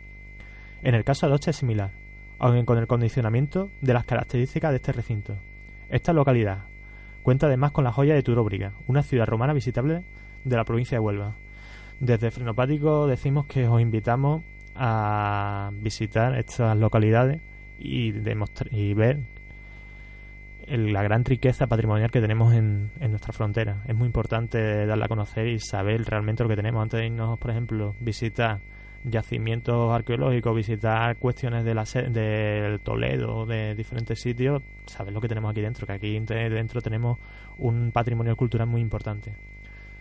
En 0.85 0.95
el 0.95 1.03
caso 1.03 1.27
de 1.27 1.33
Aroche 1.33 1.51
es 1.51 1.57
similar, 1.57 1.91
aunque 2.39 2.65
con 2.65 2.79
el 2.79 2.87
condicionamiento 2.87 3.71
de 3.81 3.93
las 3.93 4.05
características 4.05 4.71
de 4.71 4.77
este 4.77 4.93
recinto. 4.93 5.37
Esta 5.89 6.13
localidad 6.13 6.59
cuenta 7.25 7.49
además 7.49 7.73
con 7.73 7.83
la 7.83 7.93
joya 7.93 8.15
de 8.15 8.23
Turóbriga, 8.23 8.75
una 8.87 9.03
ciudad 9.03 9.27
romana 9.27 9.53
visitable 9.53 10.05
de 10.45 10.57
la 10.57 10.65
provincia 10.65 10.97
de 10.97 11.01
Huelva. 11.01 11.35
Desde 12.01 12.31
Frenopático 12.31 13.07
decimos 13.07 13.47
que 13.47 13.67
os 13.67 13.81
invitamos 13.81 14.43
a 14.75 15.71
visitar 15.75 16.37
estas 16.39 16.77
localidades 16.77 17.41
y, 17.79 18.13
y 18.71 18.95
ver 18.95 19.19
la 20.67 21.03
gran 21.03 21.25
riqueza 21.25 21.67
patrimonial 21.67 22.11
que 22.11 22.21
tenemos 22.21 22.55
en, 22.55 22.91
en 23.01 23.11
nuestra 23.11 23.33
frontera. 23.33 23.83
Es 23.87 23.95
muy 23.95 24.07
importante 24.07 24.87
darla 24.87 25.05
a 25.07 25.09
conocer 25.09 25.47
y 25.47 25.59
saber 25.61 26.03
realmente 26.05 26.43
lo 26.43 26.49
que 26.49 26.57
tenemos. 26.57 26.83
Antes 26.83 27.01
de 27.01 27.07
irnos, 27.07 27.39
por 27.39 27.51
ejemplo, 27.51 27.95
visitar 28.01 28.61
yacimientos 29.05 29.93
arqueológicos, 29.93 30.57
visitar 30.57 31.17
cuestiones 31.17 31.65
de 31.65 31.75
la, 31.75 31.85
del 31.85 32.81
Toledo, 32.81 33.45
de 33.45 33.75
diferentes 33.75 34.21
sitios, 34.21 34.63
saber 34.87 35.13
lo 35.13 35.21
que 35.21 35.29
tenemos 35.29 35.51
aquí 35.51 35.61
dentro, 35.61 35.87
que 35.87 35.93
aquí 35.93 36.19
de- 36.19 36.49
dentro 36.51 36.81
tenemos 36.81 37.19
un 37.59 37.93
patrimonio 37.93 38.35
cultural 38.35 38.67
muy 38.67 38.81
importante. 38.81 39.35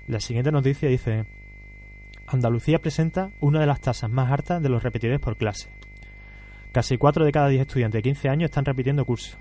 La 0.07 0.21
siguiente 0.21 0.51
noticia 0.51 0.87
dice, 0.87 1.25
Andalucía 2.27 2.79
presenta 2.79 3.31
una 3.39 3.59
de 3.59 3.67
las 3.67 3.81
tasas 3.81 4.09
más 4.09 4.31
altas 4.31 4.61
de 4.61 4.69
los 4.69 4.81
repetidores 4.83 5.19
por 5.19 5.37
clase. 5.37 5.69
Casi 6.71 6.97
4 6.97 7.25
de 7.25 7.31
cada 7.31 7.49
10 7.49 7.61
estudiantes 7.61 7.99
de 7.99 8.03
15 8.03 8.29
años 8.29 8.45
están 8.49 8.65
repitiendo 8.65 9.05
curso. 9.05 9.37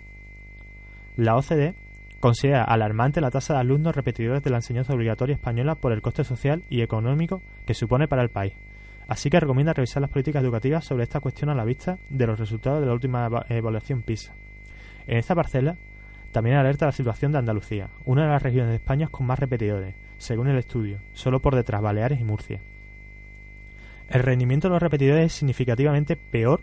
La 1.17 1.37
OCDE 1.37 1.75
considera 2.21 2.65
alarmante 2.65 3.21
la 3.21 3.31
tasa 3.31 3.55
de 3.55 3.61
alumnos 3.61 3.95
repetidores 3.97 4.43
de 4.43 4.51
la 4.51 4.57
enseñanza 4.59 4.93
obligatoria 4.93 5.35
española 5.35 5.75
por 5.75 5.93
el 5.93 6.03
coste 6.03 6.25
social 6.25 6.63
y 6.69 6.83
económico 6.83 7.43
que 7.67 7.75
supone 7.75 8.09
para 8.09 8.23
el 8.23 8.29
país. 8.29 8.55
Así 9.09 9.31
que 9.31 9.41
recomienda 9.41 9.73
revisar 9.73 10.01
las 10.01 10.11
políticas 10.11 10.43
educativas 10.43 10.85
sobre 10.85 11.03
esta 11.05 11.21
cuestión 11.21 11.51
a 11.51 11.55
la 11.55 11.65
vista 11.65 11.99
de 12.09 12.27
los 12.27 12.39
resultados 12.39 12.81
de 12.81 12.87
la 12.87 12.93
última 12.93 13.27
eva- 13.27 13.47
evaluación 13.49 14.03
PISA. 14.03 14.35
En 15.07 15.19
esta 15.19 15.35
parcela 15.35 15.77
también 16.31 16.57
alerta 16.57 16.87
la 16.87 16.93
situación 16.93 17.33
de 17.33 17.39
Andalucía, 17.39 17.89
una 18.05 18.23
de 18.23 18.29
las 18.29 18.43
regiones 18.43 18.71
de 18.71 18.77
España 18.77 19.09
con 19.09 19.27
más 19.27 19.39
repetidores, 19.39 19.95
según 20.23 20.47
el 20.47 20.57
estudio, 20.57 20.99
solo 21.15 21.41
por 21.41 21.57
detrás 21.57 21.83
Baleares 21.83 22.21
y 22.21 22.25
Murcia. 22.25 22.61
El 24.09 24.23
rendimiento 24.23 24.69
de 24.69 24.73
los 24.73 24.83
repetidores 24.83 25.27
es 25.27 25.33
significativamente 25.33 26.15
peor 26.17 26.61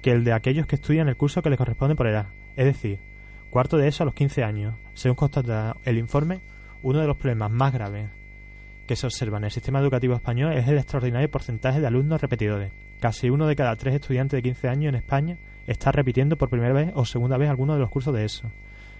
que 0.00 0.12
el 0.12 0.24
de 0.24 0.32
aquellos 0.32 0.66
que 0.66 0.76
estudian 0.76 1.08
el 1.08 1.16
curso 1.16 1.42
que 1.42 1.50
les 1.50 1.58
corresponde 1.58 1.96
por 1.96 2.06
edad, 2.06 2.28
es 2.56 2.64
decir, 2.64 2.98
cuarto 3.50 3.76
de 3.76 3.88
eso 3.88 4.04
a 4.04 4.06
los 4.06 4.14
15 4.14 4.42
años. 4.42 4.74
Según 4.94 5.16
constata 5.16 5.76
el 5.84 5.98
informe, 5.98 6.40
uno 6.82 7.00
de 7.00 7.06
los 7.06 7.18
problemas 7.18 7.50
más 7.50 7.74
graves 7.74 8.08
que 8.86 8.96
se 8.96 9.06
observa 9.06 9.36
en 9.36 9.44
el 9.44 9.50
sistema 9.50 9.80
educativo 9.80 10.14
español 10.14 10.54
es 10.54 10.66
el 10.66 10.78
extraordinario 10.78 11.30
porcentaje 11.30 11.80
de 11.80 11.86
alumnos 11.88 12.22
repetidores. 12.22 12.72
Casi 13.00 13.28
uno 13.28 13.46
de 13.46 13.56
cada 13.56 13.76
tres 13.76 13.94
estudiantes 13.96 14.38
de 14.38 14.42
15 14.42 14.68
años 14.68 14.88
en 14.88 14.94
España 14.94 15.36
está 15.66 15.92
repitiendo 15.92 16.38
por 16.38 16.48
primera 16.48 16.72
vez 16.72 16.90
o 16.94 17.04
segunda 17.04 17.36
vez 17.36 17.50
alguno 17.50 17.74
de 17.74 17.80
los 17.80 17.90
cursos 17.90 18.14
de 18.14 18.24
ESO, 18.24 18.50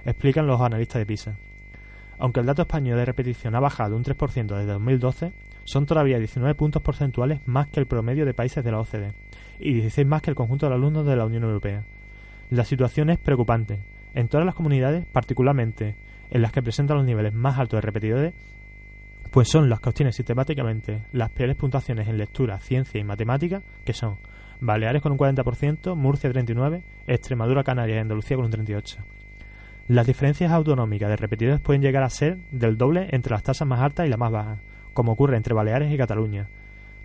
explican 0.05 0.47
los 0.47 0.61
analistas 0.61 1.01
de 1.01 1.07
PISA. 1.07 1.37
Aunque 2.19 2.41
el 2.41 2.47
dato 2.47 2.63
español 2.63 2.99
de 2.99 3.05
repetición 3.05 3.55
ha 3.55 3.61
bajado 3.61 3.97
un 3.97 4.05
3% 4.05 4.47
desde 4.47 4.73
2012, 4.73 5.33
son 5.65 5.87
todavía 5.87 6.19
19 6.19 6.55
puntos 6.55 6.83
porcentuales 6.83 7.41
más 7.47 7.69
que 7.69 7.81
el 7.81 7.87
promedio 7.87 8.25
de 8.25 8.35
países 8.35 8.65
de 8.65 8.71
la 8.71 8.81
OCDE 8.81 9.13
y 9.59 9.75
16 9.75 10.07
más 10.07 10.23
que 10.23 10.31
el 10.31 10.37
conjunto 10.37 10.69
de 10.69 10.75
alumnos 10.75 11.05
de 11.07 11.17
la 11.17 11.27
Unión 11.27 11.45
Europea. 11.45 11.85
La 12.51 12.65
situación 12.65 13.11
es 13.11 13.19
preocupante. 13.19 13.81
En 14.15 14.29
todas 14.29 14.47
las 14.47 14.55
comunidades, 14.55 15.05
particularmente 15.07 15.97
en 16.31 16.43
las 16.43 16.53
que 16.53 16.63
presentan 16.63 16.97
los 16.97 17.07
niveles 17.07 17.35
más 17.35 17.59
altos 17.59 17.79
de 17.79 17.83
repetidores, 17.83 18.35
pues 19.31 19.49
son 19.49 19.69
las 19.69 19.81
que 19.81 19.89
obtienen 19.91 20.13
sistemáticamente 20.13 21.03
las 21.13 21.31
peores 21.31 21.57
puntuaciones 21.57 22.09
en 22.09 22.17
lectura, 22.17 22.59
ciencia 22.61 23.01
y 23.01 23.05
matemática, 23.05 23.63
que 23.85 23.93
son 23.93 24.17
Baleares 24.61 25.03
con 25.03 25.13
un 25.13 25.19
40%, 25.19 25.95
Murcia 25.95 26.31
39%, 26.31 26.83
Extremadura, 27.07 27.63
Canarias 27.63 27.99
y 27.99 28.01
Andalucía 28.01 28.37
con 28.37 28.47
un 28.47 28.53
38%. 28.53 29.16
Las 29.89 30.07
diferencias 30.07 30.51
autonómicas 30.51 31.09
de 31.09 31.17
repetidores 31.17 31.61
pueden 31.61 31.81
llegar 31.81 32.03
a 32.03 32.11
ser 32.11 32.39
del 32.51 32.77
doble 32.77 33.09
entre 33.13 33.31
las 33.31 33.45
tasas 33.45 33.69
más 33.69 33.81
altas 33.81 34.05
y 34.05 34.09
las 34.09 34.19
más 34.19 34.33
bajas, 34.33 34.59
como 34.93 35.13
ocurre 35.13 35.37
entre 35.37 35.55
Baleares 35.55 35.93
y 35.93 35.97
Cataluña, 35.97 36.49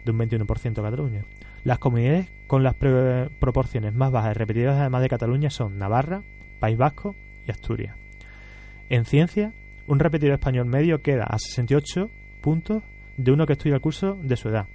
de 0.03 0.11
un 0.11 0.17
21% 0.17 0.81
Cataluña. 0.81 1.23
Las 1.63 1.77
comunidades 1.77 2.31
con 2.47 2.63
las 2.63 2.73
proporciones 2.73 3.93
más 3.93 4.11
bajas 4.11 4.29
de 4.29 4.33
repetidores 4.33 4.79
además 4.79 5.03
de 5.03 5.09
Cataluña 5.09 5.51
son 5.51 5.77
Navarra, 5.77 6.23
País 6.59 6.75
Vasco 6.75 7.15
y 7.47 7.51
Asturias. 7.51 7.95
En 8.89 9.05
ciencia, 9.05 9.53
un 9.85 9.99
repetidor 9.99 10.33
español 10.33 10.65
medio 10.65 11.03
queda 11.03 11.25
a 11.25 11.37
68 11.37 12.09
puntos 12.41 12.81
de 13.15 13.31
uno 13.31 13.45
que 13.45 13.53
estudia 13.53 13.75
el 13.75 13.81
curso 13.81 14.17
de 14.23 14.37
su 14.37 14.49
edad. 14.49 14.65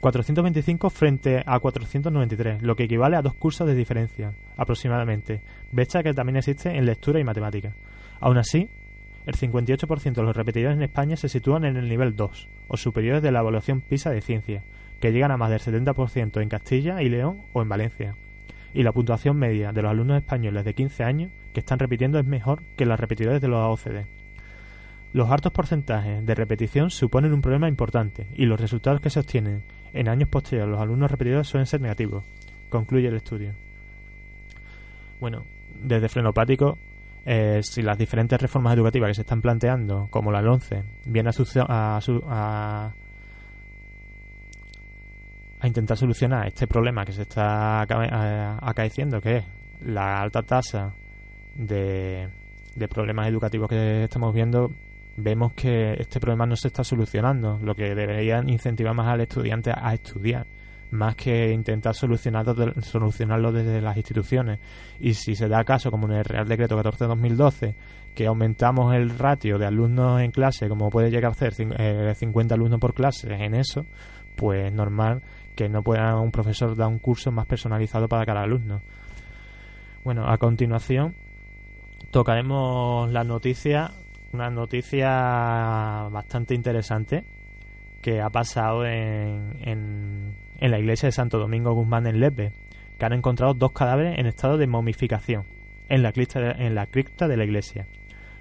425 0.00 0.88
frente 0.88 1.42
a 1.44 1.58
493, 1.60 2.62
lo 2.62 2.74
que 2.74 2.84
equivale 2.84 3.16
a 3.16 3.22
dos 3.22 3.34
cursos 3.34 3.66
de 3.66 3.74
diferencia, 3.74 4.32
aproximadamente, 4.56 5.42
brecha 5.72 6.02
que 6.02 6.14
también 6.14 6.36
existe 6.36 6.74
en 6.74 6.86
lectura 6.86 7.20
y 7.20 7.24
matemática. 7.24 7.74
Aún 8.18 8.38
así, 8.38 8.70
el 9.26 9.34
58% 9.34 10.14
de 10.14 10.22
los 10.22 10.34
repetidores 10.34 10.78
en 10.78 10.82
España 10.82 11.16
se 11.16 11.28
sitúan 11.28 11.66
en 11.66 11.76
el 11.76 11.88
nivel 11.88 12.16
2, 12.16 12.48
o 12.68 12.76
superiores 12.78 13.22
de 13.22 13.30
la 13.30 13.40
evaluación 13.40 13.82
PISA 13.82 14.10
de 14.10 14.22
ciencia, 14.22 14.62
que 15.00 15.12
llegan 15.12 15.32
a 15.32 15.36
más 15.36 15.50
del 15.50 15.60
70% 15.60 16.40
en 16.40 16.48
Castilla 16.48 17.02
y 17.02 17.10
León 17.10 17.42
o 17.52 17.60
en 17.60 17.68
Valencia. 17.68 18.16
Y 18.72 18.82
la 18.82 18.92
puntuación 18.92 19.36
media 19.36 19.72
de 19.72 19.82
los 19.82 19.90
alumnos 19.90 20.16
españoles 20.16 20.64
de 20.64 20.74
15 20.74 21.04
años 21.04 21.32
que 21.52 21.60
están 21.60 21.78
repitiendo 21.78 22.18
es 22.18 22.24
mejor 22.24 22.62
que 22.76 22.86
las 22.86 23.00
repetidores 23.00 23.42
de 23.42 23.48
los 23.48 23.58
OCDE. 23.58 24.06
Los 25.12 25.30
altos 25.30 25.52
porcentajes 25.52 26.24
de 26.24 26.34
repetición 26.34 26.90
suponen 26.90 27.34
un 27.34 27.42
problema 27.42 27.68
importante 27.68 28.28
y 28.34 28.46
los 28.46 28.60
resultados 28.60 29.00
que 29.00 29.10
se 29.10 29.20
obtienen 29.20 29.62
en 29.92 30.08
años 30.08 30.28
posteriores 30.28 30.70
los 30.70 30.80
alumnos 30.80 31.10
repetidores 31.10 31.48
suelen 31.48 31.66
ser 31.66 31.80
negativos, 31.80 32.24
concluye 32.68 33.08
el 33.08 33.16
estudio. 33.16 33.52
Bueno, 35.20 35.44
desde 35.82 36.08
frenopático, 36.08 36.78
eh, 37.26 37.60
si 37.62 37.82
las 37.82 37.98
diferentes 37.98 38.40
reformas 38.40 38.74
educativas 38.74 39.08
que 39.08 39.14
se 39.14 39.20
están 39.22 39.42
planteando, 39.42 40.08
como 40.10 40.32
la 40.32 40.40
11, 40.40 40.82
vienen 41.04 41.32
a, 41.68 41.98
a, 41.98 42.00
a, 42.28 42.92
a 45.60 45.66
intentar 45.66 45.96
solucionar 45.96 46.46
este 46.46 46.66
problema 46.66 47.04
que 47.04 47.12
se 47.12 47.22
está 47.22 47.82
acaeciendo, 47.82 49.20
que 49.20 49.36
es 49.38 49.44
la 49.84 50.20
alta 50.20 50.42
tasa 50.42 50.94
de, 51.54 52.28
de 52.74 52.88
problemas 52.88 53.28
educativos 53.28 53.68
que 53.68 54.04
estamos 54.04 54.32
viendo, 54.32 54.72
vemos 55.20 55.52
que 55.52 55.94
este 55.98 56.20
problema 56.20 56.46
no 56.46 56.56
se 56.56 56.68
está 56.68 56.84
solucionando, 56.84 57.58
lo 57.62 57.74
que 57.74 57.94
debería 57.94 58.42
incentivar 58.46 58.94
más 58.94 59.08
al 59.08 59.20
estudiante 59.20 59.72
a 59.74 59.94
estudiar, 59.94 60.46
más 60.90 61.14
que 61.16 61.52
intentar 61.52 61.94
solucionarlo, 61.94 62.74
solucionarlo 62.82 63.52
desde 63.52 63.80
las 63.80 63.96
instituciones. 63.96 64.58
Y 64.98 65.14
si 65.14 65.34
se 65.34 65.48
da 65.48 65.64
caso, 65.64 65.90
como 65.90 66.06
en 66.06 66.18
el 66.18 66.24
Real 66.24 66.48
Decreto 66.48 66.78
14-2012, 66.78 67.74
que 68.14 68.26
aumentamos 68.26 68.94
el 68.94 69.10
ratio 69.18 69.58
de 69.58 69.66
alumnos 69.66 70.20
en 70.20 70.30
clase, 70.30 70.68
como 70.68 70.90
puede 70.90 71.10
llegar 71.10 71.32
a 71.32 71.34
ser 71.34 71.54
50 71.54 71.78
eh, 71.78 72.56
alumnos 72.56 72.80
por 72.80 72.94
clase 72.94 73.32
en 73.32 73.54
eso, 73.54 73.86
pues 74.36 74.66
es 74.66 74.72
normal 74.72 75.22
que 75.54 75.68
no 75.68 75.82
pueda 75.82 76.16
un 76.18 76.30
profesor 76.30 76.74
dar 76.76 76.88
un 76.88 76.98
curso 76.98 77.30
más 77.30 77.46
personalizado 77.46 78.08
para 78.08 78.24
cada 78.24 78.42
alumno. 78.42 78.80
Bueno, 80.02 80.26
a 80.26 80.38
continuación 80.38 81.14
tocaremos 82.10 83.10
la 83.12 83.24
noticia, 83.24 83.92
una 84.32 84.50
noticia 84.50 86.08
bastante 86.10 86.54
interesante 86.54 87.24
que 88.00 88.20
ha 88.20 88.30
pasado 88.30 88.86
en, 88.86 89.56
en, 89.60 90.34
en 90.58 90.70
la 90.70 90.78
iglesia 90.78 91.08
de 91.08 91.12
Santo 91.12 91.38
Domingo 91.38 91.72
Guzmán 91.72 92.06
en 92.06 92.20
Lepe, 92.20 92.52
que 92.98 93.04
han 93.04 93.12
encontrado 93.12 93.54
dos 93.54 93.72
cadáveres 93.72 94.18
en 94.18 94.26
estado 94.26 94.56
de 94.56 94.66
momificación 94.66 95.44
en 95.90 96.02
la 96.02 96.12
cripta 96.12 96.40
de, 96.40 96.66
en 96.66 96.74
la, 96.74 96.86
cripta 96.86 97.28
de 97.28 97.36
la 97.36 97.44
iglesia. 97.44 97.86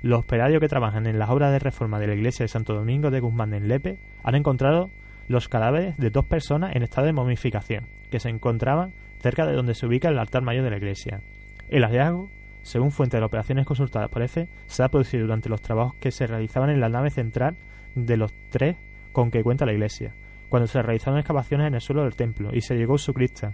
Los 0.01 0.19
operarios 0.19 0.61
que 0.61 0.69
trabajan 0.69 1.07
en 1.07 1.19
las 1.19 1.29
obras 1.29 1.51
de 1.51 1.59
reforma 1.59 1.99
de 1.99 2.07
la 2.07 2.13
iglesia 2.13 2.45
de 2.45 2.47
Santo 2.47 2.73
Domingo 2.73 3.09
de 3.09 3.19
Guzmán 3.19 3.53
en 3.53 3.67
Lepe 3.67 3.97
han 4.23 4.35
encontrado 4.35 4.91
los 5.27 5.49
cadáveres 5.49 5.97
de 5.97 6.09
dos 6.09 6.25
personas 6.25 6.75
en 6.75 6.83
estado 6.83 7.07
de 7.07 7.13
momificación, 7.13 7.85
que 8.09 8.19
se 8.19 8.29
encontraban 8.29 8.93
cerca 9.19 9.45
de 9.45 9.53
donde 9.53 9.75
se 9.75 9.85
ubica 9.85 10.07
el 10.09 10.17
altar 10.17 10.41
mayor 10.41 10.63
de 10.63 10.69
la 10.69 10.77
iglesia. 10.77 11.21
El 11.69 11.83
hallazgo, 11.83 12.29
según 12.69 12.91
fuentes 12.91 13.19
de 13.19 13.25
operaciones 13.25 13.65
consultadas 13.65 14.09
por 14.09 14.21
EFE, 14.21 14.47
se 14.67 14.83
ha 14.83 14.89
producido 14.89 15.23
durante 15.23 15.49
los 15.49 15.59
trabajos 15.59 15.95
que 15.95 16.11
se 16.11 16.27
realizaban 16.27 16.69
en 16.69 16.79
la 16.79 16.87
nave 16.87 17.09
central 17.09 17.55
de 17.95 18.15
los 18.15 18.31
tres 18.51 18.77
con 19.11 19.31
que 19.31 19.41
cuenta 19.41 19.65
la 19.65 19.73
iglesia, 19.73 20.13
cuando 20.49 20.67
se 20.67 20.79
realizaron 20.83 21.17
excavaciones 21.17 21.65
en 21.65 21.73
el 21.73 21.81
suelo 21.81 22.03
del 22.03 22.15
templo 22.15 22.51
y 22.53 22.61
se 22.61 22.75
llegó 22.75 22.93
a 22.93 22.99
su 22.99 23.11
crista, 23.11 23.53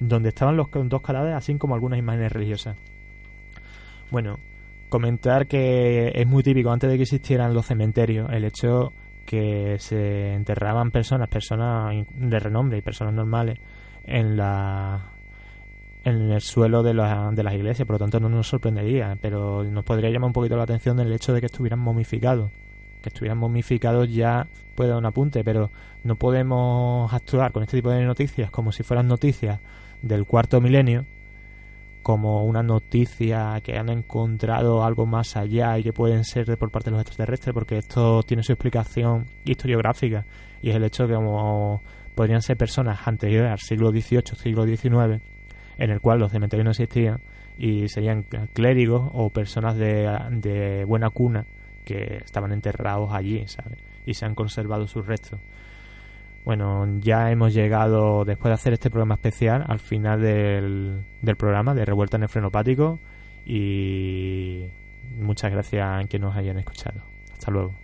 donde 0.00 0.30
estaban 0.30 0.56
los 0.56 0.68
dos 0.72 1.02
cadáveres, 1.02 1.36
así 1.36 1.58
como 1.58 1.74
algunas 1.74 1.98
imágenes 1.98 2.32
religiosas. 2.32 2.78
Bueno, 4.10 4.38
comentar 4.88 5.46
que 5.46 6.12
es 6.14 6.26
muy 6.26 6.42
típico 6.42 6.70
antes 6.70 6.88
de 6.88 6.96
que 6.96 7.02
existieran 7.02 7.52
los 7.52 7.66
cementerios 7.66 8.30
el 8.32 8.46
hecho 8.46 8.94
que 9.26 9.76
se 9.78 10.32
enterraban 10.32 10.90
personas, 10.90 11.28
personas 11.28 11.94
de 12.14 12.38
renombre 12.38 12.78
y 12.78 12.80
personas 12.82 13.12
normales 13.12 13.58
en 14.04 14.38
la 14.38 15.17
en 16.04 16.30
el 16.30 16.40
suelo 16.40 16.82
de, 16.82 16.90
de 16.90 17.42
las 17.42 17.54
iglesias, 17.54 17.86
por 17.86 17.94
lo 17.94 17.98
tanto 17.98 18.20
no 18.20 18.28
nos 18.28 18.48
sorprendería, 18.48 19.16
pero 19.20 19.64
nos 19.64 19.84
podría 19.84 20.10
llamar 20.10 20.28
un 20.28 20.32
poquito 20.32 20.56
la 20.56 20.62
atención 20.62 20.98
el 21.00 21.12
hecho 21.12 21.32
de 21.32 21.40
que 21.40 21.46
estuvieran 21.46 21.78
momificados. 21.78 22.50
Que 23.02 23.10
estuvieran 23.10 23.38
momificados 23.38 24.12
ya 24.12 24.46
puede 24.74 24.90
dar 24.90 24.98
un 24.98 25.06
apunte, 25.06 25.44
pero 25.44 25.70
no 26.04 26.16
podemos 26.16 27.12
actuar 27.12 27.52
con 27.52 27.62
este 27.62 27.78
tipo 27.78 27.90
de 27.90 28.04
noticias 28.04 28.50
como 28.50 28.72
si 28.72 28.82
fueran 28.82 29.08
noticias 29.08 29.60
del 30.02 30.24
cuarto 30.24 30.60
milenio, 30.60 31.04
como 32.02 32.44
una 32.44 32.62
noticia 32.62 33.60
que 33.62 33.76
han 33.76 33.88
encontrado 33.88 34.84
algo 34.84 35.04
más 35.04 35.36
allá 35.36 35.78
y 35.78 35.82
que 35.82 35.92
pueden 35.92 36.24
ser 36.24 36.56
por 36.56 36.70
parte 36.70 36.90
de 36.90 36.96
los 36.96 37.02
extraterrestres, 37.02 37.52
porque 37.52 37.78
esto 37.78 38.22
tiene 38.22 38.42
su 38.42 38.52
explicación 38.52 39.26
historiográfica 39.44 40.24
y 40.62 40.70
es 40.70 40.76
el 40.76 40.84
hecho 40.84 41.02
de 41.02 41.10
que 41.10 41.14
como 41.16 41.82
podrían 42.14 42.42
ser 42.42 42.56
personas 42.56 43.06
anteriores 43.06 43.52
al 43.52 43.58
siglo 43.58 43.90
XVIII, 43.90 44.36
siglo 44.36 44.64
XIX, 44.64 45.20
en 45.78 45.90
el 45.90 46.00
cual 46.00 46.18
los 46.18 46.32
cementerios 46.32 46.64
no 46.64 46.72
existían 46.72 47.20
y 47.56 47.88
serían 47.88 48.24
clérigos 48.52 49.10
o 49.14 49.30
personas 49.30 49.76
de, 49.76 50.84
buena 50.86 51.10
cuna 51.10 51.46
que 51.84 52.18
estaban 52.24 52.52
enterrados 52.52 53.12
allí, 53.12 53.46
¿sabes? 53.46 53.78
Y 54.04 54.14
se 54.14 54.26
han 54.26 54.34
conservado 54.34 54.86
sus 54.86 55.06
restos. 55.06 55.40
Bueno, 56.44 56.86
ya 57.00 57.30
hemos 57.30 57.52
llegado, 57.52 58.24
después 58.24 58.50
de 58.50 58.54
hacer 58.54 58.72
este 58.72 58.90
programa 58.90 59.14
especial, 59.14 59.64
al 59.66 59.80
final 59.80 60.20
del, 60.20 61.04
programa 61.36 61.74
de 61.74 61.84
Revuelta 61.84 62.16
en 62.16 62.24
el 62.24 62.28
Frenopático 62.28 63.00
y 63.44 64.66
muchas 65.18 65.50
gracias 65.50 65.86
a 65.86 66.06
quienes 66.08 66.28
nos 66.28 66.36
hayan 66.36 66.58
escuchado. 66.58 67.02
Hasta 67.32 67.50
luego. 67.50 67.74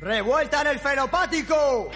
¡Revuelta 0.00 0.60
en 0.62 0.66
el 0.66 0.78
Frenopático! 0.78 1.90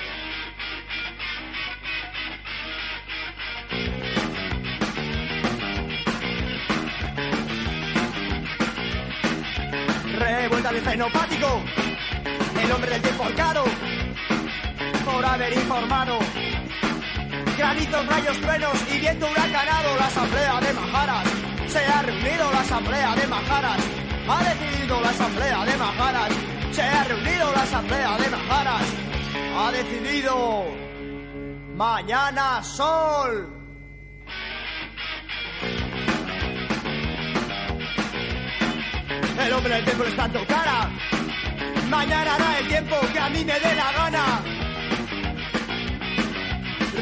Revuelta 10.18 10.70
el 10.70 10.80
fenopático 10.82 11.62
el 12.68 12.72
hombre 12.72 12.90
del 12.90 13.02
tiempo 13.02 13.24
arcado, 13.24 13.64
por 15.04 15.24
haber 15.24 15.52
informado. 15.52 16.18
Granitos, 17.56 18.06
rayos, 18.06 18.40
truenos 18.40 18.92
y 18.92 18.98
viento 18.98 19.26
huracanado, 19.30 19.96
la 19.96 20.06
asamblea 20.06 20.60
de 20.60 20.72
Majaras. 20.74 21.28
Se 21.66 21.78
ha 21.78 22.02
reunido 22.02 22.52
la 22.52 22.60
asamblea 22.60 23.14
de 23.14 23.26
Majaras. 23.26 23.78
Ha 24.28 24.44
decidido 24.44 25.00
la 25.00 25.10
asamblea 25.10 25.64
de 25.64 25.76
Majaras. 25.76 26.32
Se 26.72 26.82
ha 26.82 27.04
reunido 27.04 27.52
la 27.52 27.62
asamblea 27.62 28.18
de 28.18 28.30
Majaras. 28.30 28.82
Ha 29.56 29.72
decidido. 29.72 30.64
Mañana 31.74 32.62
sol. 32.62 33.57
El 39.38 39.52
hombre 39.52 39.74
del 39.74 39.84
tiempo 39.84 40.04
está 40.04 40.24
en 40.24 40.32
tu 40.32 40.46
cara. 40.46 40.90
Mañana 41.88 42.34
hará 42.34 42.58
el 42.58 42.68
tiempo 42.68 42.96
que 43.12 43.18
a 43.18 43.28
mí 43.28 43.44
me 43.44 43.58
dé 43.60 43.74
la 43.74 43.92
gana. 43.92 44.42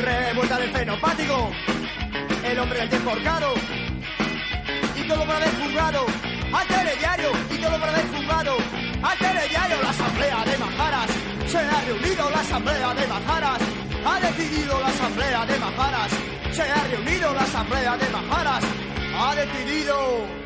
Revuelta 0.05 0.59
del 0.59 0.71
fenopático. 0.71 1.51
El 2.45 2.59
hombre 2.59 2.79
del 2.81 2.89
tiempo 2.91 3.11
ahorcado. 3.11 3.55
Y 4.97 5.09
todo 5.09 5.27
para 5.27 5.47
juzgado. 5.47 6.07
Al 6.53 6.99
diario 6.99 7.31
y 7.51 7.57
todo 7.59 7.81
para 7.81 7.93
juzgado. 7.93 8.57
Al 9.03 9.49
diario 9.49 9.83
la 9.83 9.91
asamblea 9.91 10.45
de 10.45 10.59
Majaras. 10.59 11.11
Se 11.47 11.59
ha 11.59 11.81
reunido 11.87 12.31
la 12.31 12.41
asamblea 12.41 12.95
de 12.95 13.07
Majaras. 13.07 13.61
Ha 14.05 14.21
decidido 14.21 14.81
la 14.81 14.89
asamblea 14.89 15.47
de 15.47 15.59
Majaras. 15.59 16.13
Se 16.53 16.63
ha 16.63 16.85
reunido 16.89 17.35
la 17.35 17.43
asamblea 17.43 17.97
de 17.97 18.09
Majaras. 18.11 18.65
Ha 19.19 19.35
decidido. 19.35 20.46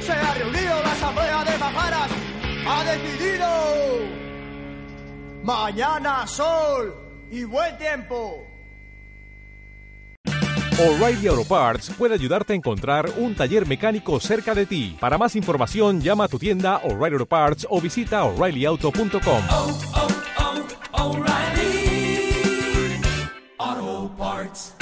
Se 0.00 0.12
ha 0.12 0.34
reunido 0.34 0.82
la 0.82 0.92
asamblea 0.92 1.44
de 1.44 1.58
Majaras. 1.58 2.10
Ha 2.66 2.84
decidido. 2.84 3.46
Mañana 5.42 6.26
sol 6.26 6.94
y 7.30 7.44
buen 7.44 7.76
tiempo. 7.78 8.46
O'Reilly 10.78 11.26
Auto 11.26 11.44
Parts 11.44 11.90
puede 11.90 12.14
ayudarte 12.14 12.54
a 12.54 12.56
encontrar 12.56 13.10
un 13.18 13.34
taller 13.34 13.66
mecánico 13.66 14.18
cerca 14.18 14.54
de 14.54 14.64
ti. 14.64 14.96
Para 14.98 15.18
más 15.18 15.36
información, 15.36 16.00
llama 16.00 16.24
a 16.24 16.28
tu 16.28 16.38
tienda 16.38 16.78
O'Reilly 16.78 17.16
Auto 17.16 17.26
Parts 17.26 17.66
o 17.68 17.80
visita 17.82 18.24
oreillyauto.com. 18.24 19.42
Oh, 19.50 19.80
oh, 19.94 20.08
oh, 20.92 21.10
O'Reilly 21.10 22.32
Auto 23.58 24.16
Parts. 24.16 24.79